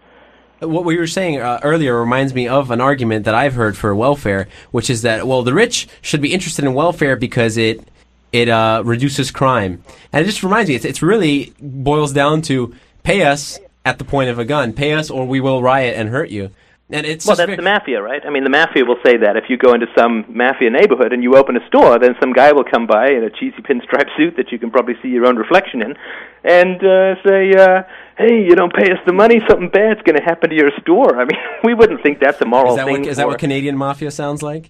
[0.59, 3.93] What we were saying uh, earlier reminds me of an argument that I've heard for
[3.93, 7.85] welfare, which is that well, the rich should be interested in welfare because it
[8.31, 9.83] it uh, reduces crime,
[10.13, 10.75] and it just reminds me.
[10.75, 12.73] It's, it's really boils down to
[13.03, 16.09] pay us at the point of a gun, pay us or we will riot and
[16.09, 16.51] hurt you.
[16.91, 18.23] And it's well, that's very- the mafia, right?
[18.25, 21.23] I mean, the mafia will say that if you go into some mafia neighborhood and
[21.23, 24.35] you open a store, then some guy will come by in a cheesy pinstripe suit
[24.37, 25.95] that you can probably see your own reflection in,
[26.43, 27.81] and uh, say, uh,
[28.19, 31.19] "Hey, you don't pay us the money, something bad's going to happen to your store."
[31.19, 32.77] I mean, we wouldn't think that's a moral thing.
[32.77, 33.01] is that thing.
[33.01, 34.69] what, is that for- what Canadian mafia sounds like?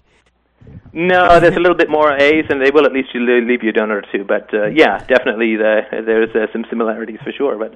[0.94, 3.68] No, there's a little bit more A's, and they will at least you leave you
[3.68, 4.24] a donor or two.
[4.24, 7.58] But uh, yeah, definitely the, there's uh, some similarities for sure.
[7.58, 7.74] But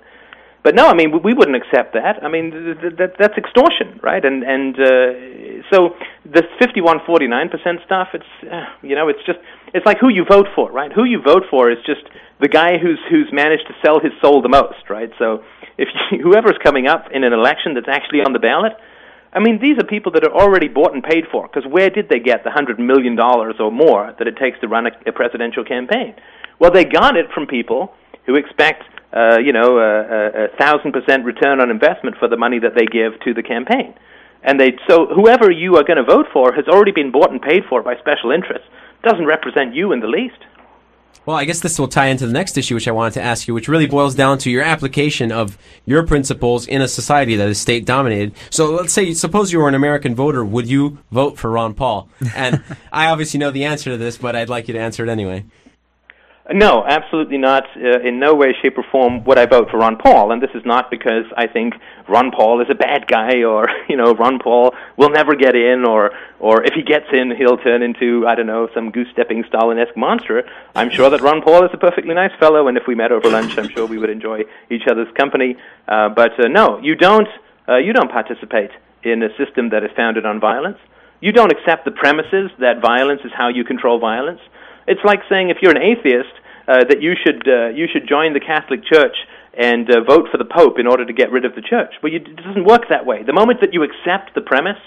[0.62, 2.22] But no, I mean, we, wouldn't accept that.
[2.22, 4.22] I mean, th- th- that, that's extortion, right?
[4.22, 5.96] And and uh, so
[6.28, 9.38] the fifty-one forty-nine percent stuff, it's uh, you know, it's just
[9.72, 10.92] it's like who you vote for, right?
[10.92, 12.02] Who you vote for is just
[12.40, 15.10] the guy who's who's managed to sell his soul the most, right?
[15.18, 15.42] So
[15.78, 18.72] if you, whoever's coming up in an election that's actually on the ballot,
[19.32, 21.48] I mean, these are people that are already bought and paid for.
[21.48, 24.68] Because where did they get the hundred million dollars or more that it takes to
[24.68, 26.14] run a, a presidential campaign?
[26.58, 27.94] Well, they got it from people
[28.30, 32.58] who expect, uh, you know, a, a thousand percent return on investment for the money
[32.60, 33.94] that they give to the campaign.
[34.42, 37.42] And they so whoever you are going to vote for has already been bought and
[37.42, 38.66] paid for by special interests.
[39.02, 40.38] Doesn't represent you in the least.
[41.26, 43.46] Well, I guess this will tie into the next issue, which I wanted to ask
[43.46, 47.48] you, which really boils down to your application of your principles in a society that
[47.48, 48.34] is state dominated.
[48.48, 52.08] So let's say, suppose you were an American voter, would you vote for Ron Paul?
[52.34, 55.10] And I obviously know the answer to this, but I'd like you to answer it
[55.10, 55.44] anyway.
[56.52, 57.64] No, absolutely not.
[57.76, 60.32] Uh, in no way, shape, or form would I vote for Ron Paul.
[60.32, 61.74] And this is not because I think
[62.08, 65.84] Ron Paul is a bad guy, or you know, Ron Paul will never get in,
[65.86, 66.10] or
[66.40, 70.42] or if he gets in, he'll turn into I don't know some goose-stepping Stalin-esque monster.
[70.74, 73.30] I'm sure that Ron Paul is a perfectly nice fellow, and if we met over
[73.30, 75.56] lunch, I'm sure we would enjoy each other's company.
[75.86, 77.28] Uh, but uh, no, you don't.
[77.68, 78.70] Uh, you don't participate
[79.04, 80.78] in a system that is founded on violence.
[81.20, 84.40] You don't accept the premises that violence is how you control violence.
[84.88, 86.32] It's like saying if you're an atheist
[86.70, 89.16] uh, that you should uh, you should join the Catholic Church
[89.58, 91.92] and uh, vote for the Pope in order to get rid of the church.
[92.02, 93.24] Well, you, it doesn't work that way.
[93.26, 94.78] The moment that you accept the premise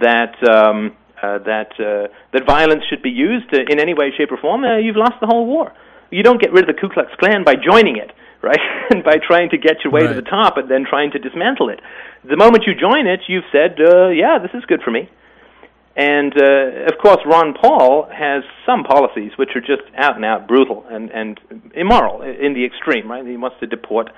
[0.00, 4.38] that um, uh, that uh, that violence should be used in any way, shape, or
[4.38, 5.72] form, uh, you've lost the whole war.
[6.10, 8.10] You don't get rid of the Ku Klux Klan by joining it,
[8.42, 8.58] right?
[8.90, 10.14] and by trying to get your way Right.
[10.14, 11.80] to the top and then trying to dismantle it.
[12.24, 15.08] The moment you join it, you've said, uh, "Yeah, this is good for me."
[15.94, 20.48] And uh, of course, Ron Paul has some policies which are just out and out
[20.48, 21.38] brutal and, and
[21.74, 23.10] immoral in the extreme.
[23.10, 23.26] Right?
[23.26, 24.10] He wants to deport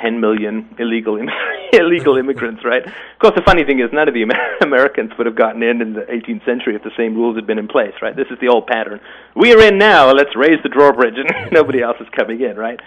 [0.00, 1.28] 10 million illegal Im-
[1.72, 2.64] illegal immigrants.
[2.64, 2.86] Right?
[2.86, 5.82] Of course, the funny thing is, none of the Amer- Americans would have gotten in
[5.82, 7.94] in the 18th century if the same rules had been in place.
[8.00, 8.16] Right?
[8.16, 9.00] This is the old pattern.
[9.36, 10.10] We are in now.
[10.10, 12.56] Let's raise the drawbridge, and nobody else is coming in.
[12.56, 12.80] Right?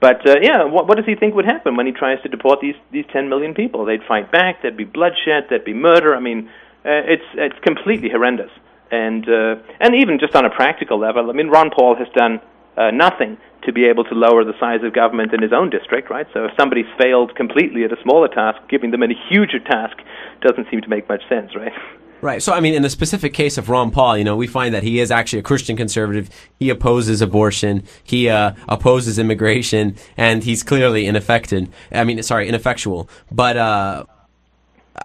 [0.00, 2.60] But uh, yeah, what, what does he think would happen when he tries to deport
[2.60, 3.86] these these 10 million people?
[3.86, 4.60] They'd fight back.
[4.60, 5.46] There'd be bloodshed.
[5.48, 6.14] There'd be murder.
[6.14, 6.50] I mean,
[6.84, 8.50] it's it's completely horrendous.
[8.90, 12.40] And uh, and even just on a practical level, I mean, Ron Paul has done
[12.76, 16.10] uh, nothing to be able to lower the size of government in his own district,
[16.10, 16.26] right?
[16.34, 19.96] So if somebody's failed completely at a smaller task, giving them a huger task
[20.42, 21.72] doesn't seem to make much sense, right?
[22.20, 22.42] Right.
[22.42, 24.82] So, I mean, in the specific case of Ron Paul, you know, we find that
[24.82, 26.30] he is actually a Christian conservative.
[26.58, 27.84] He opposes abortion.
[28.02, 31.68] He uh, opposes immigration, and he's clearly ineffective.
[31.92, 33.10] I mean, sorry, ineffectual.
[33.30, 34.04] But uh,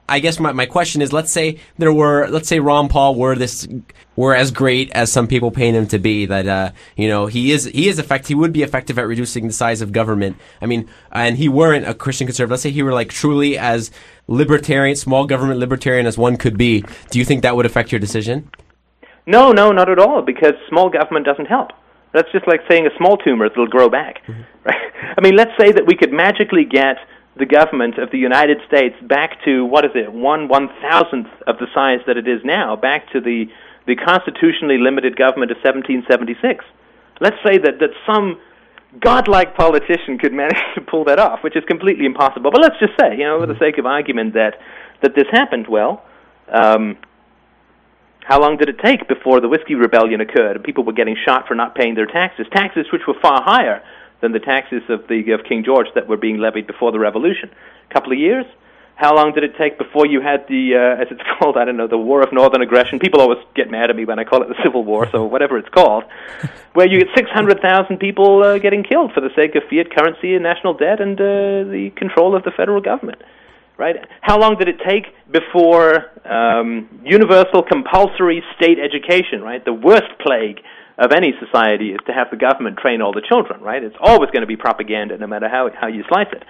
[0.10, 3.36] I guess my, my question is: Let's say there were, let's say Ron Paul were
[3.36, 3.68] this,
[4.16, 6.26] were as great as some people paint him to be.
[6.26, 8.30] That uh, you know, he is he is effective.
[8.30, 10.38] He would be effective at reducing the size of government.
[10.62, 12.52] I mean, and he weren't a Christian conservative.
[12.52, 13.92] Let's say he were like truly as
[14.28, 16.84] libertarian, small government libertarian as one could be.
[17.12, 18.50] Do you think that would affect your decision?
[19.26, 21.70] No, no, not at all, because small government doesn't help.
[22.14, 24.22] That's just like saying a small tumor that'll grow back.
[24.66, 24.76] Right?
[25.18, 26.98] I mean, let's say that we could magically get
[27.38, 31.58] the government of the United States back to what is it, one one thousandth of
[31.58, 33.46] the size that it is now, back to the
[33.88, 36.66] the constitutionally limited government of 1776.
[37.22, 38.40] Let's say that that some
[39.00, 42.52] godlike politician could manage to pull that off, which is completely impossible.
[42.52, 44.60] But let's just say, you know, for the sake of argument, that
[45.02, 45.68] that this happened.
[45.70, 46.04] Well,
[46.52, 46.98] um,
[48.26, 51.48] how long did it take before the whiskey rebellion occurred and people were getting shot
[51.48, 52.48] for not paying their taxes?
[52.52, 53.82] Taxes which were far higher
[54.22, 57.50] than the taxes of the of King George that were being levied before the revolution.
[57.90, 58.46] A couple of years.
[58.96, 61.78] How long did it take before you had the, uh, as it's called, I don't
[61.78, 63.00] know, the War of Northern Aggression?
[63.00, 65.58] People always get mad at me when I call it the Civil War, so whatever
[65.58, 66.04] it's called,
[66.74, 70.44] where you get 600,000 people uh, getting killed for the sake of fiat currency and
[70.44, 71.24] national debt and uh,
[71.72, 73.22] the control of the federal government
[73.78, 73.96] right?
[74.20, 79.64] How long did it take before um, universal compulsory state education, right?
[79.64, 80.60] The worst plague
[81.00, 83.82] of any society is to have the government train all the children, right?
[83.82, 86.44] It's always going to be propaganda, no matter how how you slice it.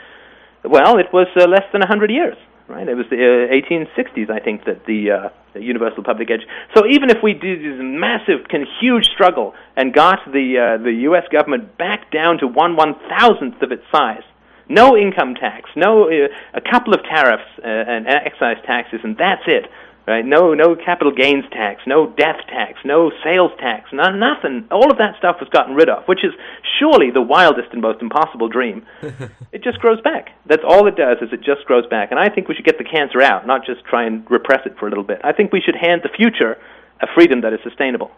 [0.63, 2.35] Well, it was uh, less than a hundred years,
[2.67, 2.87] right?
[2.87, 6.51] It was the uh, 1860s, I think, that the, uh, the universal public education.
[6.75, 10.93] So even if we did this massive, can huge struggle and got the uh, the
[11.09, 11.23] U.S.
[11.31, 14.23] government back down to one one thousandth of its size,
[14.67, 19.43] no income tax, no uh, a couple of tariffs uh, and excise taxes, and that's
[19.45, 19.69] it.
[20.09, 20.25] Right?
[20.25, 24.65] No, no capital gains tax, no death tax, no sales tax, no, nothing.
[24.71, 26.33] All of that stuff was gotten rid of, which is
[26.79, 28.87] surely the wildest and most impossible dream.
[29.51, 30.29] it just grows back.
[30.47, 32.09] That's all it does is it just grows back.
[32.09, 34.79] And I think we should get the cancer out, not just try and repress it
[34.79, 35.21] for a little bit.
[35.23, 36.57] I think we should hand the future
[37.01, 38.09] a freedom that is sustainable.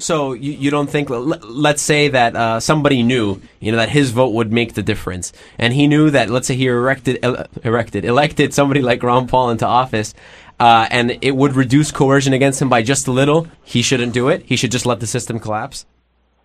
[0.00, 1.08] So you, you don't think?
[1.10, 5.32] Let's say that uh, somebody knew, you know, that his vote would make the difference,
[5.58, 6.30] and he knew that.
[6.30, 10.14] Let's say he erected, ele- erected, elected somebody like Ron Paul into office,
[10.60, 13.48] uh, and it would reduce coercion against him by just a little.
[13.64, 14.42] He shouldn't do it.
[14.44, 15.86] He should just let the system collapse.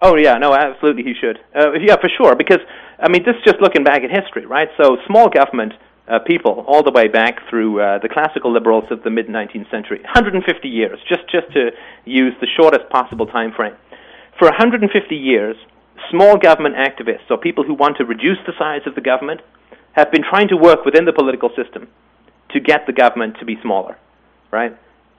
[0.02, 1.38] Oh yeah, no, absolutely he should.
[1.54, 2.36] Uh, yeah, for sure.
[2.36, 2.60] Because
[2.98, 4.70] I mean, this is just looking back at history, right?
[4.78, 5.74] So small government
[6.08, 9.70] uh, people, all the way back through uh, the classical liberals of the mid 19th
[9.70, 11.72] century, 150 years, just just to
[12.06, 13.76] use the shortest possible time frame.
[14.40, 15.58] For 150 years,
[16.10, 19.42] small government activists, or people who want to reduce the size of the government,
[19.94, 21.88] have been trying to work within the political system
[22.52, 23.98] to get the government to be smaller,
[24.56, 24.72] right?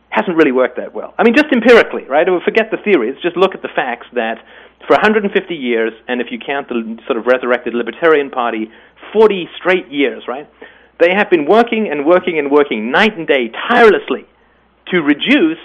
[0.09, 1.13] Hasn't really worked that well.
[1.19, 2.27] I mean, just empirically, right?
[2.45, 3.17] Forget the theories.
[3.23, 4.41] Just look at the facts that
[4.89, 8.71] for 150 years, and if you count the sort of resurrected Libertarian Party,
[9.13, 10.49] 40 straight years, right?
[10.99, 14.25] They have been working and working and working night and day tirelessly
[14.93, 15.61] to reduce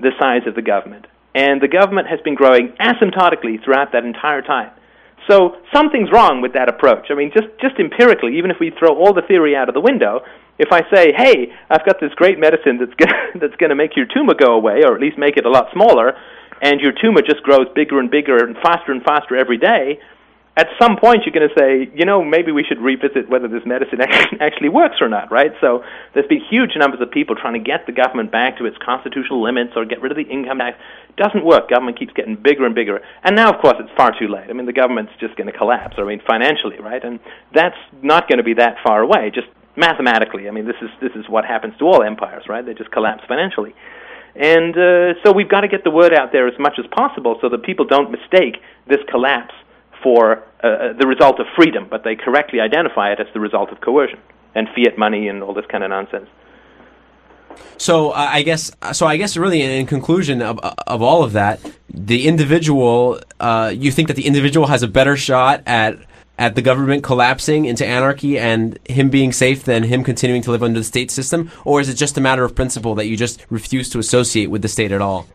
[0.00, 1.06] the size of the government.
[1.34, 4.70] And the government has been growing asymptotically throughout that entire time.
[5.30, 7.06] So something's wrong with that approach.
[7.10, 9.80] I mean, just, just empirically, even if we throw all the theory out of the
[9.80, 10.20] window,
[10.58, 13.96] if I say, hey, I've got this great medicine that's gonna, that's going to make
[13.96, 16.14] your tumor go away, or at least make it a lot smaller,
[16.60, 19.98] and your tumor just grows bigger and bigger and faster and faster every day,
[20.56, 23.62] at some point you're going to say, you know, maybe we should revisit whether this
[23.64, 24.00] medicine
[24.40, 25.52] actually works or not, right?
[25.60, 28.76] So there's been huge numbers of people trying to get the government back to its
[28.84, 30.78] constitutional limits or get rid of the income tax.
[31.16, 31.70] Doesn't work.
[31.70, 33.00] Government keeps getting bigger and bigger.
[33.24, 34.48] And now, of course, it's far too late.
[34.50, 37.02] I mean, the government's just going to collapse, I mean, financially, right?
[37.02, 37.18] And
[37.54, 40.48] that's not going to be that far away, just mathematically.
[40.48, 42.64] I mean, this is, this is what happens to all empires, right?
[42.64, 43.74] They just collapse financially.
[44.34, 47.38] And uh, so we've got to get the word out there as much as possible
[47.40, 49.54] so that people don't mistake this collapse
[50.02, 53.80] for uh, the result of freedom, but they correctly identify it as the result of
[53.80, 54.18] coercion
[54.54, 56.28] and fiat money and all this kind of nonsense.
[57.76, 59.06] So uh, I guess so.
[59.06, 61.60] I guess really, in, in conclusion of, of all of that,
[61.92, 63.20] the individual.
[63.38, 65.98] Uh, you think that the individual has a better shot at
[66.42, 70.60] at the government collapsing into anarchy and him being safe than him continuing to live
[70.60, 73.46] under the state system, or is it just a matter of principle that you just
[73.48, 75.28] refuse to associate with the state at all?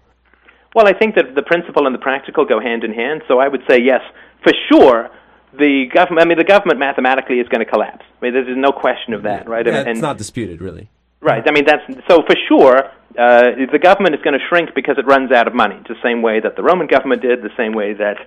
[0.76, 3.22] Well, I think that the principle and the practical go hand in hand.
[3.30, 4.02] So I would say yes,
[4.44, 5.10] for sure.
[5.58, 6.26] The government.
[6.26, 8.06] I mean, the government mathematically is going to collapse.
[8.22, 9.66] I mean, there's no question of that, right?
[9.66, 10.90] Yeah, and, it's not disputed, really.
[11.22, 11.44] Right.
[11.48, 12.91] I mean, that's so for sure.
[13.18, 16.22] Uh, the government is going to shrink because it runs out of money, the same
[16.22, 18.18] way that the Roman government did, the same way that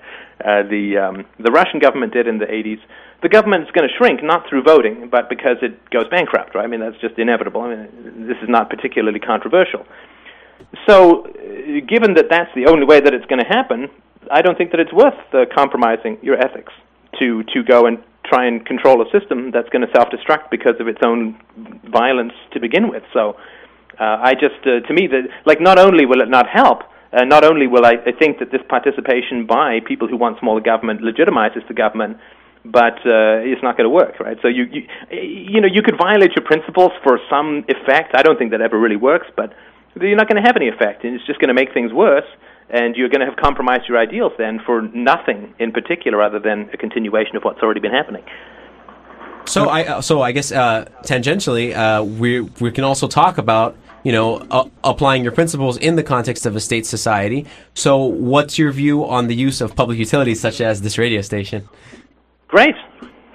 [0.44, 2.80] uh, the um, the Russian government did in the 80s.
[3.22, 6.56] The government is going to shrink not through voting, but because it goes bankrupt.
[6.56, 6.64] Right.
[6.64, 7.60] I mean, that's just inevitable.
[7.60, 9.86] I mean, this is not particularly controversial.
[10.88, 13.88] So, uh, given that that's the only way that it's going to happen,
[14.30, 16.72] I don't think that it's worth uh, compromising your ethics
[17.20, 20.86] to to go and try and control a system that's going to self-destruct because of
[20.88, 21.36] its own
[21.90, 23.02] violence to begin with.
[23.12, 23.36] So,
[23.98, 26.80] uh, I just, uh, to me, that like not only will it not help,
[27.12, 30.60] uh, not only will I, I think that this participation by people who want smaller
[30.60, 32.16] government legitimizes the government,
[32.64, 34.38] but uh, it's not going to work, right?
[34.42, 38.14] So you, you, you know, you could violate your principles for some effect.
[38.14, 39.52] I don't think that ever really works, but
[40.00, 42.28] you're not going to have any effect, and it's just going to make things worse
[42.72, 46.70] and you're going to have compromised your ideals then for nothing in particular other than
[46.72, 48.24] a continuation of what's already been happening.
[49.46, 53.76] So I uh, so I guess uh, tangentially uh, we we can also talk about
[54.04, 57.46] you know uh, applying your principles in the context of a state society.
[57.74, 61.68] So what's your view on the use of public utilities such as this radio station?
[62.48, 62.74] Great,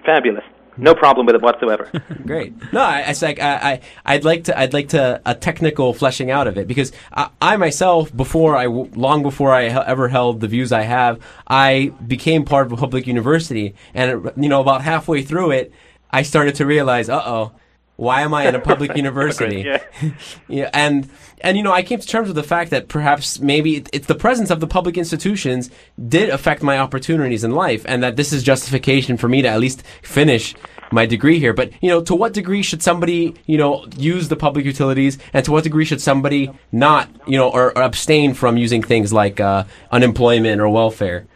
[0.05, 0.43] fabulous.
[0.77, 1.89] No problem with it whatsoever.
[2.25, 2.53] Great.
[2.73, 6.31] No, I, I, like, I, I, would like to, I'd like to a technical fleshing
[6.31, 10.47] out of it because I, I myself, before I, long before I ever held the
[10.47, 15.21] views I have, I became part of a public university, and you know, about halfway
[15.21, 15.71] through it,
[16.11, 17.51] I started to realize, uh oh,
[17.95, 19.61] why am I in a public university?
[19.61, 19.83] yeah.
[20.47, 21.09] yeah, and
[21.41, 24.07] and you know, I came to terms with the fact that perhaps maybe it, it's
[24.07, 25.69] the presence of the public institutions
[26.07, 29.59] did affect my opportunities in life, and that this is justification for me to at
[29.59, 30.55] least finish
[30.91, 31.53] my degree here.
[31.53, 35.45] But you know, to what degree should somebody you know use the public utilities, and
[35.45, 39.39] to what degree should somebody not you know or, or abstain from using things like
[39.39, 41.27] uh, unemployment or welfare?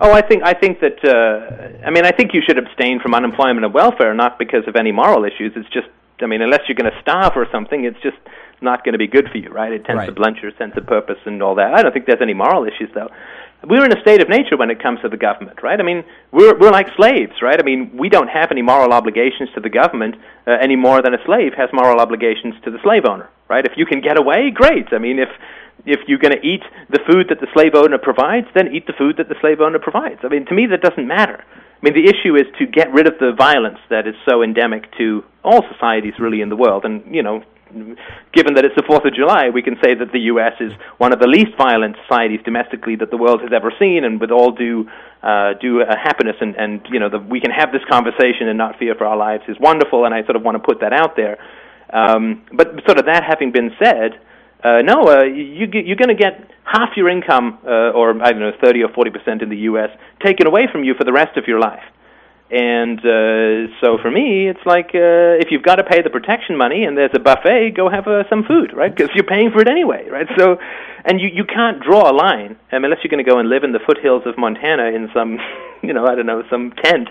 [0.00, 3.14] Oh, I think I think that uh, I mean I think you should abstain from
[3.14, 5.52] unemployment and welfare not because of any moral issues.
[5.56, 5.88] It's just
[6.20, 8.18] I mean unless you're going to starve or something, it's just
[8.60, 9.72] not going to be good for you, right?
[9.72, 10.06] It tends Right.
[10.06, 11.74] to blunt your sense of purpose and all that.
[11.74, 13.10] I don't think there's any moral issues though.
[13.64, 15.80] We're in a state of nature when it comes to the government, right?
[15.80, 17.58] I mean, we're we're like slaves, right?
[17.58, 20.14] I mean, we don't have any moral obligations to the government
[20.46, 23.64] uh, any more than a slave has moral obligations to the slave owner, right?
[23.64, 24.92] If you can get away, great.
[24.92, 25.30] I mean, if
[25.84, 28.94] if you're going to eat the food that the slave owner provides, then eat the
[28.96, 30.20] food that the slave owner provides.
[30.22, 31.44] I mean, to me, that doesn't matter.
[31.44, 34.90] I mean, the issue is to get rid of the violence that is so endemic
[34.98, 36.84] to all societies, really, in the world.
[36.84, 37.44] And you know,
[38.32, 40.54] given that it's the Fourth of July, we can say that the U.S.
[40.60, 44.20] is one of the least violent societies domestically that the world has ever seen, and
[44.20, 44.88] with all due
[45.22, 48.56] uh, due uh, happiness and and you know the, we can have this conversation and
[48.56, 50.92] not fear for our lives is wonderful, and I sort of want to put that
[50.92, 51.38] out there.
[51.92, 54.18] Um, but sort of that having been said,
[54.62, 58.40] uh, no, uh, you, you're going to get half your income, uh, or I don't
[58.40, 59.90] know, 30 or 40 percent in the U.S.
[60.24, 61.84] taken away from you for the rest of your life.
[62.48, 66.56] And uh, so for me, it's like uh, if you've got to pay the protection
[66.56, 68.94] money and there's a buffet, go have uh, some food, right?
[68.94, 70.28] Because you're paying for it anyway, right?
[70.38, 70.58] So,
[71.04, 73.64] and you you can't draw a line mean, unless you're going to go and live
[73.64, 75.38] in the foothills of Montana in some,
[75.82, 77.08] you know, I don't know, some tent.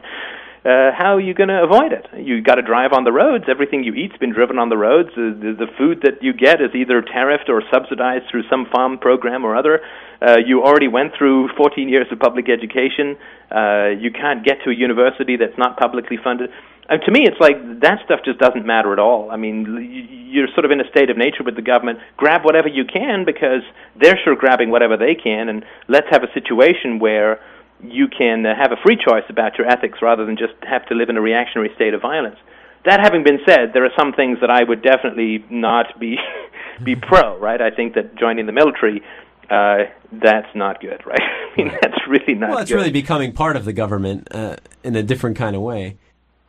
[0.66, 2.08] Uh, how are you going to avoid it?
[2.18, 3.46] You've got to drive on the roads.
[3.48, 5.10] Everything you eat's been driven on the roads.
[5.16, 9.46] The, the food that you get is either tariffed or subsidized through some farm program
[9.46, 9.82] or other.
[10.20, 13.16] Uh, you already went through 14 years of public education.
[13.54, 16.50] Uh, you can't get to a university that's not publicly funded.
[16.90, 19.30] And to me, it's like that stuff just doesn't matter at all.
[19.30, 22.00] I mean, you're sort of in a state of nature with the government.
[22.18, 23.62] Grab whatever you can because
[24.02, 27.40] they're sure grabbing whatever they can, and let's have a situation where
[27.84, 30.96] you can uh, have a free choice about your ethics rather than just have to
[30.96, 32.38] live in a reactionary state of violence.
[32.86, 36.18] That having been said, there are some things that I would definitely not be
[36.84, 37.38] be pro.
[37.38, 37.62] Right?
[37.62, 39.02] I think that joining the military
[39.50, 41.22] uh, that's not good, right?
[41.22, 42.50] I mean, that's really not.
[42.50, 42.78] Well, it's good.
[42.78, 45.98] really becoming part of the government uh, in a different kind of way.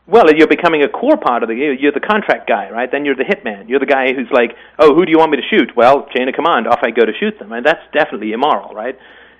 [0.08, 1.54] Well, you're becoming a core part of the.
[1.54, 2.90] You're the contract guy, right?
[2.90, 3.68] Then you're the hitman.
[3.68, 6.28] You're the guy who's like, "Oh, who do you want me to shoot?" Well, chain
[6.28, 6.68] of command.
[6.68, 8.96] Off I go to shoot them, and that's definitely immoral, right?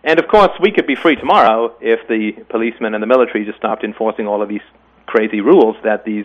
[0.07, 3.59] And of course, we could be free tomorrow if the policemen and the military just
[3.59, 4.63] stopped enforcing all of these
[5.07, 6.25] crazy rules that these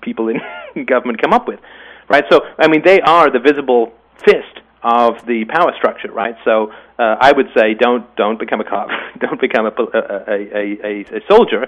[0.00, 0.40] people in
[0.86, 1.60] government come up with,
[2.08, 2.24] right?
[2.30, 3.92] So, I mean, they are the visible
[4.24, 6.34] fist of the power structure, right?
[6.44, 8.88] So, uh, I would say, don't don't become a cop,
[9.18, 11.66] don't become a a a, a, a soldier.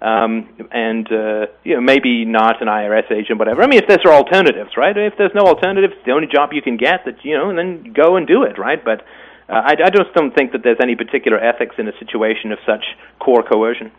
[0.00, 3.62] Um, and uh, you know maybe not an IRS agent, whatever.
[3.62, 4.96] I mean, if there's alternatives, right?
[4.96, 7.92] If there's no alternatives, the only job you can get that you know, and then
[7.92, 8.84] go and do it, right?
[8.84, 9.04] But
[9.52, 12.58] uh, I, I just don't think that there's any particular ethics in a situation of
[12.64, 12.84] such
[13.18, 13.92] core coercion.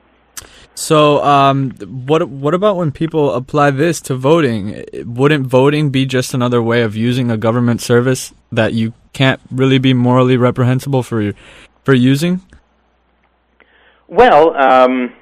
[0.75, 1.71] So, um,
[2.07, 4.83] what what about when people apply this to voting?
[5.05, 9.77] Wouldn't voting be just another way of using a government service that you can't really
[9.77, 11.33] be morally reprehensible for
[11.83, 12.41] for using?
[14.07, 15.13] Well, um,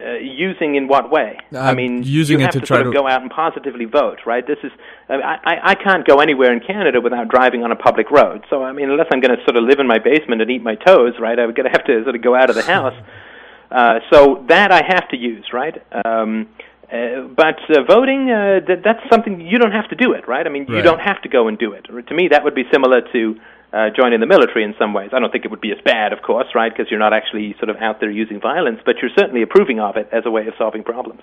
[0.00, 1.38] uh, using in what way?
[1.54, 3.22] Uh, I mean, using you it have to to try sort of to- go out
[3.22, 4.46] and positively vote, right?
[4.46, 4.70] This is
[5.08, 5.14] I,
[5.44, 8.44] I, I can't go anywhere in Canada without driving on a public road.
[8.50, 10.62] So I mean, unless I'm going to sort of live in my basement and eat
[10.62, 11.38] my toes, right?
[11.38, 12.94] I'm going to have to sort of go out of the house.
[13.70, 15.74] Uh, so that I have to use, right?
[16.04, 16.48] Um,
[16.92, 20.46] uh, but uh, voting, uh, th- that's something you don't have to do it, right?
[20.46, 20.84] I mean, you Right.
[20.84, 21.86] don't have to go and do it.
[21.86, 23.36] To me, that would be similar to
[23.76, 25.10] uh, joining the military in some ways.
[25.12, 26.72] I don't think it would be as bad, of course, right?
[26.72, 29.96] Because you're not actually sort of out there using violence, but you're certainly approving of
[29.96, 31.20] it as a way of solving problems.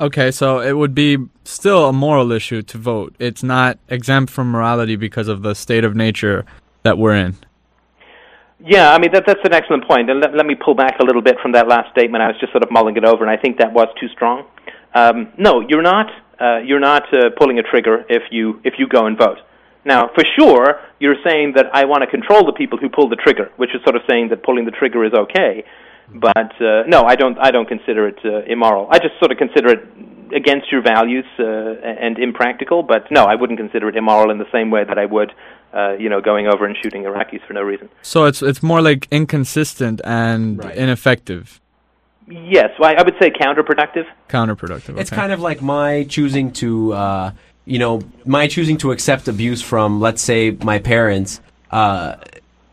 [0.00, 3.14] Okay, so it would be still a moral issue to vote.
[3.20, 6.44] It's not exempt from morality because of the state of nature
[6.82, 7.36] that we're in.
[8.58, 10.10] Yeah, I mean that that's an excellent point.
[10.10, 12.22] and let, let me pull back a little bit from that last statement.
[12.22, 14.46] I was just sort of mulling it over, and I think that was too strong.
[14.94, 16.10] Um, no, you're not.
[16.40, 19.38] Uh, you're not uh, pulling a trigger if you if you go and vote.
[19.86, 23.14] Now, for sure, you're saying that I want to control the people who pull the
[23.16, 25.64] trigger, which is sort of saying that pulling the trigger is okay.
[26.12, 27.38] But uh, no, I don't.
[27.38, 28.88] I don't consider it uh, immoral.
[28.90, 29.82] I just sort of consider it
[30.34, 31.44] against your values uh,
[32.04, 32.82] and impractical.
[32.82, 35.32] But no, I wouldn't consider it immoral in the same way that I would,
[35.72, 37.88] uh, you know, going over and shooting Iraqis for no reason.
[38.02, 41.60] So it's it's more like inconsistent and ineffective,
[42.28, 44.06] Yes, well, I I would say counterproductive.
[44.28, 44.98] counterproductive.
[44.98, 47.30] It's kind of like my choosing to, uh,
[47.66, 51.40] you know, my choosing to accept abuse from, let's say, my parents.
[51.70, 52.16] Uh,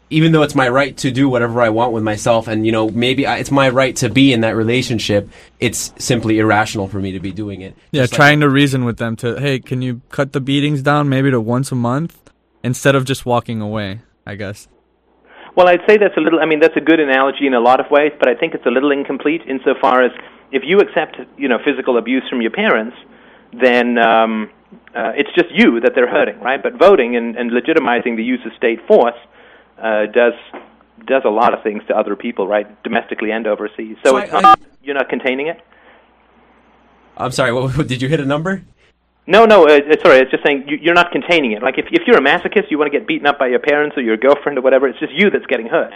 [0.10, 2.88] even though it's my right to do whatever I want with myself, and you know,
[2.90, 5.28] maybe I, it's my right to be in that relationship.
[5.60, 7.76] It's simply irrational for me to be doing it.
[7.92, 10.84] Yeah, Just like- trying to reason with them to, hey, can you cut the beatings
[10.84, 12.24] down maybe to once a month
[12.64, 14.68] instead of just walking away, I guess.
[15.56, 16.40] Well, I'd say that's a little.
[16.40, 18.66] I mean, that's a good analogy in a lot of ways, but I think it's
[18.66, 20.12] a little incomplete insofar as
[20.52, 22.96] if you accept, you know, physical abuse from your parents,
[23.62, 24.50] then um,
[24.96, 26.62] uh, it's just you that they're hurting, right?
[26.62, 29.16] But voting and, and legitimizing the use of state force
[29.82, 30.34] uh, does
[31.06, 33.98] does a lot of things to other people, right, domestically and overseas.
[34.04, 35.60] So, So it's I- not, you're not containing it.
[37.18, 37.52] I'm sorry.
[37.54, 38.64] What, did you hit a number?
[39.26, 39.66] No, no.
[39.68, 41.62] Uh, uh, sorry, it's just saying you, you're not containing it.
[41.64, 43.98] Like if if you're a masochist, you want to get beaten up by your parents
[43.98, 44.88] or your girlfriend or whatever.
[44.88, 45.94] It's just you that's getting hurt.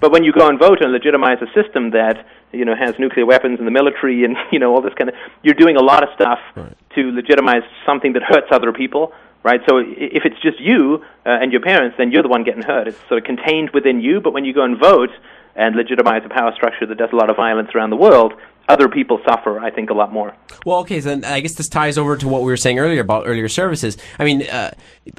[0.00, 3.26] But when you go and vote and legitimize a system that you know has nuclear
[3.26, 6.02] weapons and the military and you know all this kind of, you're doing a lot
[6.04, 6.38] of stuff
[6.94, 9.12] to legitimize something that hurts other people,
[9.42, 9.60] right?
[9.68, 12.88] So if it's just you uh, and your parents, then you're the one getting hurt.
[12.88, 14.20] It's sort of contained within you.
[14.20, 15.10] But when you go and vote,
[15.58, 18.32] and legitimize a power structure that does a lot of violence around the world,
[18.68, 20.34] other people suffer, I think, a lot more.
[20.64, 23.00] Well, okay, so then I guess this ties over to what we were saying earlier
[23.00, 23.96] about earlier services.
[24.20, 24.70] I mean, uh,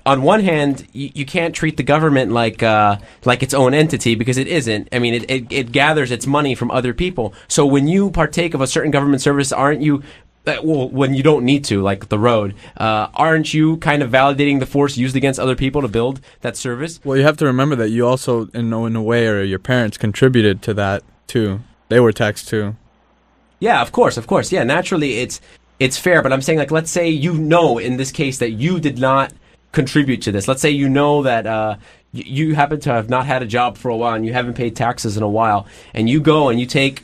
[0.06, 4.16] on one hand, you, you can't treat the government like uh, like its own entity
[4.16, 4.88] because it isn't.
[4.94, 7.34] I mean, it, it, it gathers its money from other people.
[7.50, 10.04] So when you partake of a certain government service, aren't you?
[10.48, 14.10] Uh, well, when you don't need to, like the road, uh, aren't you kind of
[14.10, 17.00] validating the force used against other people to build that service?
[17.04, 19.98] Well, you have to remember that you also, in, in a way, or your parents
[19.98, 21.60] contributed to that too.
[21.90, 22.76] They were taxed too.
[23.60, 24.52] Yeah, of course, of course.
[24.52, 25.42] Yeah, naturally, it's
[25.80, 26.22] it's fair.
[26.22, 29.34] But I'm saying, like, let's say you know in this case that you did not
[29.72, 30.48] contribute to this.
[30.48, 31.76] Let's say you know that uh,
[32.14, 34.56] y- you happen to have not had a job for a while and you haven't
[34.56, 37.04] paid taxes in a while, and you go and you take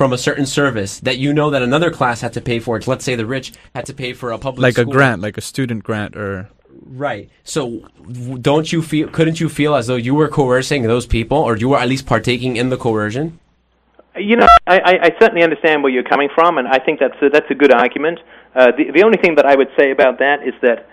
[0.00, 2.80] from a certain service that you know that another class had to pay for.
[2.86, 5.42] Let's say the rich had to pay for a public like a grant, like a
[5.42, 6.48] student grant, or
[6.86, 7.28] Right.
[7.44, 7.86] So,
[8.40, 9.08] don't you feel?
[9.08, 12.06] Couldn't you feel as though you were coercing those people, or you were at least
[12.06, 13.38] partaking in the coercion?
[14.16, 17.20] You know, I, I, I certainly understand where you're coming from, and I think that's
[17.20, 18.20] a, that's a good argument.
[18.54, 20.88] Uh, the, the only thing that I would say about that is that,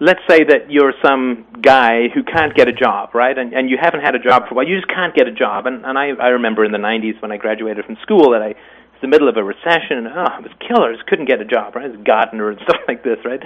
[0.00, 3.36] let's say that you're some guy who can't get a job, right?
[3.36, 4.66] And, and you haven't had a job for a while.
[4.66, 5.66] You just can't get a job.
[5.66, 8.48] And, and I, I remember in the 90s when I graduated from school that I
[8.48, 10.98] was in the middle of a recession, and oh, it was killers.
[11.06, 11.90] Couldn't get a job, right?
[11.90, 13.40] As a gardener and stuff like this, right?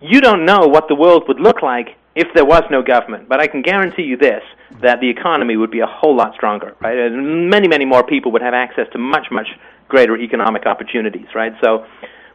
[0.00, 3.40] You don't know what the world would look like if there was no government, but
[3.40, 4.42] I can guarantee you this
[4.82, 6.96] that the economy would be a whole lot stronger, right?
[6.96, 9.46] And many, many more people would have access to much, much
[9.88, 11.52] greater economic opportunities, right?
[11.62, 11.86] So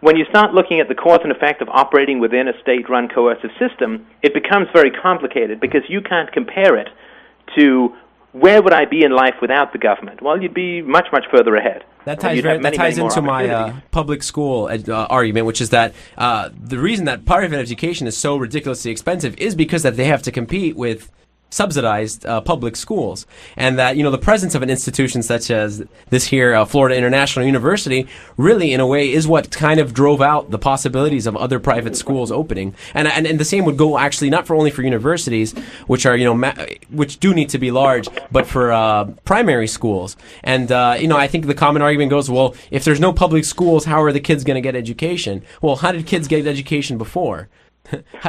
[0.02, 3.08] when you start looking at the cause and effect of operating within a state run
[3.08, 6.90] coercive system, it becomes very complicated because you can't compare it
[7.56, 7.96] to
[8.34, 10.22] where would I be in life without the government?
[10.22, 11.84] Well, you'd be much, much further ahead.
[12.06, 15.62] That ties, have that ties many into my uh, public school ed- uh, argument, which
[15.62, 19.98] is that uh, the reason that private education is so ridiculously expensive is because that
[19.98, 21.12] they have to compete with
[21.52, 25.84] subsidized uh, public schools, and that you know the presence of an institution such as
[26.10, 28.08] this here, uh, Florida International University,
[28.38, 31.96] really in a way is what kind of drove out the possibilities of other private
[31.96, 35.54] schools opening, and and, and the same would go actually not for only for universities,
[35.86, 36.56] which are you know ma-
[36.90, 41.18] which do need to be large, but for uh, primary schools, and uh, you know
[41.18, 44.20] I think the common argument goes, well, if there's no public schools, how are the
[44.20, 45.44] kids going to get education?
[45.62, 47.50] Well, how did kids get education before?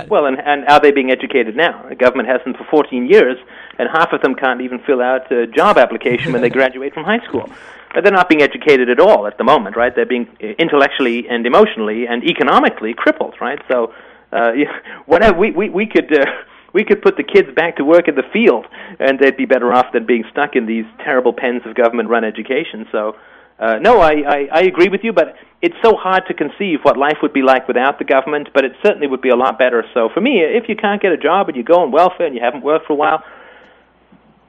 [0.09, 1.87] Well, and, and are they being educated now?
[1.89, 3.37] The government has them for 14 years,
[3.79, 7.05] and half of them can't even fill out a job application when they graduate from
[7.05, 7.49] high school.
[7.95, 9.95] Uh, They're not being educated at all at the moment, right?
[9.95, 13.61] They're being uh, intellectually and emotionally and economically crippled, right?
[13.69, 13.93] So,
[14.33, 14.53] uh,
[15.07, 16.13] whatever we we we could.
[16.13, 16.27] Uh,
[16.75, 18.67] we could put the kids back to work in the field,
[18.99, 22.87] and they'd be better off than being stuck in these terrible pens of government-run education.
[22.91, 23.15] So,
[23.59, 26.97] uh, no, I, I, I agree with you, but it's so hard to conceive what
[26.97, 29.85] life would be like without the government, but it certainly would be a lot better.
[29.95, 32.35] So for me, if you can't get a job and you go on welfare and
[32.35, 33.23] you haven't worked for a while,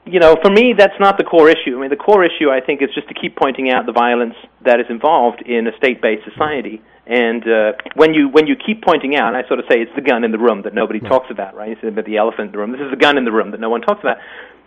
[0.05, 1.77] you know, for me, that's not the core issue.
[1.77, 4.35] I mean, the core issue, I think, is just to keep pointing out the violence
[4.65, 6.81] that is involved in a state-based society.
[7.05, 10.01] And uh, when you when you keep pointing out, I sort of say it's the
[10.01, 11.69] gun in the room that nobody talks about, right?
[11.69, 12.71] You say about the elephant in the room.
[12.71, 14.17] This is the gun in the room that no one talks about.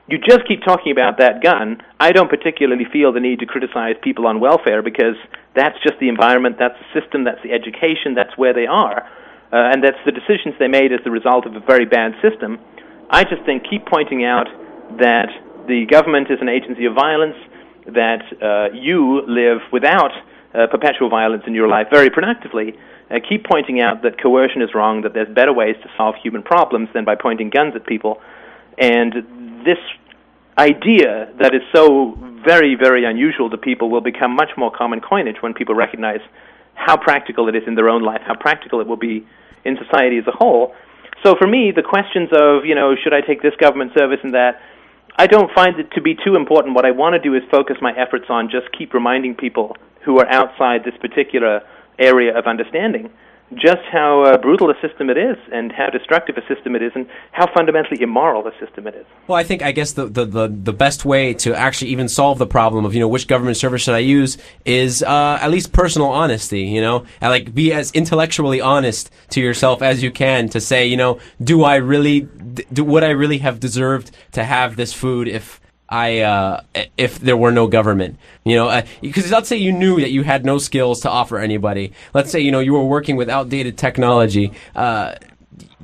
[0.08, 1.82] You just keep talking about that gun.
[1.98, 5.16] I don't particularly feel the need to criticize people on welfare because
[5.54, 9.72] that's just the environment, that's the system, that's the education, that's where they are, uh,
[9.72, 12.60] and that's the decisions they made as the result of a very bad system.
[13.10, 14.46] I just think keep pointing out
[14.98, 15.28] that
[15.66, 17.36] the government is an agency of violence,
[17.86, 20.12] that uh, you live without
[20.54, 22.78] uh, perpetual violence in your life very productively.
[23.10, 26.42] Uh, keep pointing out that coercion is wrong, that there's better ways to solve human
[26.42, 28.20] problems than by pointing guns at people.
[28.78, 29.78] And this
[30.58, 35.36] idea that is so very, very unusual to people will become much more common coinage
[35.40, 36.20] when people recognize
[36.74, 39.26] how practical it is in their own life, how practical it will be
[39.64, 40.74] in society as a whole.
[41.24, 44.34] So for me, the questions of, you know, should I take this government service and
[44.34, 44.60] that,
[45.18, 46.74] I don't find it to be too important.
[46.74, 49.74] What I want to do is focus my efforts on just keep reminding people
[50.04, 51.62] who are outside this particular
[51.98, 53.10] area of understanding
[53.54, 56.92] just how uh, brutal a system it is and how destructive a system it is
[56.94, 59.06] and how fundamentally immoral a system it is.
[59.28, 62.38] Well, I think I guess the, the, the, the best way to actually even solve
[62.38, 65.72] the problem of you know which government service should I use is uh, at least
[65.72, 66.62] personal honesty.
[66.62, 70.86] You know, and like be as intellectually honest to yourself as you can to say
[70.86, 72.28] you know do I really
[72.72, 76.62] do would I really have deserved to have this food if I uh,
[76.96, 80.44] if there were no government, you know, because let's say you knew that you had
[80.44, 81.92] no skills to offer anybody.
[82.12, 84.52] Let's say you know you were working with outdated technology.
[84.74, 85.14] Uh,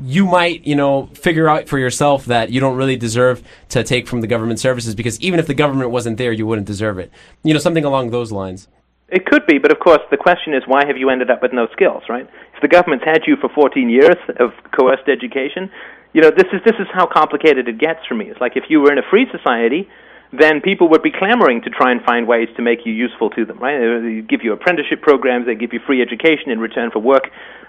[0.05, 4.07] you might, you know, figure out for yourself that you don't really deserve to take
[4.09, 7.11] from the government services because even if the government wasn't there, you wouldn't deserve it.
[7.43, 8.69] You know, something along those lines.
[9.09, 11.53] It could be, but of course, the question is why have you ended up with
[11.53, 12.27] no skills, right?
[12.55, 15.71] If the government's had you for 14 years of coerced education,
[16.13, 18.27] you know, this is this is how complicated it gets for me.
[18.29, 19.89] It's like if you were in a free society,
[20.33, 23.45] then people would be clamoring to try and find ways to make you useful to
[23.45, 23.79] them, right?
[23.79, 27.25] They give you apprenticeship programs, they give you free education in return for work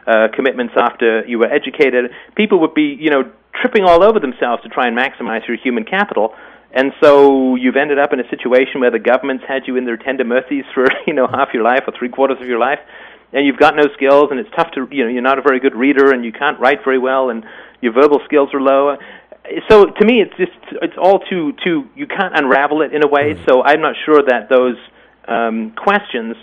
[0.08, 2.12] uh, commitments after you were educated.
[2.36, 3.30] People would be, you know,
[3.62, 6.34] tripping all over themselves to try and maximize your human capital.
[6.72, 9.98] And so you've ended up in a situation where the government's had you in their
[9.98, 12.80] tender mercies for, you know, half your life or three quarters of your life,
[13.32, 15.60] and you've got no skills, and it's tough to, you know, you're not a very
[15.60, 17.46] good reader, and you can't write very well, and
[17.84, 18.98] your verbal skills are low
[19.70, 20.52] so to me, it's just
[20.82, 23.38] it's all too too you can't unravel it in a way.
[23.46, 24.78] So I'm not sure that those
[25.28, 26.36] um, questions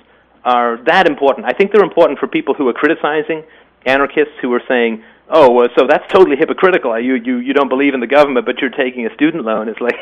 [0.44, 1.46] are that important.
[1.46, 3.42] I think they're important for people who are criticizing
[3.86, 6.98] anarchists who are saying, "Oh, well, so that's totally hypocritical.
[7.00, 9.80] You you you don't believe in the government, but you're taking a student loan." It's
[9.80, 9.96] like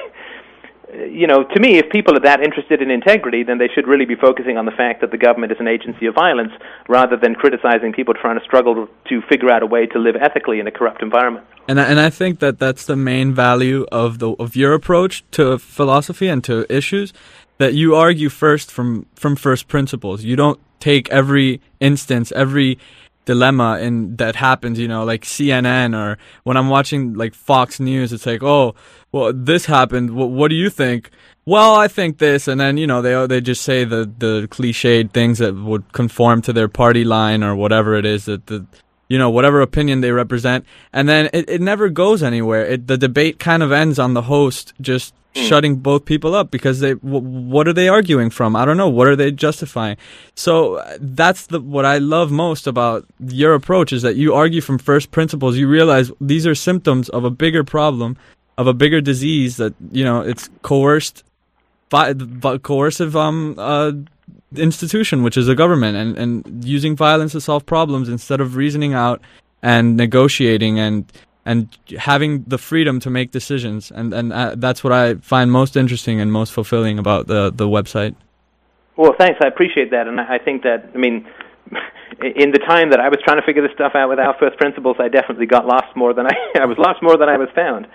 [0.95, 4.07] you know, to me, if people are that interested in integrity, then they should really
[4.07, 6.53] be focusing on the fact that the government is an agency of violence
[6.89, 10.61] rather than criticizing people trying to struggle to figure out a way to live ethically
[10.61, 11.47] in a corrupt environment.
[11.69, 15.25] And I, and I think that that's the main value of the of your approach
[15.33, 17.13] to philosophy and to issues
[17.59, 20.25] that you argue first from from first principles.
[20.25, 22.79] You don't take every instance, every
[23.29, 28.11] dilemma in that happens, you know, like CNN or when I'm watching like Fox News,
[28.11, 28.75] it's like, oh,
[29.13, 30.17] well, this happened.
[30.17, 31.11] What, what do you think?
[31.45, 35.13] Well, I think this, and then you know they they just say the the cliched
[35.13, 38.67] things that would conform to their party line or whatever it is that the
[39.09, 42.65] you know whatever opinion they represent, and then it, it never goes anywhere.
[42.65, 46.81] It, the debate kind of ends on the host just shutting both people up because
[46.81, 48.57] they w- what are they arguing from?
[48.57, 48.89] I don't know.
[48.89, 49.97] What are they justifying?
[50.35, 54.61] So uh, that's the what i love most about your approach is that you argue
[54.61, 55.57] from first principles.
[55.57, 58.17] You realize these are symptoms of a bigger problem
[58.59, 61.23] of a bigger disease that you know it's coerced
[61.89, 62.13] by
[62.63, 63.93] coercive um uh
[64.57, 68.95] institution which is a government and and using violence to solve problems instead of reasoning
[68.95, 69.21] out
[69.63, 71.11] and negotiating and
[71.49, 75.77] and having the freedom to make decisions and and uh, that's what I find most
[75.77, 78.15] interesting and most fulfilling about the the website.
[78.97, 79.39] Well, thanks.
[79.43, 81.27] I appreciate that, and I think that I mean,
[82.45, 84.97] in the time that I was trying to figure this stuff out without first principles,
[85.01, 87.87] I definitely got lost more than I I was lost more than I was found.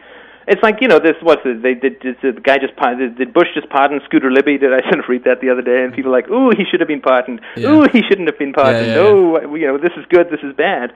[0.47, 1.15] It's like you know this.
[1.21, 1.61] What's it?
[1.61, 1.99] They did.
[1.99, 4.57] did the guy just did, did Bush just pardon Scooter Libby?
[4.57, 5.83] Did I sort of read that the other day?
[5.83, 7.39] And people were like, ooh, he should have been pardoned.
[7.55, 7.69] Yeah.
[7.69, 8.87] Ooh, he shouldn't have been pardoned.
[8.87, 10.31] Yeah, yeah, oh, you know, this is good.
[10.33, 10.91] This is bad.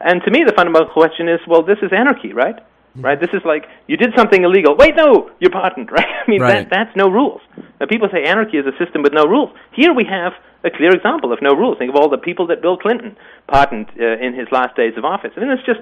[0.00, 2.56] And to me, the fundamental question is, well, this is anarchy, right?
[2.56, 3.04] Mm-hmm.
[3.04, 3.20] Right.
[3.20, 4.74] This is like you did something illegal.
[4.76, 6.06] Wait, no, you're pardoned, right?
[6.06, 6.68] I mean, Right.
[6.68, 7.40] that that's no rules.
[7.80, 9.50] Now, people say anarchy is a system with no rules.
[9.74, 10.32] Here we have
[10.64, 11.78] a clear example of no rules.
[11.78, 13.16] Think of all the people that Bill Clinton
[13.46, 15.30] pardoned uh, in his last days of office.
[15.36, 15.80] I mean, it's just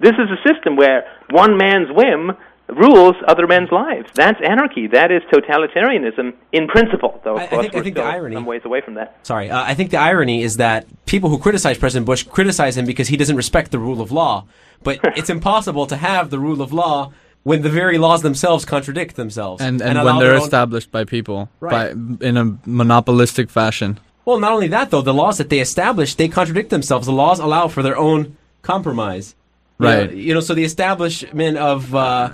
[0.00, 2.32] this is a system where one man's whim
[2.68, 4.08] rules other men's lives.
[4.14, 4.86] That's anarchy.
[4.88, 7.20] That is totalitarianism in principle.
[7.24, 9.16] Though, of I- I course, think- we're think the irony- some ways away from that.
[9.22, 12.84] Sorry, uh, I think the irony is that people who criticize President Bush criticize him
[12.84, 14.44] because he doesn't respect the rule of law.
[14.82, 17.12] But it's impossible to have the rule of law
[17.42, 19.62] when the very laws themselves contradict themselves.
[19.62, 21.94] And and, allow when they're own- established by people Right.
[21.94, 23.98] by in a monopolistic fashion.
[24.26, 27.06] Well, not only that though, the laws that they establish they contradict themselves.
[27.06, 29.34] The laws allow for their own compromise.
[29.80, 30.10] You Right.
[30.10, 32.30] know, You know, so the establishment of uh,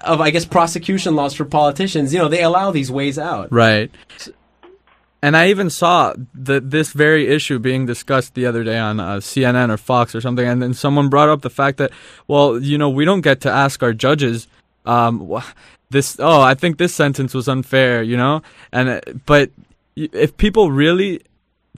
[0.00, 3.52] of I guess prosecution laws for politicians, you know, they allow these ways out.
[3.52, 3.90] Right.
[5.20, 9.16] And I even saw the, this very issue being discussed the other day on uh,
[9.16, 11.90] CNN or Fox or something, and then someone brought up the fact that,
[12.28, 14.46] well, you know, we don't get to ask our judges,
[14.86, 15.42] um,
[15.90, 16.16] this.
[16.20, 18.42] Oh, I think this sentence was unfair, you know,
[18.72, 19.50] and uh, but
[19.96, 21.22] if people really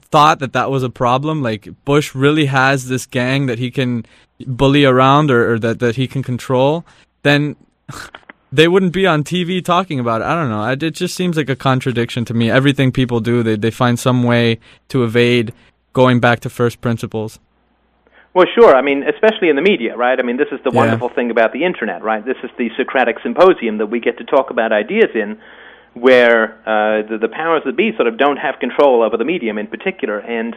[0.01, 4.05] thought that that was a problem, like Bush really has this gang that he can
[4.45, 6.85] bully around or, or that that he can control,
[7.23, 7.55] then
[8.51, 10.25] they wouldn't be on TV talking about it.
[10.25, 10.67] I don't know.
[10.69, 12.51] It, it just seems like a contradiction to me.
[12.51, 14.59] Everything people do, they they find some way
[14.89, 15.53] to evade
[15.93, 17.39] going back to first principles.
[18.33, 18.73] Well, sure.
[18.75, 20.17] I mean, especially in the media, right?
[20.17, 20.77] I mean, this is the Yeah.
[20.77, 22.23] wonderful thing about the internet, right?
[22.25, 25.37] This is the Socratic symposium that we get to talk about ideas in,
[25.95, 29.57] where uh, the, the powers that be sort of don't have control over the medium
[29.57, 30.19] in particular.
[30.19, 30.55] And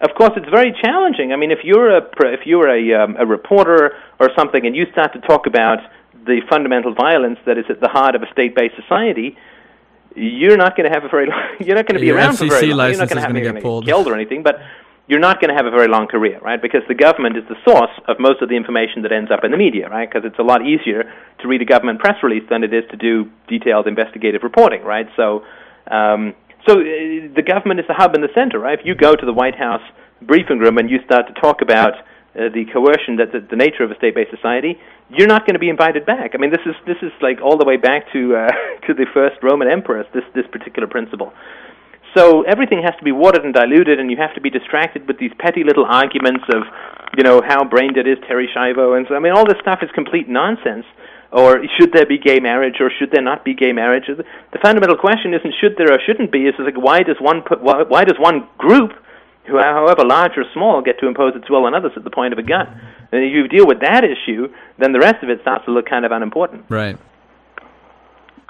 [0.00, 1.32] of course, it's very challenging.
[1.32, 4.74] I mean, if you're a pr- if you're a um, a reporter or something, and
[4.74, 5.78] you start to talk about
[6.26, 9.36] the fundamental violence that is at the heart of a state-based society,
[10.14, 12.36] you're not going to have a very long, you're not going to be Your around
[12.36, 12.90] for FCC very long.
[12.90, 13.84] You're not going to have get pulled.
[13.84, 14.60] killed or anything, but
[15.06, 16.60] you're not going to have a very long career, right?
[16.60, 19.50] Because the government is the source of most of the information that ends up in
[19.50, 20.08] the media, right?
[20.08, 22.96] Because it's a lot easier to read a government press release than it is to
[22.96, 25.06] do detailed investigative reporting, right?
[25.14, 25.44] So,
[25.90, 26.34] um,
[26.66, 28.78] so uh, the government is the hub and the center, right?
[28.78, 29.82] If you go to the White House
[30.22, 31.92] briefing room and you start to talk about
[32.34, 34.78] uh, the coercion that the, the nature of a state-based society,
[35.08, 36.32] you're not going to be invited back.
[36.34, 38.50] I mean, this is this is like all the way back to uh,
[38.86, 40.06] to the first Roman emperors.
[40.12, 41.32] This this particular principle.
[42.16, 45.18] So everything has to be watered and diluted, and you have to be distracted with
[45.18, 46.62] these petty little arguments of,
[47.16, 49.80] you know, how brain dead is Terri Schiavo, and so I mean, all this stuff
[49.82, 50.86] is complete nonsense.
[51.32, 54.06] or should there be gay marriage, or should there not be gay marriage?
[54.06, 56.46] The fundamental question isn't should there or shouldn't be.
[56.46, 58.92] It's like why does one put, why, why does one group,
[59.46, 62.32] who however large or small, get to impose its will on others at the point
[62.32, 62.66] of a gun?
[63.12, 64.48] And if you deal with that issue,
[64.78, 66.64] then the rest of it starts to look kind of unimportant.
[66.68, 66.98] Right.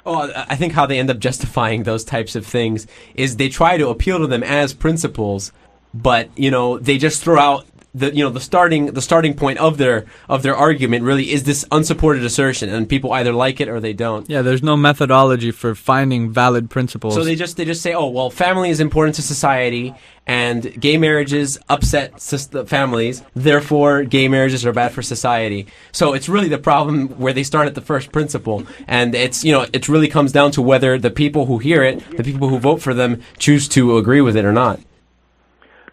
[0.05, 2.85] Oh, I think how they end up justifying those types of things
[3.15, 5.51] is they try to appeal to them as principles,
[5.93, 7.65] but you know they just throw out
[7.95, 11.43] the you know the starting the starting point of their of their argument really is
[11.43, 14.29] this unsupported assertion, and people either like it or they don't.
[14.29, 17.15] Yeah, there's no methodology for finding valid principles.
[17.15, 19.95] So they just they just say, oh well, family is important to society,
[20.27, 22.21] and gay marriages upset
[22.67, 23.23] families.
[23.33, 25.67] Therefore, gay marriages are bad for society.
[25.91, 29.53] So it's really the problem where they start at the first principle, and it's you
[29.53, 32.59] know it really comes down to whether the people who hear it, the people who
[32.59, 34.79] vote for them, choose to agree with it or not.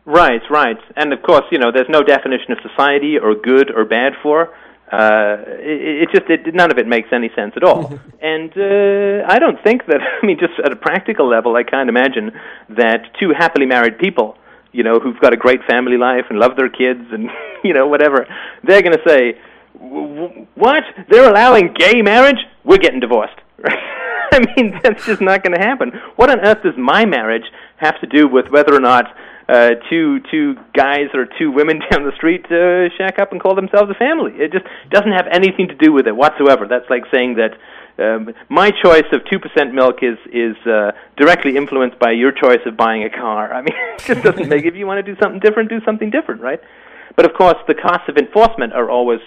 [0.04, 0.78] Right, right.
[0.96, 4.52] And of course, you know, there's no definition of society or good or bad for.
[4.90, 7.98] Uh, it, it just it, none of it makes any sense at all.
[8.20, 10.00] and uh, I don't think that.
[10.22, 12.32] I mean, just at a practical level, I can't imagine
[12.70, 14.36] that two happily married people,
[14.72, 17.30] you know, who've got a great family life and love their kids and
[17.64, 18.26] you know whatever,
[18.64, 19.38] they're going to say,
[19.78, 20.82] "What?
[21.08, 22.40] They're allowing gay marriage?
[22.64, 25.92] We're getting divorced." I mean, that's just not going to happen.
[26.16, 27.44] What on earth does my marriage
[27.76, 29.04] have to do with whether or not
[29.52, 33.54] uh, two two guys or two women down the street uh, shack up and call
[33.54, 34.32] themselves a family?
[34.32, 36.66] It just doesn't have anything to do with it whatsoever.
[36.66, 37.52] That's like saying that
[37.98, 42.64] um, my choice of two percent milk is is uh, directly influenced by your choice
[42.64, 43.52] of buying a car.
[43.52, 44.64] I mean, it just doesn't make.
[44.64, 46.60] If you want to do something different, do something different, right?
[47.14, 49.20] But of course, the costs of enforcement are always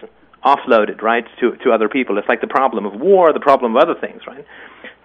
[0.43, 2.18] offloaded, right, to to other people.
[2.18, 4.45] It's like the problem of war, the problem of other things, right?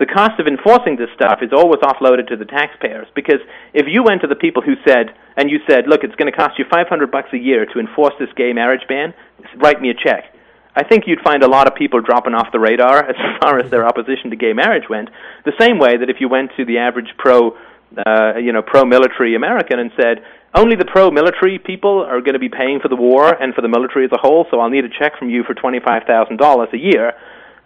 [0.00, 3.38] The cost of enforcing this stuff is always offloaded to the taxpayers because
[3.74, 6.36] if you went to the people who said and you said, "Look, it's going to
[6.36, 9.12] cost you 500 bucks a year to enforce this gay marriage ban,
[9.56, 10.32] write me a check."
[10.74, 13.70] I think you'd find a lot of people dropping off the radar as far as
[13.70, 15.10] their opposition to gay marriage went.
[15.44, 17.58] The same way that if you went to the average pro,
[17.98, 20.24] uh, you know, pro-military American and said,
[20.54, 23.68] only the pro-military people are going to be paying for the war and for the
[23.68, 26.70] military as a whole, so I'll need a check from you for twenty-five thousand dollars
[26.72, 27.12] a year.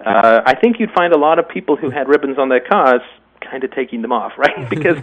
[0.01, 3.01] Uh, I think you'd find a lot of people who had ribbons on their cars
[3.41, 4.69] kind of taking them off, right?
[4.71, 4.99] because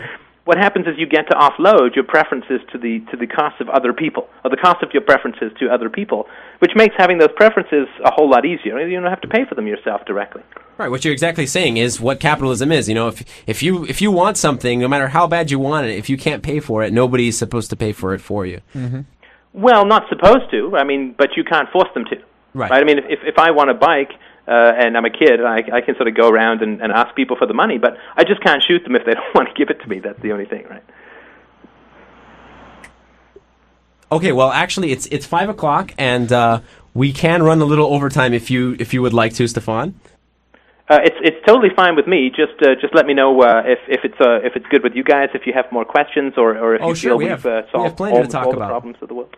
[0.46, 3.70] what happens is you get to offload your preferences to the to the cost of
[3.70, 6.28] other people, or the cost of your preferences to other people,
[6.60, 8.80] which makes having those preferences a whole lot easier.
[8.80, 10.42] You don't have to pay for them yourself directly.
[10.78, 10.90] Right.
[10.90, 12.90] What you're exactly saying is what capitalism is.
[12.90, 15.88] You know, if if you if you want something, no matter how bad you want
[15.88, 18.62] it, if you can't pay for it, nobody's supposed to pay for it for you.
[18.74, 19.02] Mm-hmm.
[19.54, 20.76] Well, not supposed to.
[20.76, 22.16] I mean, but you can't force them to.
[22.54, 22.72] Right.
[22.72, 24.12] I mean, if if I want a bike
[24.48, 27.16] uh, and I'm a kid, I, I can sort of go around and, and ask
[27.16, 29.54] people for the money, but I just can't shoot them if they don't want to
[29.54, 30.00] give it to me.
[30.00, 30.84] That's the only thing, right?
[34.12, 34.32] Okay.
[34.34, 36.62] Well, actually, it's it's five o'clock, and uh,
[36.94, 40.00] we can run a little overtime if you if you would like to, Stefan.
[40.90, 42.30] Uh, it's it's totally fine with me.
[42.30, 44.94] Just uh, just let me know uh, if if it's uh, if it's good with
[44.96, 45.30] you guys.
[45.34, 47.46] If you have more questions, or, or if Oh, you sure, feel we we've have-
[47.46, 49.34] uh, we solved have plenty all, all the problems of the world.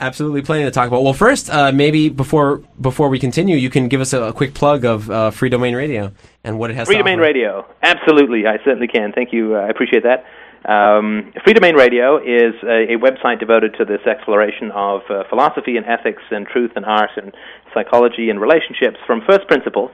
[0.00, 1.02] Absolutely, plenty to talk about.
[1.02, 4.54] Well, first, uh, maybe before before we continue, you can give us a, a quick
[4.54, 6.12] plug of uh, Free Domain Radio
[6.44, 6.88] and what it has.
[6.88, 7.18] Free to Domain.
[7.18, 9.12] Radio, absolutely, I certainly can.
[9.12, 10.24] Thank you, uh, I appreciate that.
[10.64, 15.76] Um, Free Domain Radio is a, a website devoted to this exploration of uh, philosophy
[15.76, 17.34] and ethics and truth and art and
[17.74, 19.90] psychology and relationships from first principles.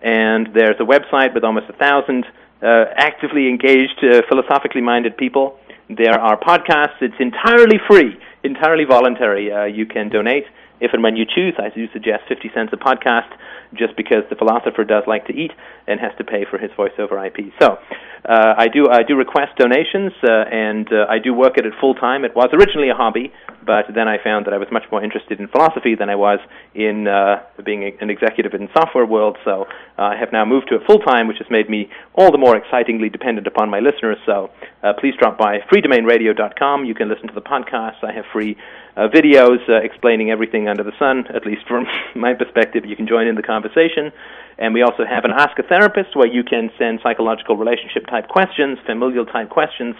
[0.00, 2.24] And there's a website with almost a thousand
[2.62, 5.58] uh, actively engaged, uh, philosophically minded people.
[5.90, 7.00] There are podcasts.
[7.00, 9.52] It's entirely free, entirely voluntary.
[9.52, 10.44] Uh, you can donate
[10.80, 11.54] if and when you choose.
[11.58, 13.30] I do suggest 50 cents a podcast
[13.74, 15.52] just because the philosopher does like to eat
[15.86, 17.52] and has to pay for his voice over IP.
[17.60, 17.78] So
[18.24, 21.72] uh, I do I do request donations uh, and uh, I do work at it
[21.80, 22.24] full time.
[22.24, 23.32] It was originally a hobby,
[23.64, 26.38] but then I found that I was much more interested in philosophy than I was
[26.74, 29.36] in uh, being a, an executive in the software world.
[29.44, 29.66] So
[29.98, 32.38] uh, I have now moved to it full time, which has made me all the
[32.38, 34.18] more excitingly dependent upon my listeners.
[34.24, 34.50] So
[34.82, 36.84] uh, please drop by freedomainradio.com.
[36.84, 38.02] You can listen to the podcast.
[38.02, 38.56] I have free
[38.96, 42.84] uh, videos uh, explaining everything under the sun, at least from my perspective.
[42.86, 44.12] You can join in the conversation.
[44.58, 48.28] And we also have an Ask a Therapist where you can send psychological relationship type
[48.28, 49.94] questions, familial type questions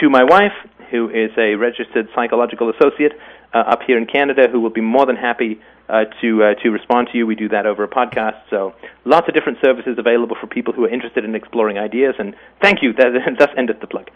[0.00, 0.54] to my wife,
[0.90, 3.12] who is a registered psychological associate
[3.52, 6.70] uh, up here in Canada, who will be more than happy uh, to uh, to
[6.70, 7.26] respond to you.
[7.26, 8.40] We do that over a podcast.
[8.48, 12.14] So lots of different services available for people who are interested in exploring ideas.
[12.18, 12.92] And thank you.
[12.92, 14.10] That, thus endeth the plug.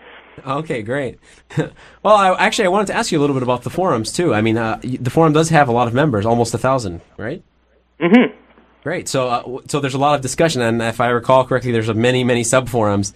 [0.46, 1.18] Okay, great.
[2.02, 4.34] well, I, actually, I wanted to ask you a little bit about the forums too.
[4.34, 7.42] I mean, uh, the forum does have a lot of members, almost a thousand, right?
[8.00, 8.36] Mm-hmm.
[8.82, 9.08] Great.
[9.08, 11.94] So, uh, so there's a lot of discussion, and if I recall correctly, there's a
[11.94, 13.14] many, many sub forums.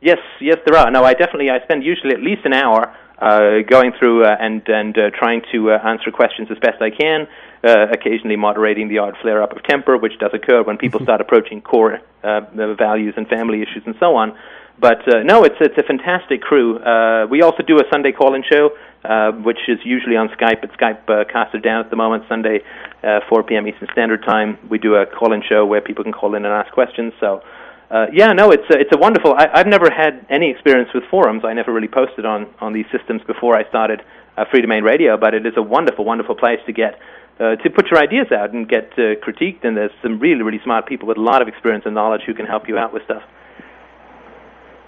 [0.00, 0.90] Yes, yes, there are.
[0.90, 4.62] No, I definitely I spend usually at least an hour uh, going through uh, and
[4.68, 7.26] and uh, trying to uh, answer questions as best I can.
[7.64, 11.20] Uh, occasionally moderating the odd flare up of temper, which does occur when people start
[11.20, 12.40] approaching core uh,
[12.78, 14.36] values and family issues and so on.
[14.80, 16.78] But uh, no, it's it's a fantastic crew.
[16.78, 18.70] Uh, we also do a Sunday call-in show,
[19.04, 20.60] uh, which is usually on Skype.
[20.60, 22.60] But Skype uh, casted down at the moment, Sunday,
[23.02, 23.66] uh, 4 p.m.
[23.66, 24.56] Eastern Standard Time.
[24.70, 27.12] We do a call-in show where people can call in and ask questions.
[27.18, 27.42] So,
[27.90, 29.34] uh, yeah, no, it's a, it's a wonderful.
[29.34, 31.42] I, I've never had any experience with forums.
[31.44, 34.02] I never really posted on on these systems before I started
[34.36, 35.16] uh, Free Domain Radio.
[35.16, 36.98] But it is a wonderful, wonderful place to get.
[37.40, 40.60] Uh, to put your ideas out and get uh, critiqued, and there's some really, really
[40.64, 43.04] smart people with a lot of experience and knowledge who can help you out with
[43.04, 43.22] stuff.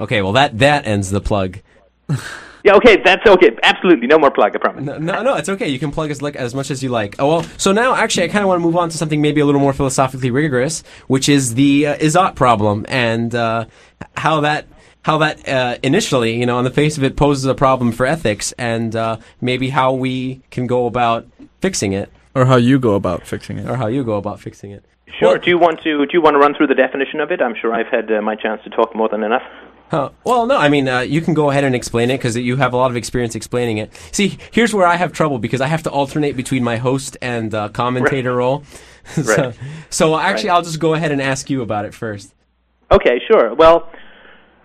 [0.01, 1.61] Okay, well that that ends the plug.
[2.65, 3.57] Yeah, okay, that's okay.
[3.63, 4.55] Absolutely, no more plug.
[4.55, 4.85] I promise.
[4.85, 5.69] No, no, no, it's okay.
[5.69, 7.17] You can plug as like as much as you like.
[7.19, 7.43] Oh well.
[7.57, 9.61] So now, actually, I kind of want to move on to something maybe a little
[9.61, 13.67] more philosophically rigorous, which is the uh, is ought problem and uh,
[14.17, 14.67] how that
[15.03, 18.05] how that uh, initially, you know, on the face of it, poses a problem for
[18.07, 21.27] ethics, and uh, maybe how we can go about
[21.61, 24.71] fixing it, or how you go about fixing it, or how you go about fixing
[24.71, 24.85] it.
[25.19, 25.39] Sure.
[25.39, 27.43] do you want to do you want to run through the definition of it?
[27.43, 29.43] I'm sure I've had uh, my chance to talk more than enough.
[29.91, 32.57] Uh, well, no, I mean, uh, you can go ahead and explain it because you
[32.57, 33.93] have a lot of experience explaining it.
[34.13, 37.53] See, here's where I have trouble because I have to alternate between my host and
[37.55, 38.63] uh, commentator role.
[39.05, 39.59] so, Right.
[39.91, 40.55] so actually, Right.
[40.55, 42.35] I'll just go ahead and ask you about it first.
[42.93, 43.55] Okay, sure.
[43.55, 43.91] Well,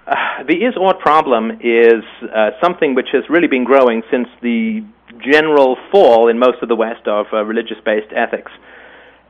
[0.07, 2.03] uh, the is ought problem is
[2.33, 4.83] uh, something which has really been growing since the
[5.19, 8.51] general fall in most of the West of uh, religious based ethics.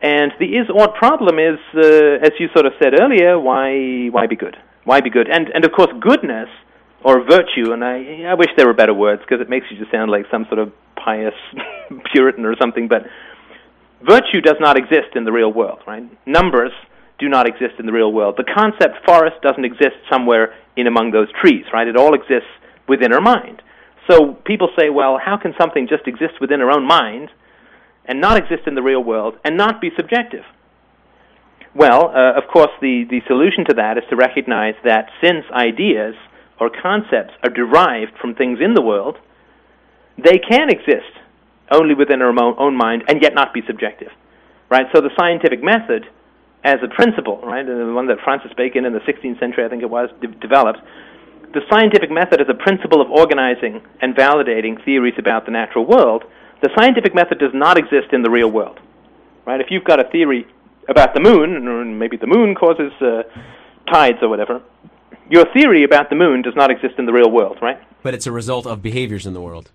[0.02, 4.28] And the is ought problem is, uh, as you sort of said earlier, why, why
[4.28, 4.58] be good?
[4.86, 5.28] Why be good?
[5.30, 6.48] And, and of course, goodness
[7.03, 9.91] or virtue, and I, I wish there were better words because it makes you just
[9.91, 11.36] sound like some sort of pious
[12.14, 13.03] Puritan or something, but
[14.02, 16.03] virtue does not exist in the real world, right?
[16.26, 16.72] Numbers
[17.20, 18.36] do not exist in the real world.
[18.38, 21.88] The concept forest doesn't exist somewhere in among those trees, right?
[21.88, 22.49] It all exists
[22.88, 23.62] within our mind.
[24.10, 27.30] So people say, well, how can something just exist within our own mind
[28.06, 30.44] and not exist in the real world and not be subjective?
[31.76, 36.16] Well, uh, of course, the, the solution to that is to recognize that since ideas
[36.58, 39.18] or concepts are derived from things in the world,
[40.18, 41.12] they can exist
[41.70, 44.08] only within our own, mind and yet not be subjective.
[44.72, 44.88] Right?
[44.96, 46.08] So the scientific method
[46.64, 49.84] as a principle, right, the one that Francis Bacon in the 16th century, I think
[49.84, 50.80] it was, de- developed,
[51.54, 56.24] the scientific method as a principle of organizing and validating theories about the natural world,
[56.62, 58.80] the scientific method does not exist in the real world.
[59.46, 59.60] Right?
[59.60, 60.48] If you've got a theory
[60.88, 63.24] about the moon, or maybe the moon causes uh,
[63.91, 64.62] tides or whatever,
[65.30, 67.80] your theory about the moon does not exist in the real world, right?
[68.03, 69.72] But it's a result of behaviors in the world.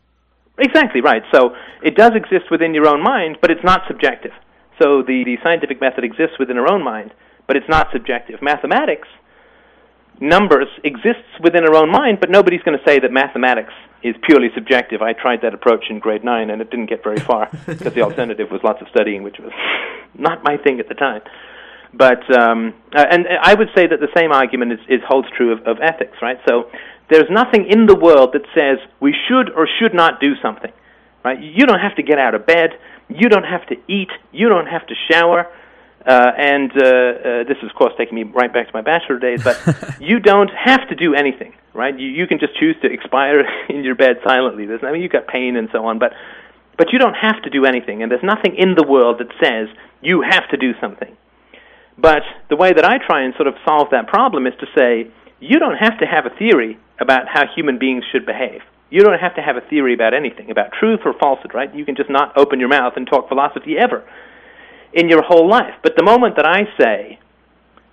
[0.58, 1.22] Exactly right.
[1.32, 4.32] So it does exist within your own mind, but it's not subjective.
[4.80, 7.12] So the, the scientific method exists within our own mind,
[7.46, 8.40] but it's not subjective.
[8.42, 9.08] Mathematics,
[10.20, 13.72] numbers exists within our own mind, but nobody's going to say that mathematics
[14.02, 15.02] is purely subjective.
[15.02, 18.02] I tried that approach in grade nine, and it didn't get very far because the
[18.02, 19.52] alternative was lots of studying, which was
[20.14, 21.22] not my thing at the time.
[21.92, 25.28] But um, uh, and uh, I would say that the same argument is, is holds
[25.36, 26.38] true of, of ethics, right?
[26.48, 26.70] So
[27.10, 30.70] there's nothing in the world that says we should or should not do something,
[31.24, 31.40] right?
[31.40, 32.70] You don't have to get out of bed.
[33.08, 34.10] You don't have to eat.
[34.30, 35.50] You don't have to shower.
[36.04, 39.18] Uh, and uh, uh, this is, of course, taking me right back to my bachelor
[39.18, 39.42] days.
[39.44, 39.60] But
[40.00, 41.98] you don't have to do anything, right?
[41.98, 44.66] You, you can just choose to expire in your bed silently.
[44.66, 46.12] There's, I mean, you've got pain and so on, but
[46.78, 48.02] but you don't have to do anything.
[48.02, 49.68] And there's nothing in the world that says
[50.00, 51.14] you have to do something.
[51.98, 55.10] But the way that I try and sort of solve that problem is to say,
[55.40, 58.62] you don't have to have a theory about how human beings should behave.
[58.88, 61.74] You don't have to have a theory about anything, about truth or falsehood, right?
[61.74, 64.02] You can just not open your mouth and talk philosophy ever
[64.92, 65.74] in your whole life.
[65.82, 67.18] But the moment that I say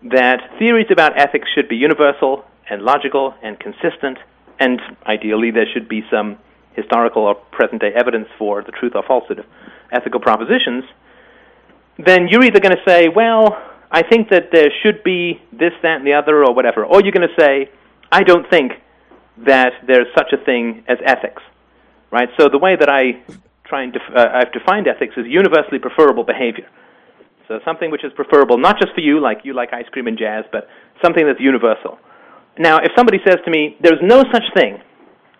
[0.04, 4.18] that theories about ethics should be universal and logical and consistent,
[4.60, 6.38] and ideally there should be some
[6.74, 9.46] historical or present day evidence for the truth or falsehood of
[9.92, 10.84] ethical propositions,
[11.98, 13.58] then you're either going to say, well,
[13.90, 17.12] I think that there should be this, that, and the other, or whatever, or you're
[17.12, 17.72] going to say,
[18.12, 18.74] I don't think
[19.46, 21.42] that there's such a thing as ethics,
[22.12, 22.30] right?
[22.40, 23.22] So the way that I
[23.64, 26.68] try and def- uh, I've defined ethics is universally preferable behavior.
[27.48, 30.18] So something which is preferable not just for you, like you like ice cream and
[30.18, 30.68] jazz, but
[31.04, 31.98] something that's universal.
[32.58, 34.82] Now, if somebody says to me, "There's no such thing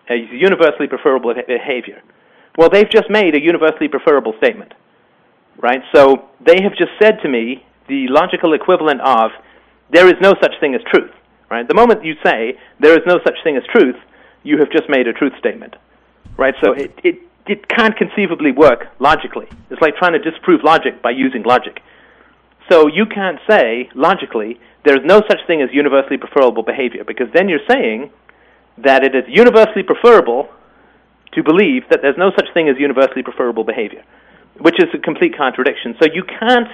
[0.08, 2.00] as universally preferable behavior,"
[2.56, 4.72] well, they've just made a universally preferable statement,
[5.58, 5.82] right?
[5.94, 9.32] So they have just said to me the logical equivalent of,
[9.90, 11.12] "There is no such thing as truth."
[11.50, 11.66] Right?
[11.66, 13.96] The moment you say there is no such thing as truth,
[14.42, 15.76] you have just made a truth statement,
[16.36, 16.54] right?
[16.62, 17.16] So it it
[17.46, 19.48] it can't conceivably work logically.
[19.70, 21.80] It's like trying to disprove logic by using logic.
[22.70, 27.48] So you can't say logically there's no such thing as universally preferable behavior because then
[27.48, 28.10] you're saying
[28.78, 30.48] that it is universally preferable
[31.32, 34.02] to believe that there's no such thing as universally preferable behavior,
[34.58, 35.94] which is a complete contradiction.
[36.00, 36.68] So you can't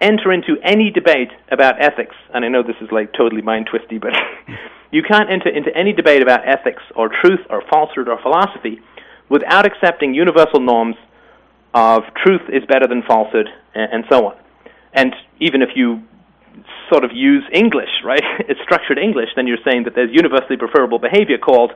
[0.00, 3.98] enter into any debate about ethics, and I know this is like totally mind twisty,
[3.98, 4.12] but
[4.90, 8.80] you can't enter into any debate about ethics or truth or falsehood or philosophy
[9.28, 10.96] without accepting universal norms
[11.74, 14.36] of truth is better than falsehood and, and so on.
[14.92, 16.02] And even if you
[16.90, 18.22] sort of use English, right?
[18.48, 21.72] It's structured English, then you're saying that there's universally preferable behavior called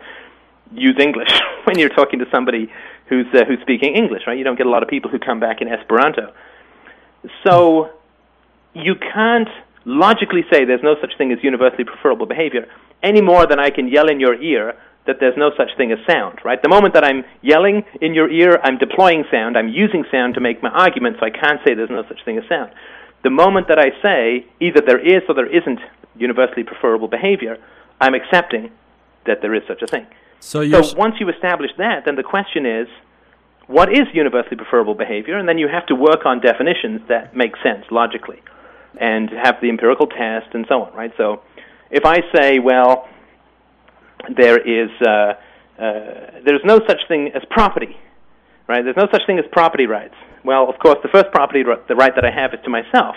[0.72, 1.30] use English
[1.64, 2.70] when you're talking to somebody
[3.08, 4.36] who's uh, who's speaking English, right?
[4.36, 6.32] You don't get a lot of people who come back in Esperanto.
[7.46, 7.90] So
[8.74, 9.48] you can't
[9.84, 12.66] logically say there's no such thing as universally preferable behavior
[13.02, 14.74] any more than I can yell in your ear
[15.06, 16.60] that there's no such thing as sound, right?
[16.62, 20.40] The moment that I'm yelling in your ear, I'm deploying sound, I'm using sound to
[20.40, 22.72] make my argument, so I can't say there's no such thing as sound.
[23.24, 25.80] The moment that I say either there is or there isn't
[26.14, 27.56] universally preferable behavior,
[28.00, 28.70] I'm accepting
[29.26, 30.06] that there is such a thing.
[30.40, 32.86] So, so once you establish that, then the question is,
[33.66, 35.38] what is universally preferable behavior?
[35.38, 38.42] And then you have to work on definitions that make sense logically,
[39.00, 41.12] and have the empirical test and so on, right?
[41.16, 41.40] So,
[41.90, 43.08] if I say, well,
[44.36, 47.96] there is uh, uh, there's no such thing as property,
[48.68, 48.82] right?
[48.84, 50.14] There's no such thing as property rights.
[50.44, 53.16] Well, of course, the first property the right that I have is to myself.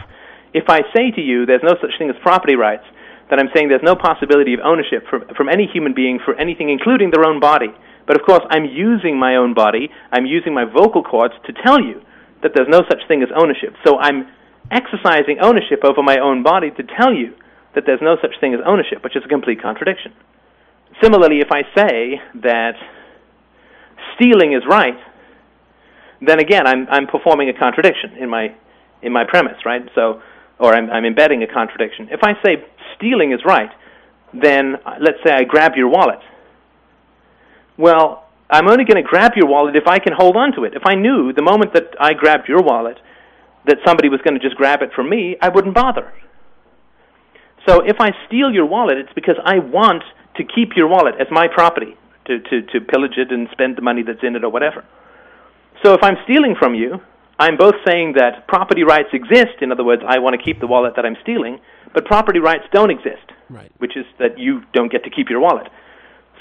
[0.53, 2.85] If I say to you, there's no such thing as property rights,
[3.29, 6.69] then I'm saying there's no possibility of ownership from, from any human being for anything,
[6.69, 7.67] including their own body.
[8.07, 11.83] But of course, I'm using my own body, I'm using my vocal cords to tell
[11.83, 12.01] you
[12.41, 13.75] that there's no such thing as ownership.
[13.85, 14.27] So I'm
[14.71, 17.35] exercising ownership over my own body to tell you
[17.75, 20.13] that there's no such thing as ownership, which is a complete contradiction.
[21.03, 22.75] Similarly, if I say that
[24.15, 24.97] stealing is right,
[26.21, 28.55] then again, I'm, I'm performing a contradiction in my,
[29.01, 29.83] in my premise, right?
[29.95, 30.21] So,
[30.59, 32.09] or I'm, I'm embedding a contradiction.
[32.11, 32.65] If I say
[32.95, 33.69] stealing is right,
[34.33, 36.19] then uh, let's say I grab your wallet.
[37.77, 40.73] Well, I'm only going to grab your wallet if I can hold on to it.
[40.73, 42.97] If I knew the moment that I grabbed your wallet
[43.65, 46.11] that somebody was going to just grab it from me, I wouldn't bother.
[47.67, 50.03] So if I steal your wallet, it's because I want
[50.37, 53.81] to keep your wallet as my property, to, to, to pillage it and spend the
[53.81, 54.85] money that's in it or whatever.
[55.83, 57.01] So if I'm stealing from you,
[57.39, 60.67] I'm both saying that property rights exist, in other words, I want to keep the
[60.67, 61.59] wallet that I'm stealing,
[61.93, 63.71] but property rights don't exist, right.
[63.77, 65.67] which is that you don't get to keep your wallet.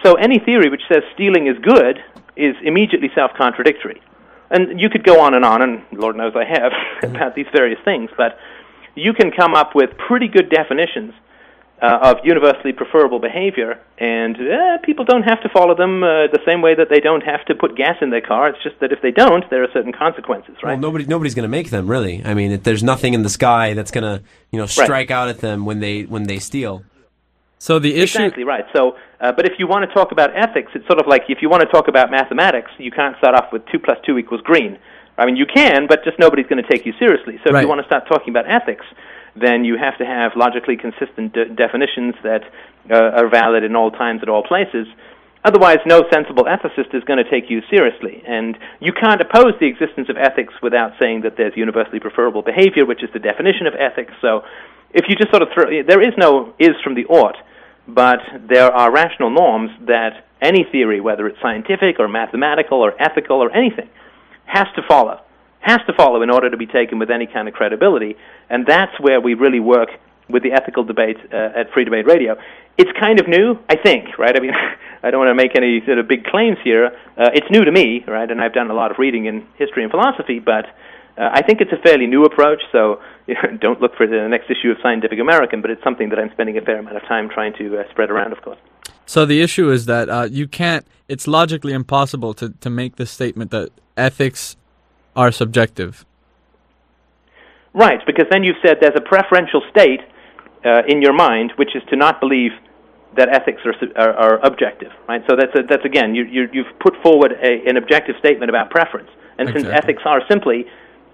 [0.02, 2.02] So any theory which says stealing is good
[2.36, 4.00] is immediately self contradictory.
[4.50, 6.72] And you could go on and on, and Lord knows I have,
[7.02, 8.38] about these various things, but
[8.94, 11.12] you can come up with pretty good definitions
[11.82, 16.40] uh, of universally preferable behavior, and uh, people don't have to follow them uh, the
[16.46, 18.48] same way that they don't have to put gas in their car.
[18.48, 20.72] It's just that if they don't, there are certain consequences, right?
[20.72, 22.24] Well, nobody nobody's going to make them really.
[22.24, 25.28] I mean, it, there's nothing in the sky that's going to you know strike out
[25.28, 26.82] at them when they when they steal.
[27.58, 28.64] So the issue Exactly right.
[28.74, 31.38] So, uh, but if you want to talk about ethics, it's sort of like if
[31.40, 34.40] you want to talk about mathematics, you can't start off with two plus two equals
[34.42, 34.78] green.
[35.18, 37.38] I mean, you can, but just nobody's going to take you seriously.
[37.44, 38.84] So, if you want to start talking about ethics,
[39.40, 42.42] then you have to have logically consistent de- definitions that
[42.90, 44.86] uh, are valid in all times at all places.
[45.44, 48.22] Otherwise, no sensible ethicist is going to take you seriously.
[48.26, 52.84] And you can't oppose the existence of ethics without saying that there's universally preferable behavior,
[52.84, 54.12] which is the definition of ethics.
[54.20, 54.42] So,
[54.92, 57.36] if you just sort of throw, there is no is from the ought,
[57.86, 63.42] but there are rational norms that any theory, whether it's scientific or mathematical or ethical
[63.42, 63.88] or anything,
[64.46, 65.20] has to follow.
[65.66, 68.16] Has to follow in order to be taken with any kind of credibility.
[68.48, 69.88] And that's where we really work
[70.28, 72.36] with the ethical debate uh, at Free Debate Radio.
[72.78, 74.36] It's kind of new, I think, right?
[74.36, 74.52] I mean,
[75.02, 76.86] I don't want to make any sort of big claims here.
[77.18, 78.30] Uh, it's new to me, right?
[78.30, 80.66] And I've done a lot of reading in history and philosophy, but
[81.18, 84.12] uh, I think it's a fairly new approach, so you know, don't look for it
[84.12, 86.78] in the next issue of Scientific American, but it's something that I'm spending a fair
[86.78, 88.58] amount of time trying to uh, spread around, of course.
[89.04, 90.86] So the issue is that uh, you can't.
[91.08, 94.56] It's logically impossible to to make the statement that ethics
[95.16, 96.04] are subjective.
[97.72, 100.00] Right, because then you've said there's a preferential state
[100.64, 102.52] uh, in your mind, which is to not believe
[103.16, 104.92] that ethics are, are, are objective.
[105.08, 108.50] Right, so that's a, that's again you, you you've put forward a, an objective statement
[108.50, 110.66] about preference, and since ethics are simply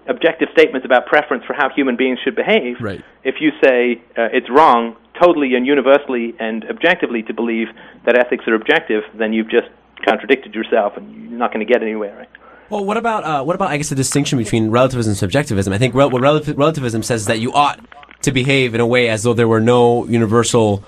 [0.07, 3.01] objective statements about preference for how human beings should behave, Right.
[3.23, 7.67] if you say uh, it's wrong totally and universally and objectively to believe
[8.05, 9.67] that ethics are objective, then you've just
[10.05, 12.17] contradicted yourself, and you're not going to get anywhere.
[12.17, 12.29] Right?
[12.73, 15.71] Well, what about uh, what about I guess the distinction between relativism and subjectivism?
[15.73, 17.79] I think what rel- relativism says is that you ought
[18.23, 20.83] to behave in a way as though there were no universal,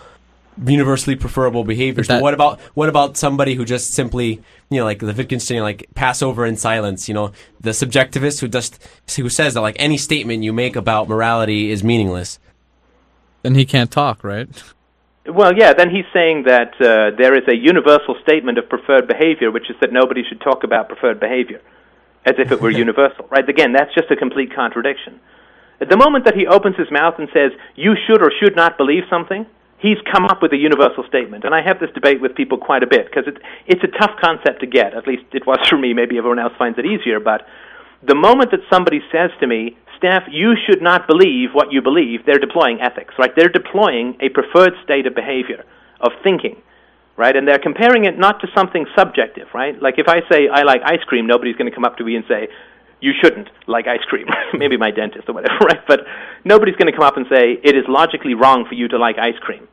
[0.65, 2.07] universally preferable behaviors.
[2.07, 4.41] But That- what about what about somebody who just simply,
[4.71, 7.07] you know, like the Wittgenstein, like pass over in silence?
[7.07, 7.31] You know,
[7.61, 8.79] the subjectivist who just
[9.15, 12.39] who says that like any statement you make about morality is meaningless.
[13.43, 14.49] Then he can't talk, right?
[15.27, 19.49] Well, yeah, then he's saying that uh, there is a universal statement of preferred behavior,
[19.49, 21.61] which is that nobody should talk about preferred behavior
[22.25, 23.47] as if it were universal, right?
[23.47, 25.19] Again, that's just a complete contradiction.
[25.81, 28.77] At the moment that he opens his mouth and says, you should or should not
[28.77, 29.45] believe something,
[29.79, 31.43] he's come up with a universal statement.
[31.43, 34.17] And I have this debate with people quite a bit because it, it's a tough
[34.21, 34.93] concept to get.
[34.93, 35.93] At least it was for me.
[35.93, 37.19] Maybe everyone else finds it easier.
[37.19, 37.45] But
[38.01, 42.25] the moment that somebody says to me, Steph, you should not believe what you believe,
[42.27, 43.31] they're deploying ethics, right?
[43.35, 45.65] They're deploying a preferred state of behavior,
[45.99, 46.61] of thinking,
[47.17, 47.35] right?
[47.35, 49.81] And they're comparing it not to something subjective, right?
[49.81, 52.15] Like if I say I like ice cream, nobody's going to come up to me
[52.15, 52.49] and say,
[53.01, 54.27] you shouldn't like ice cream.
[54.53, 55.81] Maybe my dentist or whatever, right?
[55.87, 56.01] But
[56.43, 59.17] nobody's going to come up and say it is logically wrong for you to like
[59.17, 59.67] ice cream,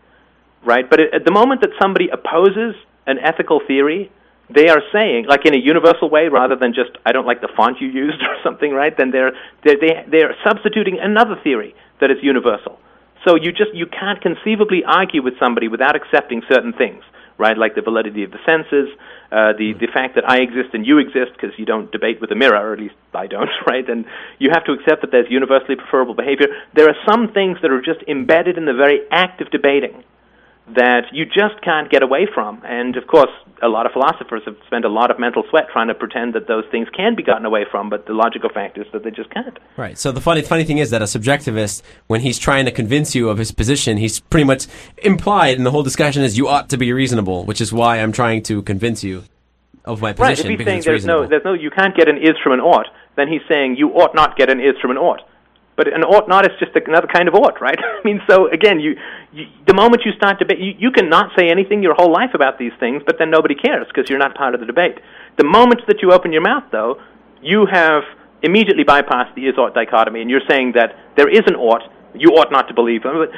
[0.64, 0.88] right?
[0.88, 2.74] But at the moment that somebody opposes
[3.06, 4.10] an ethical theory,
[4.50, 7.48] they are saying, like in a universal way, rather than just I don't like the
[7.56, 8.96] font you used or something, right?
[8.96, 9.32] Then they're
[9.64, 12.78] they're they, they're substituting another theory that is universal.
[13.26, 17.04] So you just you can't conceivably argue with somebody without accepting certain things,
[17.38, 17.56] right?
[17.56, 18.88] Like the validity of the senses,
[19.30, 22.30] uh, the the fact that I exist and you exist because you don't debate with
[22.32, 23.88] a mirror, or at least I don't, right?
[23.88, 24.04] And
[24.38, 26.48] you have to accept that there's universally preferable behavior.
[26.74, 30.02] There are some things that are just embedded in the very act of debating
[30.74, 32.62] that you just can't get away from.
[32.64, 33.30] And of course,
[33.62, 36.48] a lot of philosophers have spent a lot of mental sweat trying to pretend that
[36.48, 39.30] those things can be gotten away from, but the logical fact is that they just
[39.30, 39.58] can't.
[39.76, 39.96] Right.
[39.96, 43.28] So the funny funny thing is that a subjectivist, when he's trying to convince you
[43.28, 44.66] of his position, he's pretty much
[44.98, 48.12] implied in the whole discussion is you ought to be reasonable, which is why I'm
[48.12, 49.24] trying to convince you
[49.84, 50.46] of my position.
[50.46, 50.54] Right.
[50.54, 51.22] If he's saying there's reasonable.
[51.22, 52.86] no, there's no, you can't get an is from an ought,
[53.16, 55.22] then he's saying you ought not get an is from an ought.
[55.74, 57.78] But an ought not is just another kind of ought, right?
[57.82, 58.96] I mean, so again, you,
[59.32, 62.34] you the moment you start debate, you, you can not say anything your whole life
[62.34, 64.98] about these things, but then nobody cares because you're not part of the debate.
[65.38, 67.00] The moment that you open your mouth, though,
[67.40, 68.02] you have
[68.42, 71.82] immediately bypassed the is ought dichotomy, and you're saying that there is an ought,
[72.14, 73.04] you ought not to believe.
[73.04, 73.30] But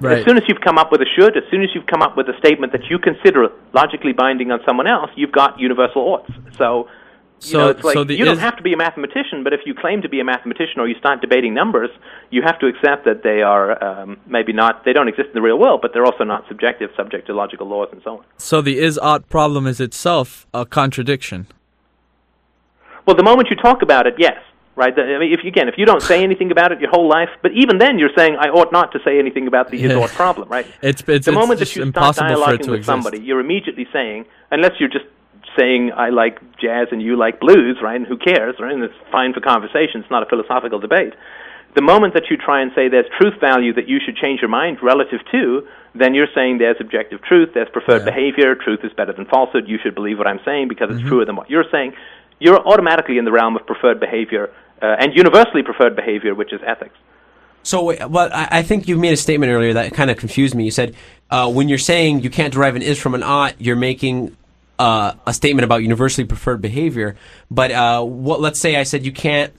[0.00, 0.18] Right.
[0.18, 2.16] As soon as you've come up with a should, as soon as you've come up
[2.16, 6.32] with a statement that you consider logically binding on someone else, you've got universal oughts.
[6.56, 6.88] So,
[7.42, 9.52] you So- know, it's like so the you don't have to be a mathematician, but
[9.52, 11.90] if you claim to be a mathematician or you start debating numbers,
[12.30, 15.42] you have to accept that they are um, maybe not, they don't exist in the
[15.42, 18.24] real world, but they're also not subjective, subject to logical laws and so on.
[18.36, 21.46] So the is ought problem is itself a contradiction.
[23.06, 24.36] Well, the moment you talk about it, yes,
[24.76, 24.92] right?
[24.96, 27.30] I mean, if you, again, if you don't say anything about it your whole life,
[27.42, 29.96] but even then you're saying I ought not to say anything about the is Yeah.
[29.98, 30.66] ought problem, right?
[30.82, 32.86] It's it's, the moment just that you start dialoguing with exist.
[32.86, 35.06] somebody, you're immediately saying, unless you're just
[35.58, 37.96] saying I like jazz and you like blues, right?
[37.96, 38.72] And who cares, right?
[38.72, 40.00] And it's fine for conversation.
[40.00, 41.14] It's not a philosophical debate.
[41.74, 44.50] The moment that you try and say there's truth value that you should change your
[44.50, 49.12] mind relative to, then you're saying there's objective truth, there's preferred behavior, truth is better
[49.12, 51.08] than falsehood, you should believe what I'm saying because it's Mm-hmm.
[51.08, 51.94] truer than what you're saying.
[52.40, 54.50] You're automatically in the realm of preferred behavior
[54.82, 56.96] uh, and universally preferred behavior, which is ethics.
[57.62, 60.64] So, well, I, I think you made a statement earlier that kind of confused me.
[60.64, 60.96] You said
[61.30, 64.34] uh, when you're saying you can't derive an is from an ought, you're making
[64.80, 67.14] uh, a statement about universally preferred behavior.
[67.50, 68.40] But uh, what?
[68.40, 69.52] Let's say I said you can't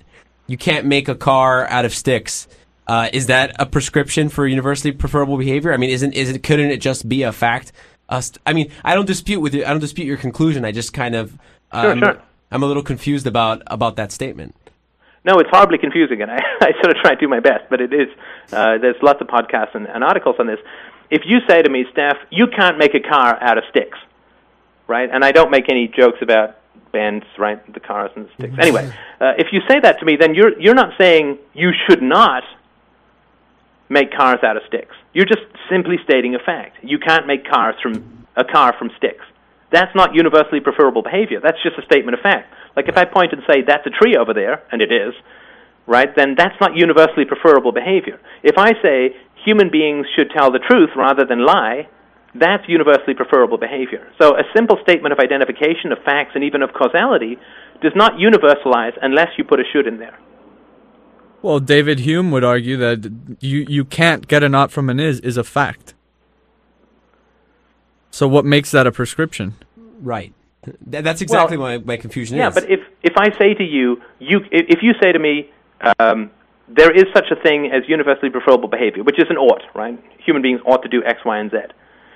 [0.47, 2.47] you can't make a car out of sticks.
[2.87, 5.71] Uh, is that a prescription for universally preferable behavior?
[5.73, 7.71] I mean, isn't is it couldn't it just be a fact?
[8.09, 9.63] Uh, I mean, I don't dispute with you.
[9.63, 10.65] I don't dispute your conclusion.
[10.65, 11.37] I just kind of
[11.71, 12.21] uh, Sure, I'm, sure.
[12.49, 14.55] I'm a little confused about about that statement.
[15.23, 17.79] No, it's horribly confusing, and I, I sort of try to do my best, but
[17.79, 18.07] it is.
[18.51, 20.57] Uh, there's lots of podcasts and, and articles on this.
[21.11, 23.99] If you say to me, Steph, you can't make a car out of sticks,
[24.87, 25.09] right?
[25.11, 26.57] And I don't make any jokes about
[26.91, 27.73] bands, right?
[27.73, 28.53] The cars and the sticks.
[28.59, 32.01] Anyway, uh, if you say that to me, then you're you're not saying you should
[32.01, 32.43] not
[33.89, 34.95] make cars out of sticks.
[35.13, 36.77] You're just simply stating a fact.
[36.81, 39.25] You can't make cars from a car from sticks.
[39.71, 41.39] That's not universally preferable behavior.
[41.41, 42.53] That's just a statement of fact.
[42.75, 45.13] Like if I point and say that's a tree over there, and it is,
[45.87, 46.13] right?
[46.15, 48.19] Then that's not universally preferable behavior.
[48.43, 51.87] If I say human beings should tell the truth rather than lie,
[52.35, 54.07] that's universally preferable behavior.
[54.19, 57.37] So a simple statement of identification of facts and even of causality
[57.81, 60.17] does not universalize unless you put a should in there.
[61.41, 65.19] Well, David Hume would argue that you you can't get an ought from an is
[65.21, 65.95] is a fact.
[68.11, 69.55] So what makes that a prescription?
[70.01, 70.33] Right.
[70.85, 72.53] That's exactly my, my confusion Yeah, is.
[72.53, 75.49] but if if I say to you, you if if you say to me,
[75.99, 76.29] um,
[76.67, 79.97] there is such a thing as universally preferable behavior, which is an ought, right?
[80.23, 81.57] Human beings ought to do X, Y, and Z.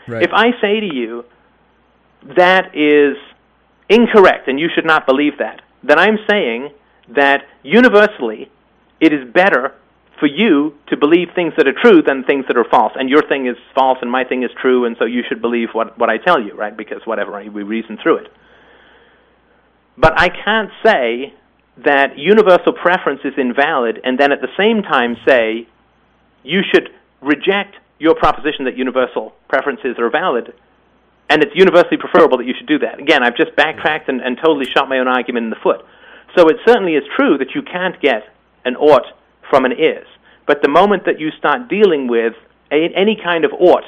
[0.07, 0.23] Right.
[0.23, 1.25] If I say to you,
[2.35, 3.17] that is
[3.89, 6.69] incorrect, and you should not believe that, then I'm saying
[7.09, 8.49] that universally,
[8.99, 9.73] it is better
[10.19, 12.93] for you to believe things that are true than things that are false.
[12.95, 15.69] And your thing is false, and my thing is true, and so you should believe
[15.73, 16.75] what, what I tell you, right?
[16.75, 18.31] Because whatever, we reason through it.
[19.97, 21.33] But I can't say
[21.77, 25.67] that universal preference is invalid and then at the same time say
[26.43, 26.89] you should
[27.21, 30.53] reject your proposition that universal preferences are valid,
[31.29, 32.99] and it's universally preferable that you should do that.
[32.99, 35.85] Again, I've just backtracked and, and totally shot my own argument in the foot.
[36.37, 38.23] So it certainly is true that you can't get
[38.65, 39.05] an ought
[39.49, 40.05] from an is.
[40.45, 42.33] But the moment that you start dealing with
[42.71, 43.85] a, any kind of ought,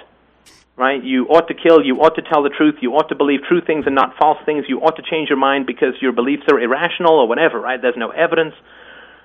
[0.76, 1.04] right?
[1.04, 3.62] You ought to kill, you ought to tell the truth, you ought to believe true
[3.62, 6.60] things and not false things, you ought to change your mind because your beliefs are
[6.60, 7.82] irrational or whatever, right?
[7.82, 8.56] There's no evidence.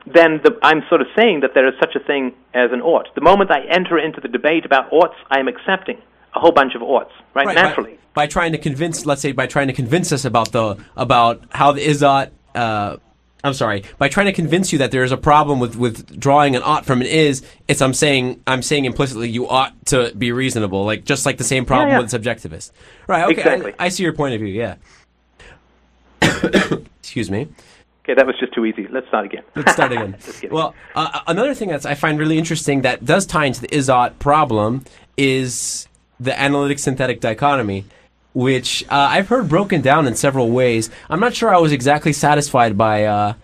[0.06, 3.14] Then the, I'm sort of saying that there is such a thing as an ought.
[3.14, 5.98] The moment I enter into the debate about oughts, I am accepting
[6.34, 7.46] a whole bunch of oughts, right?
[7.46, 7.92] Right, Naturally.
[8.14, 11.42] By, by trying to convince, let's say, by trying to convince us about the about
[11.50, 12.32] how the is ought.
[12.54, 12.96] Uh,
[13.44, 13.82] I'm sorry.
[13.98, 16.86] By trying to convince you that there is a problem with, with drawing an ought
[16.86, 21.04] from an is, it's I'm saying I'm saying implicitly you ought to be reasonable, like
[21.04, 22.00] just like the same problem Yeah, yeah.
[22.02, 22.70] with subjectivist.
[23.08, 23.24] Right.
[23.24, 23.32] Okay.
[23.40, 23.74] Exactly.
[23.78, 24.52] I, I see your point of view.
[24.52, 24.76] Yeah.
[27.00, 27.48] Excuse me.
[28.04, 28.88] Okay, that was just too easy.
[28.88, 29.44] Let's start again.
[29.54, 30.16] Let's start again.
[30.50, 34.18] Well, uh, another thing that I find really interesting that does tie into the is-ought
[34.18, 34.84] problem
[35.16, 35.86] is
[36.18, 37.84] the analytic synthetic dichotomy,
[38.34, 40.90] which uh, I've heard broken down in several ways.
[41.08, 43.34] I'm not sure I was exactly satisfied by, uh,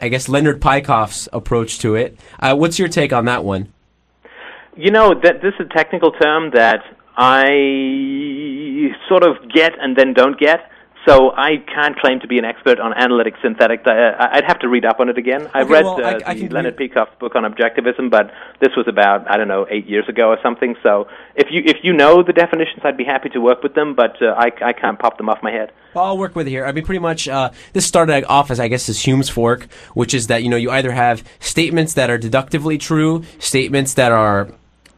[0.00, 2.18] I guess, Leonard Peikoff's approach to it.
[2.40, 3.70] Uh, what's your take on that one?
[4.76, 6.80] You know that this is a technical term that
[7.18, 10.70] I sort of get and then don't get.
[11.06, 13.82] So I can't claim to be an expert on analytic synthetic.
[13.86, 15.48] Uh, I'd have to read up on it again.
[15.54, 18.30] I Okay, read well, uh, I- I the Leonard Peikoff's book on objectivism, but
[18.60, 20.74] this was about I don't know eight years ago or something.
[20.82, 21.06] So
[21.36, 24.20] if you if you know the definitions, I'd be happy to work with them, but
[24.20, 25.70] uh, I I can't pop them off my head.
[25.94, 26.66] Well, I'll work with it here.
[26.66, 30.12] I mean, pretty much, uh, this started off as, I guess, as Hume's fork, which
[30.12, 34.48] is that, you know, you either have statements that are deductively true, statements that are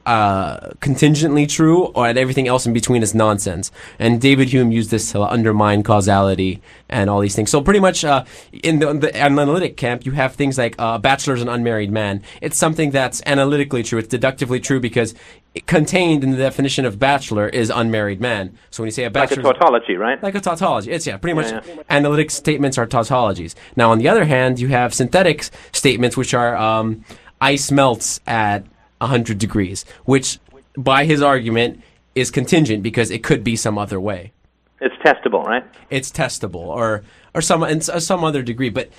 [0.09, 3.71] uh, contingently true, or and everything else in between is nonsense.
[3.99, 7.51] And David Hume used this to undermine causality and all these things.
[7.51, 10.97] So pretty much, uh, in the, in the analytic camp, you have things like uh,
[10.97, 12.23] bachelor's an unmarried man.
[12.41, 13.99] It's something that's analytically true.
[13.99, 15.15] It's deductively true because
[15.55, 18.57] it contained in the definition of bachelor is unmarried man.
[18.71, 20.23] So when you say a bachelor, Like a tautology, right?
[20.23, 20.91] like a tautology.
[20.91, 21.83] It's yeah, pretty much Yeah, yeah.
[21.91, 23.55] analytic statements are tautologies.
[23.77, 27.05] Now, on the other hand, you have synthetic statements, which are um,
[27.43, 28.65] ice melts at
[28.99, 30.39] 100 degrees, which,
[30.77, 31.83] by his argument,
[32.15, 34.33] is contingent because it could be some other way.
[34.81, 35.65] It's testable, right?
[35.91, 37.03] It's testable, or
[37.35, 38.71] or some in some other degree.
[38.71, 38.91] But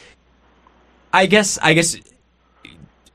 [1.13, 1.95] I guess I guess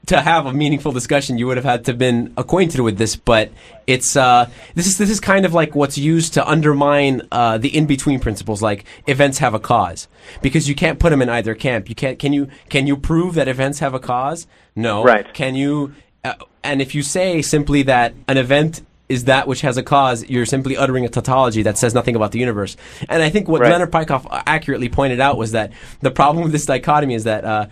[0.07, 3.17] to have a meaningful discussion, you would have had to have been acquainted with this.
[3.17, 3.51] But
[3.87, 7.75] it's uh, this is this is kind of like what's used to undermine uh, the
[7.75, 10.09] in between principles, like events have a cause,
[10.43, 11.89] because you can't put them in either camp.
[11.89, 12.19] You can't.
[12.19, 14.47] Can you can you prove that events have a cause?
[14.77, 15.05] No.
[15.05, 15.33] Right.
[15.35, 15.95] Can you?
[16.25, 20.25] Uh, and if you say simply that an event is that which has a cause,
[20.31, 22.77] you're simply uttering a tautology that says nothing about the universe.
[23.09, 23.71] And I think what Right.
[23.71, 27.67] Leonard Peikoff accurately pointed out was that the problem with this dichotomy is that uh,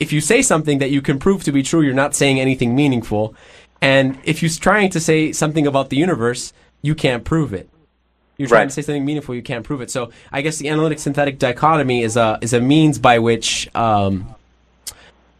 [0.00, 2.74] if you say something that you can prove to be true, you're not saying anything
[2.74, 3.34] meaningful.
[3.82, 7.68] And if you're trying to say something about the universe, you can't prove it.
[8.38, 8.68] You're trying Right.
[8.70, 9.90] to say something meaningful, you can't prove it.
[9.90, 14.34] So I guess the analytic synthetic dichotomy is a is a means by which um,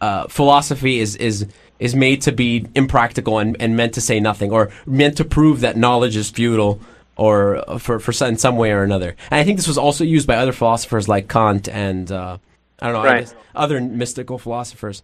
[0.03, 1.47] uh, philosophy is is
[1.81, 5.61] is made to be impractical and, and meant to say nothing, or meant to prove
[5.61, 6.79] that knowledge is futile,
[7.17, 9.17] or for for some, in some way or another.
[9.31, 12.39] And I think this was also used by other philosophers like Kant and uh,
[12.81, 13.35] I don't know Right.
[13.55, 15.03] other mystical philosophers.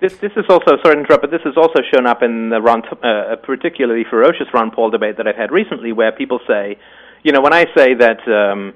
[0.00, 2.60] This this is also sorry to interrupt, but this has also shown up in the
[2.60, 6.78] Ron, uh, a particularly ferocious Ron Paul debate that I've had recently, where people say,
[7.24, 8.74] you know, when I say that, um,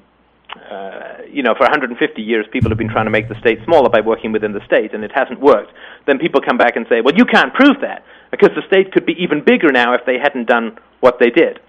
[0.68, 3.88] uh, you know, for 150 years people have been trying to make the state smaller
[3.88, 5.72] by working within the state, and it hasn't worked,
[6.06, 9.06] then people come back and say, well, you can't prove that because the state could
[9.06, 11.60] be even bigger now if they hadn't done what they did,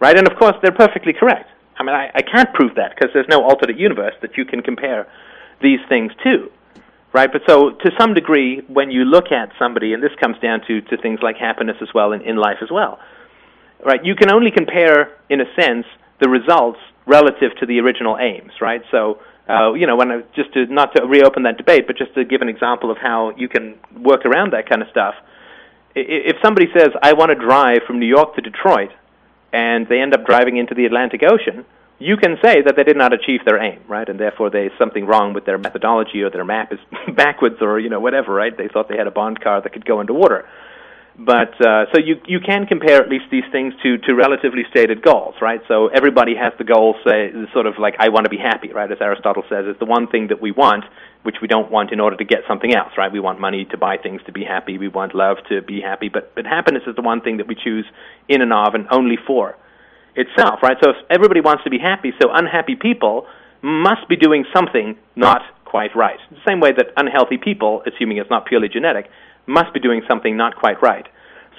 [0.00, 0.16] right?
[0.16, 1.50] And of course, they're perfectly correct.
[1.76, 4.62] I mean, I, I can't prove that because there's no alternate universe that you can
[4.62, 5.06] compare
[5.60, 6.50] these things to
[7.12, 7.32] right?
[7.32, 10.80] But so to some degree, when you look at somebody, and this comes down to,
[10.82, 12.98] to things like happiness as well in, in life as well,
[13.84, 14.04] right?
[14.04, 15.86] You can only compare, in a sense,
[16.20, 18.82] the results relative to the original aims, right?
[18.90, 22.14] So, uh, you know, when I, just to not to reopen that debate, but just
[22.14, 25.14] to give an example of how you can work around that kind of stuff.
[25.94, 28.90] If somebody says, "I want to drive from New York to Detroit,"
[29.52, 31.64] and they end up driving into the Atlantic Ocean,
[31.98, 34.08] you can say that they did not achieve their aim, right?
[34.08, 36.78] And therefore there's something wrong with their methodology or their map is
[37.16, 38.56] backwards or, you know, whatever, right?
[38.56, 40.48] They thought they had a bond car that could go underwater.
[41.18, 45.02] But uh, so you you can compare at least these things to to relatively stated
[45.02, 45.60] goals, right?
[45.66, 48.90] So everybody has the goal, say, sort of like I want to be happy, right?
[48.90, 50.84] As Aristotle says, it's the one thing that we want,
[51.24, 53.10] which we don't want in order to get something else, right?
[53.10, 54.78] We want money to buy things to be happy.
[54.78, 57.56] We want love to be happy, but but happiness is the one thing that we
[57.56, 57.86] choose
[58.28, 59.56] in and of and only for
[60.14, 60.76] itself, right?
[60.80, 63.26] So if everybody wants to be happy, so unhappy people
[63.60, 66.18] must be doing something not quite right.
[66.30, 69.10] The same way that unhealthy people, assuming it's not purely genetic,
[69.48, 71.06] must be doing something not quite right.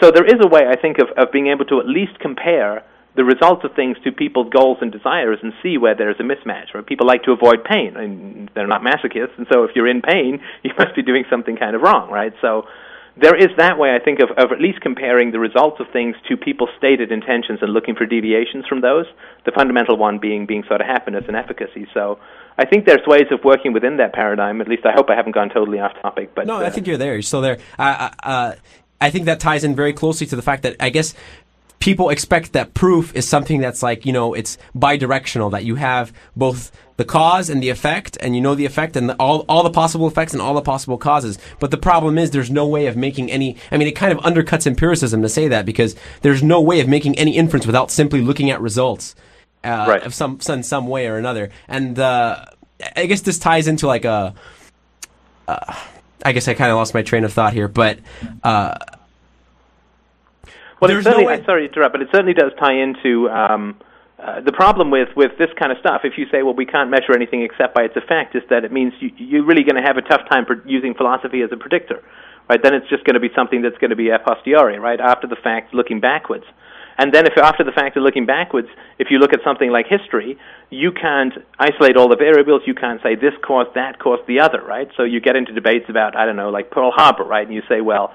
[0.02, 2.84] So there is a way, I think, of, of being able to at least compare
[3.16, 6.74] the results of things to people's goals and desires and see where there's a mismatch.
[6.74, 6.86] Right?
[6.86, 10.40] People like to avoid pain, and they're not masochists, and so if you're in pain,
[10.64, 12.34] you must be doing something kind of wrong, right?
[12.41, 12.64] So
[13.22, 16.16] there is that way, I think, of, of at least comparing the results of things
[16.28, 19.06] to people's stated intentions and looking for deviations from those.
[19.46, 21.88] The fundamental one being being sort of happiness and efficacy.
[21.94, 22.20] So
[22.58, 24.62] I think there's ways of working within that paradigm.
[24.62, 26.34] At least I hope I haven't gone totally off topic.
[26.36, 27.14] But no, uh, I think you're there.
[27.14, 27.58] You're still there.
[27.78, 28.56] Uh, uh,
[29.02, 31.14] I think that ties in very closely to the fact that I guess
[31.80, 36.14] people expect that proof is something that's like you know it's bidirectional that you have
[36.36, 39.64] both the cause and the effect and you know the effect and the, all all
[39.64, 42.88] the possible effects and all the possible causes but the problem is there's no way
[42.88, 46.44] of making any i mean it kind of undercuts empiricism to say that because there's
[46.44, 49.16] no way of making any inference without simply looking at results
[49.64, 50.04] uh, Right.
[50.04, 52.44] of some some some way or another and uh,
[52.98, 54.34] i guess this ties into like a
[55.48, 55.76] uh,
[56.26, 57.98] i guess i kind of lost my train of thought here but
[58.44, 58.76] uh,
[60.82, 62.74] Well, it There's no certainly, way- I'm sorry to interrupt, but it certainly does tie
[62.74, 63.78] into um,
[64.22, 66.02] uh, the problem with, with this kind of stuff.
[66.04, 68.72] If you say, well, we can't measure anything except by its effect, is that it
[68.72, 72.04] means you, you're really going to have a tough time using philosophy as a predictor,
[72.50, 72.62] right?
[72.62, 75.00] Then it's just going to be something that's going to be a posteriori, right?
[75.00, 76.44] After the fact, looking backwards.
[76.98, 78.68] And then if after the fact of looking backwards,
[78.98, 80.38] if you look at something like history,
[80.70, 82.64] you can't isolate all the variables.
[82.66, 84.90] You can't say this caused that caused the other, right?
[84.98, 87.48] So you get into debates about, I don't know, like Pearl Harbor, right?
[87.48, 88.14] And you say, well,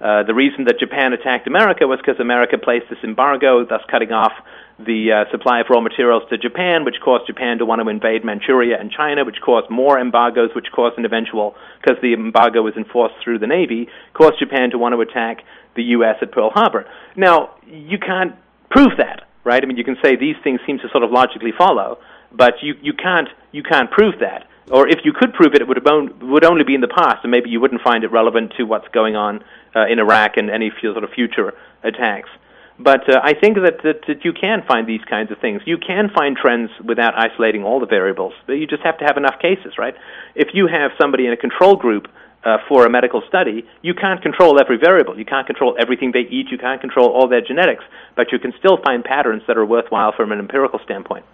[0.00, 4.10] uh, the reason that Japan attacked America was because America placed this embargo, thus cutting
[4.10, 4.32] off
[4.78, 8.24] the uh, supply of raw materials to Japan, which caused Japan to want to invade
[8.24, 12.74] Manchuria and China, which caused more embargoes, which caused an eventual, because the embargo was
[12.76, 15.44] enforced through the Navy, caused Japan to want to attack
[15.76, 16.16] the U.S.
[16.22, 16.86] at Pearl Harbor.
[17.16, 18.34] Now, you can't
[18.70, 19.62] prove that, right?
[19.62, 21.98] I mean, you can say these things seem to sort of logically follow,
[22.32, 24.48] but you, you can't you can't prove that.
[24.70, 27.18] Or if you could prove it, it would have would only be in the past,
[27.22, 29.44] and maybe you wouldn't find it relevant to what's going on
[29.76, 31.52] uh, in Iraq and any sort of future
[31.82, 32.30] attacks.
[32.78, 35.62] But uh, I think that, that that you can find these kinds of things.
[35.64, 38.32] You can find trends without isolating all the variables.
[38.46, 39.94] But you just have to have enough cases, right?
[40.34, 42.08] If you have somebody in a control group
[42.44, 45.16] uh, for a medical study, you can't control every variable.
[45.16, 46.48] You can't control everything they eat.
[46.50, 47.84] You can't control all their genetics.
[48.16, 51.24] But you can still find patterns that are worthwhile from an empirical standpoint.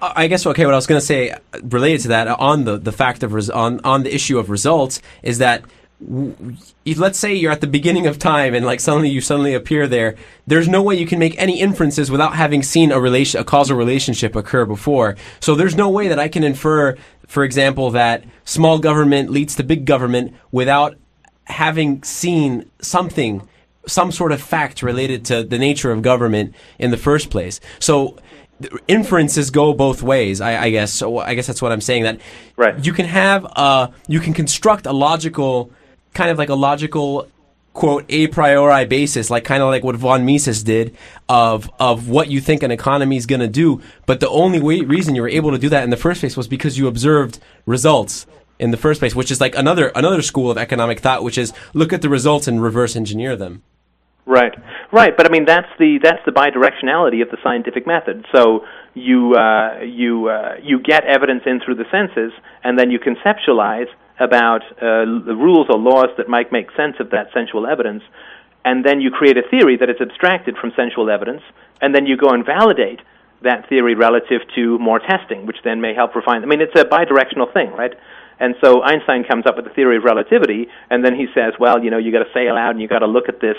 [0.00, 0.64] I guess okay.
[0.64, 3.32] What I was going to say uh, related to that on the the fact of
[3.32, 5.64] res- on on the issue of results is that
[6.00, 10.14] let's say you're at the beginning of time and like suddenly you suddenly appear there.
[10.46, 13.76] There's no way you can make any inferences without having seen a relation a causal
[13.76, 15.16] relationship occur before.
[15.40, 16.96] So there's no way that I can infer,
[17.26, 20.96] for example, that small government leads to big government without
[21.44, 23.48] having seen something
[23.86, 27.58] some sort of fact related to the nature of government in the first place.
[27.80, 28.18] So
[28.86, 30.92] inferences go both ways, I, I guess.
[30.92, 32.02] So I guess that's what I'm saying.
[32.04, 32.20] That
[32.56, 32.84] right.
[32.84, 35.72] you can have uh you can construct a logical
[36.18, 37.28] kind of like a logical
[37.72, 40.96] quote a priori basis, like kind of like what von Mises did
[41.28, 43.80] of of what you think an economy is going to do.
[44.04, 46.36] But the only way, reason you were able to do that in the first place
[46.36, 48.26] was because you observed results
[48.58, 51.52] in the first place, which is like another another school of economic thought, which is
[51.72, 53.62] look at the results and reverse engineer them.
[54.26, 54.54] Right,
[54.92, 55.16] right.
[55.16, 58.26] But I mean, that's the that's the bidirectionality of the scientific method.
[58.34, 62.32] So you uh, you uh, you get evidence in through the senses,
[62.64, 63.88] and then you conceptualize
[64.18, 68.02] about uh, the rules or laws that might make sense of that sensual evidence,
[68.64, 71.42] and then you create a theory that is abstracted from sensual evidence,
[71.80, 73.00] and then you go and validate
[73.42, 76.42] that theory relative to more testing, which then may help refine.
[76.42, 77.94] I mean, it's a bidirectional thing, right?
[78.40, 81.82] And so Einstein comes up with the theory of relativity, and then he says, well,
[81.82, 83.56] you know, you got to sail out and you got to look at this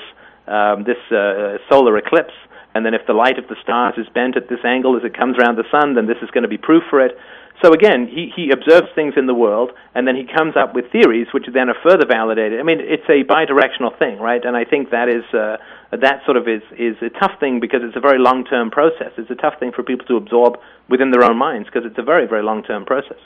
[0.48, 2.34] um, this uh, solar eclipse,
[2.74, 5.16] and then if the light of the stars is bent at this angle as it
[5.16, 7.16] comes around the sun, then this is going to be proof for it.
[7.62, 10.92] So again, he, he observes things in the world, and then he comes up with
[10.92, 12.60] theories which then are further validated.
[12.60, 14.44] I mean, it's a bidirectional thing, right?
[14.46, 15.58] And I think that is uh,
[15.92, 19.12] that sort of is is a tough thing because it's a very long term process.
[19.18, 20.58] It's a tough thing for people to absorb
[20.90, 23.18] within their own minds because it's a very very long term process.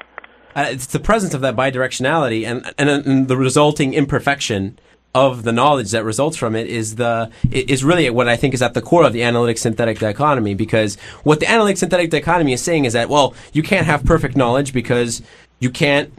[0.55, 4.79] Uh, it's the presence of that bidirectionality and, and and the resulting imperfection
[5.15, 8.61] of the knowledge that results from it is the is really what I think is
[8.63, 12.63] at the core of the analytic synthetic dichotomy because what the analytic synthetic dichotomy is
[12.63, 15.21] saying is that well you can't have perfect knowledge because
[15.59, 16.11] you can't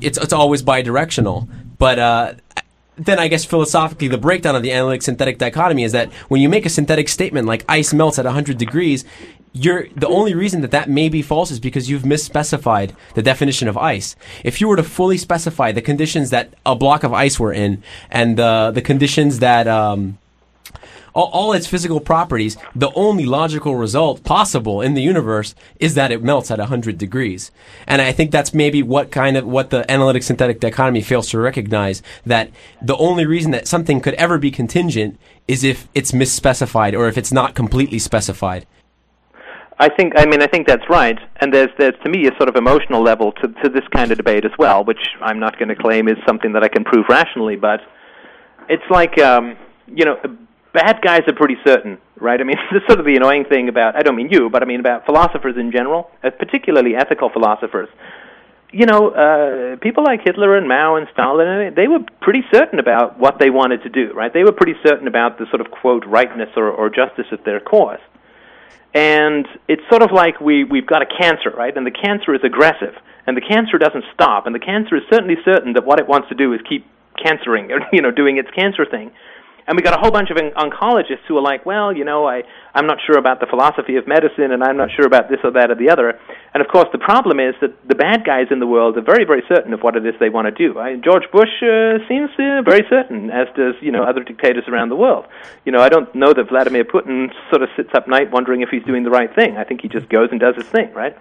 [0.00, 1.48] it's it's always bidirectional.
[1.78, 2.34] But uh
[3.00, 6.48] then I guess philosophically, the breakdown of the analytic synthetic dichotomy is that when you
[6.48, 9.04] make a synthetic statement like ice melts at 100 degrees,
[9.52, 13.68] you're the only reason that that may be false is because you've misspecified the definition
[13.68, 14.16] of ice.
[14.44, 17.82] If you were to fully specify the conditions that a block of ice were in
[18.10, 20.18] and the the conditions that um,
[21.14, 26.12] all, all its physical properties, the only logical result possible in the universe is that
[26.12, 27.50] it melts at 100 degrees.
[27.86, 31.38] And I think that's maybe what kind of what the analytic synthetic dichotomy fails to
[31.38, 32.50] recognize that
[32.80, 35.18] the only reason that something could ever be contingent
[35.48, 38.66] is if it's misspecified or if it's not completely specified.
[39.80, 42.50] I think I mean I think that's right, and there's there's to me a sort
[42.50, 45.70] of emotional level to to this kind of debate as well, which I'm not going
[45.70, 47.80] to claim is something that I can prove rationally, but
[48.68, 49.56] it's like um,
[49.86, 50.18] you know
[50.72, 52.40] bad guys are pretty certain, right?
[52.40, 54.62] I mean this is sort of the annoying thing about I don't mean you, but
[54.62, 57.88] I mean about philosophers in general, uh, particularly ethical philosophers.
[58.72, 63.18] You know, uh, people like Hitler and Mao and Stalin, they were pretty certain about
[63.18, 64.32] what they wanted to do, right?
[64.32, 67.58] They were pretty certain about the sort of quote rightness or, or justice of their
[67.58, 67.98] cause
[68.94, 71.76] and it's sort of like we we've got a cancer, right?
[71.76, 72.94] And the cancer is aggressive,
[73.26, 76.28] and the cancer doesn't stop, and the cancer is certainly certain that what it wants
[76.30, 76.86] to do is keep
[77.22, 79.12] cancering, or you know, doing its cancer thing.
[79.70, 82.42] And we got a whole bunch of oncologists who are like, well, you know, I,
[82.74, 85.52] I'm not sure about the philosophy of medicine, and I'm not sure about this or
[85.52, 86.18] that or the other.
[86.52, 89.24] And of course, the problem is that the bad guys in the world are very,
[89.24, 90.76] very certain of what it is they want to do.
[90.76, 94.88] I, George Bush uh, seems uh, very certain, as does you know other dictators around
[94.88, 95.26] the world.
[95.64, 98.70] You know, I don't know that Vladimir Putin sort of sits up night wondering if
[98.70, 99.56] he's doing the right thing.
[99.56, 101.16] I think he just goes and does his thing, right?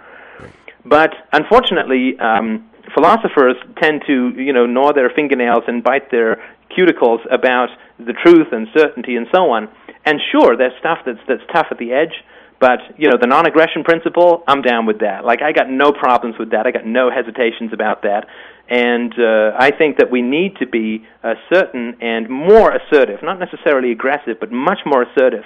[0.83, 6.41] But unfortunately, um, philosophers tend to, you know, gnaw their fingernails and bite their
[6.77, 9.69] cuticles about the truth and certainty and so on.
[10.05, 12.13] And sure, there's stuff that's that's tough at the edge,
[12.59, 15.25] but you know, the non-aggression principle, I'm down with that.
[15.25, 16.67] Like I got no problems with that.
[16.67, 18.27] I got no hesitations about that.
[18.69, 23.39] And uh, I think that we need to be uh, certain and more assertive, not
[23.39, 25.43] necessarily aggressive, but much more assertive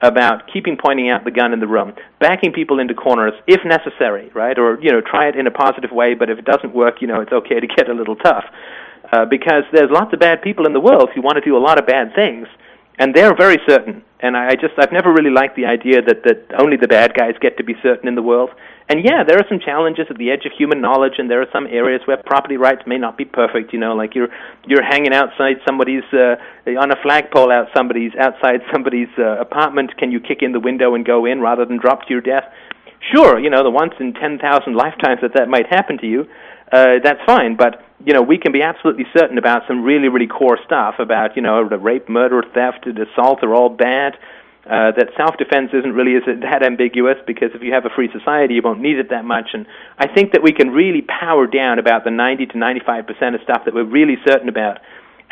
[0.00, 4.30] about keeping pointing out the gun in the room, backing people into corners if necessary,
[4.34, 4.58] right?
[4.58, 7.06] Or you know, try it in a positive way, but if it doesn't work, you
[7.06, 8.44] know, it's okay to get a little tough.
[9.12, 11.60] Uh, because there's lots of bad people in the world who want to do a
[11.60, 12.48] lot of bad things,
[12.98, 14.02] and they're very certain.
[14.20, 17.34] And I just I've never really liked the idea that that only the bad guys
[17.38, 18.50] get to be certain in the world.
[18.88, 21.50] And yeah, there are some challenges at the edge of human knowledge, and there are
[21.52, 23.72] some areas where property rights may not be perfect.
[23.74, 24.28] You know, like you're
[24.66, 26.36] you're hanging outside somebody's uh,
[26.66, 29.96] on a flagpole out somebody's outside somebody's uh, apartment.
[29.98, 32.44] Can you kick in the window and go in rather than drop to your death?
[33.10, 36.26] Sure, you know the once in ten thousand lifetimes that that might happen to you.
[36.70, 40.26] Uh, that's fine, but you know, we can be absolutely certain about some really, really
[40.26, 44.14] core stuff about, you know, the rape, murder, theft, assault are all bad.
[44.64, 48.54] Uh, that self-defense isn't really as that ambiguous because if you have a free society,
[48.54, 49.50] you won't need it that much.
[49.54, 49.66] And
[49.98, 53.40] I think that we can really power down about the 90 to 95 percent of
[53.42, 54.78] stuff that we're really certain about,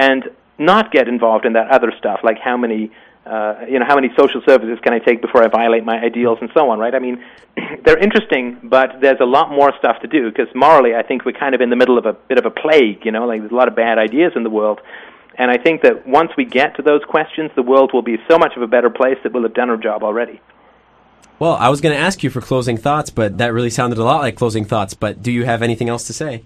[0.00, 0.24] and
[0.58, 2.90] not get involved in that other stuff, like how many
[3.26, 6.38] uh, you know, how many social services can I take before I violate my ideals
[6.40, 6.94] and so on, right?
[6.94, 7.22] I mean,
[7.84, 11.38] they're interesting, but there's a lot more stuff to do because morally, I think we're
[11.38, 13.52] kind of in the middle of a bit of a plague, you know, like there's
[13.52, 14.80] a lot of bad ideas in the world.
[15.36, 18.38] And I think that once we get to those questions, the world will be so
[18.38, 20.40] much of a better place that we'll have done our job already.
[21.38, 24.04] Well, I was going to ask you for closing thoughts, but that really sounded a
[24.04, 24.92] lot like closing thoughts.
[24.92, 26.44] But do you have anything else to say?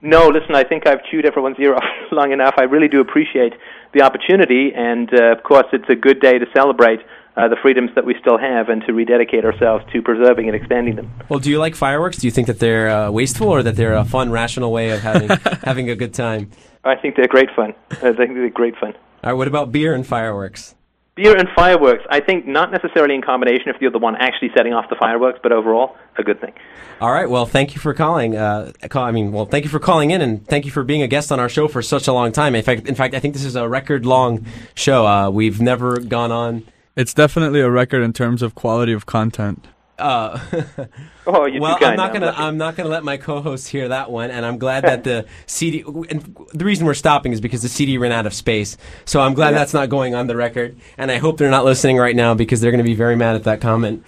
[0.00, 2.54] No, listen, I think I've chewed everyone's ear off long enough.
[2.58, 3.52] I really do appreciate
[3.92, 7.00] the opportunity, and uh, of course, it's a good day to celebrate
[7.36, 10.96] uh, the freedoms that we still have and to rededicate ourselves to preserving and expanding
[10.96, 11.10] them.
[11.28, 12.18] Well, do you like fireworks?
[12.18, 15.00] Do you think that they're uh, wasteful or that they're a fun, rational way of
[15.00, 15.28] having
[15.64, 16.50] having a good time?
[16.84, 17.74] I think they're great fun.
[17.90, 18.94] I think they're great fun.
[19.24, 20.74] All right, what about beer and fireworks?
[21.14, 24.72] Beer and fireworks, I think not necessarily in combination if you're the one actually setting
[24.72, 26.54] off the fireworks, but overall, a good thing.
[27.02, 27.28] All right.
[27.28, 28.34] Well, thank you for calling.
[28.34, 31.02] Uh, call, I mean, well, thank you for calling in, and thank you for being
[31.02, 32.54] a guest on our show for such a long time.
[32.54, 35.06] In fact, in fact, I think this is a record-long show.
[35.06, 36.64] Uh, we've never gone on.
[36.96, 39.66] It's definitely a record in terms of quality of content.
[39.98, 40.38] Uh,
[41.26, 42.34] oh, you well, I'm not gonna.
[42.36, 45.84] I'm not gonna let my co-host hear that one, and I'm glad that the CD.
[46.10, 48.76] And the reason we're stopping is because the CD ran out of space.
[49.04, 49.58] So I'm glad Yeah.
[49.58, 52.60] that's not going on the record, and I hope they're not listening right now because
[52.60, 54.04] they're going to be very mad at that comment.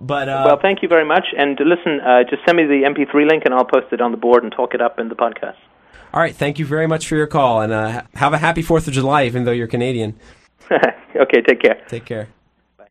[0.00, 1.26] But uh, well, thank you very much.
[1.38, 4.16] And listen, uh, just send me the MP3 link, and I'll post it on the
[4.18, 5.56] board and talk it up in the podcast.
[6.12, 8.88] all right, thank you very much for your call, and uh, have a happy Fourth
[8.88, 10.18] of July, even though you're Canadian.
[11.16, 11.80] okay, take care.
[11.88, 12.28] Take care.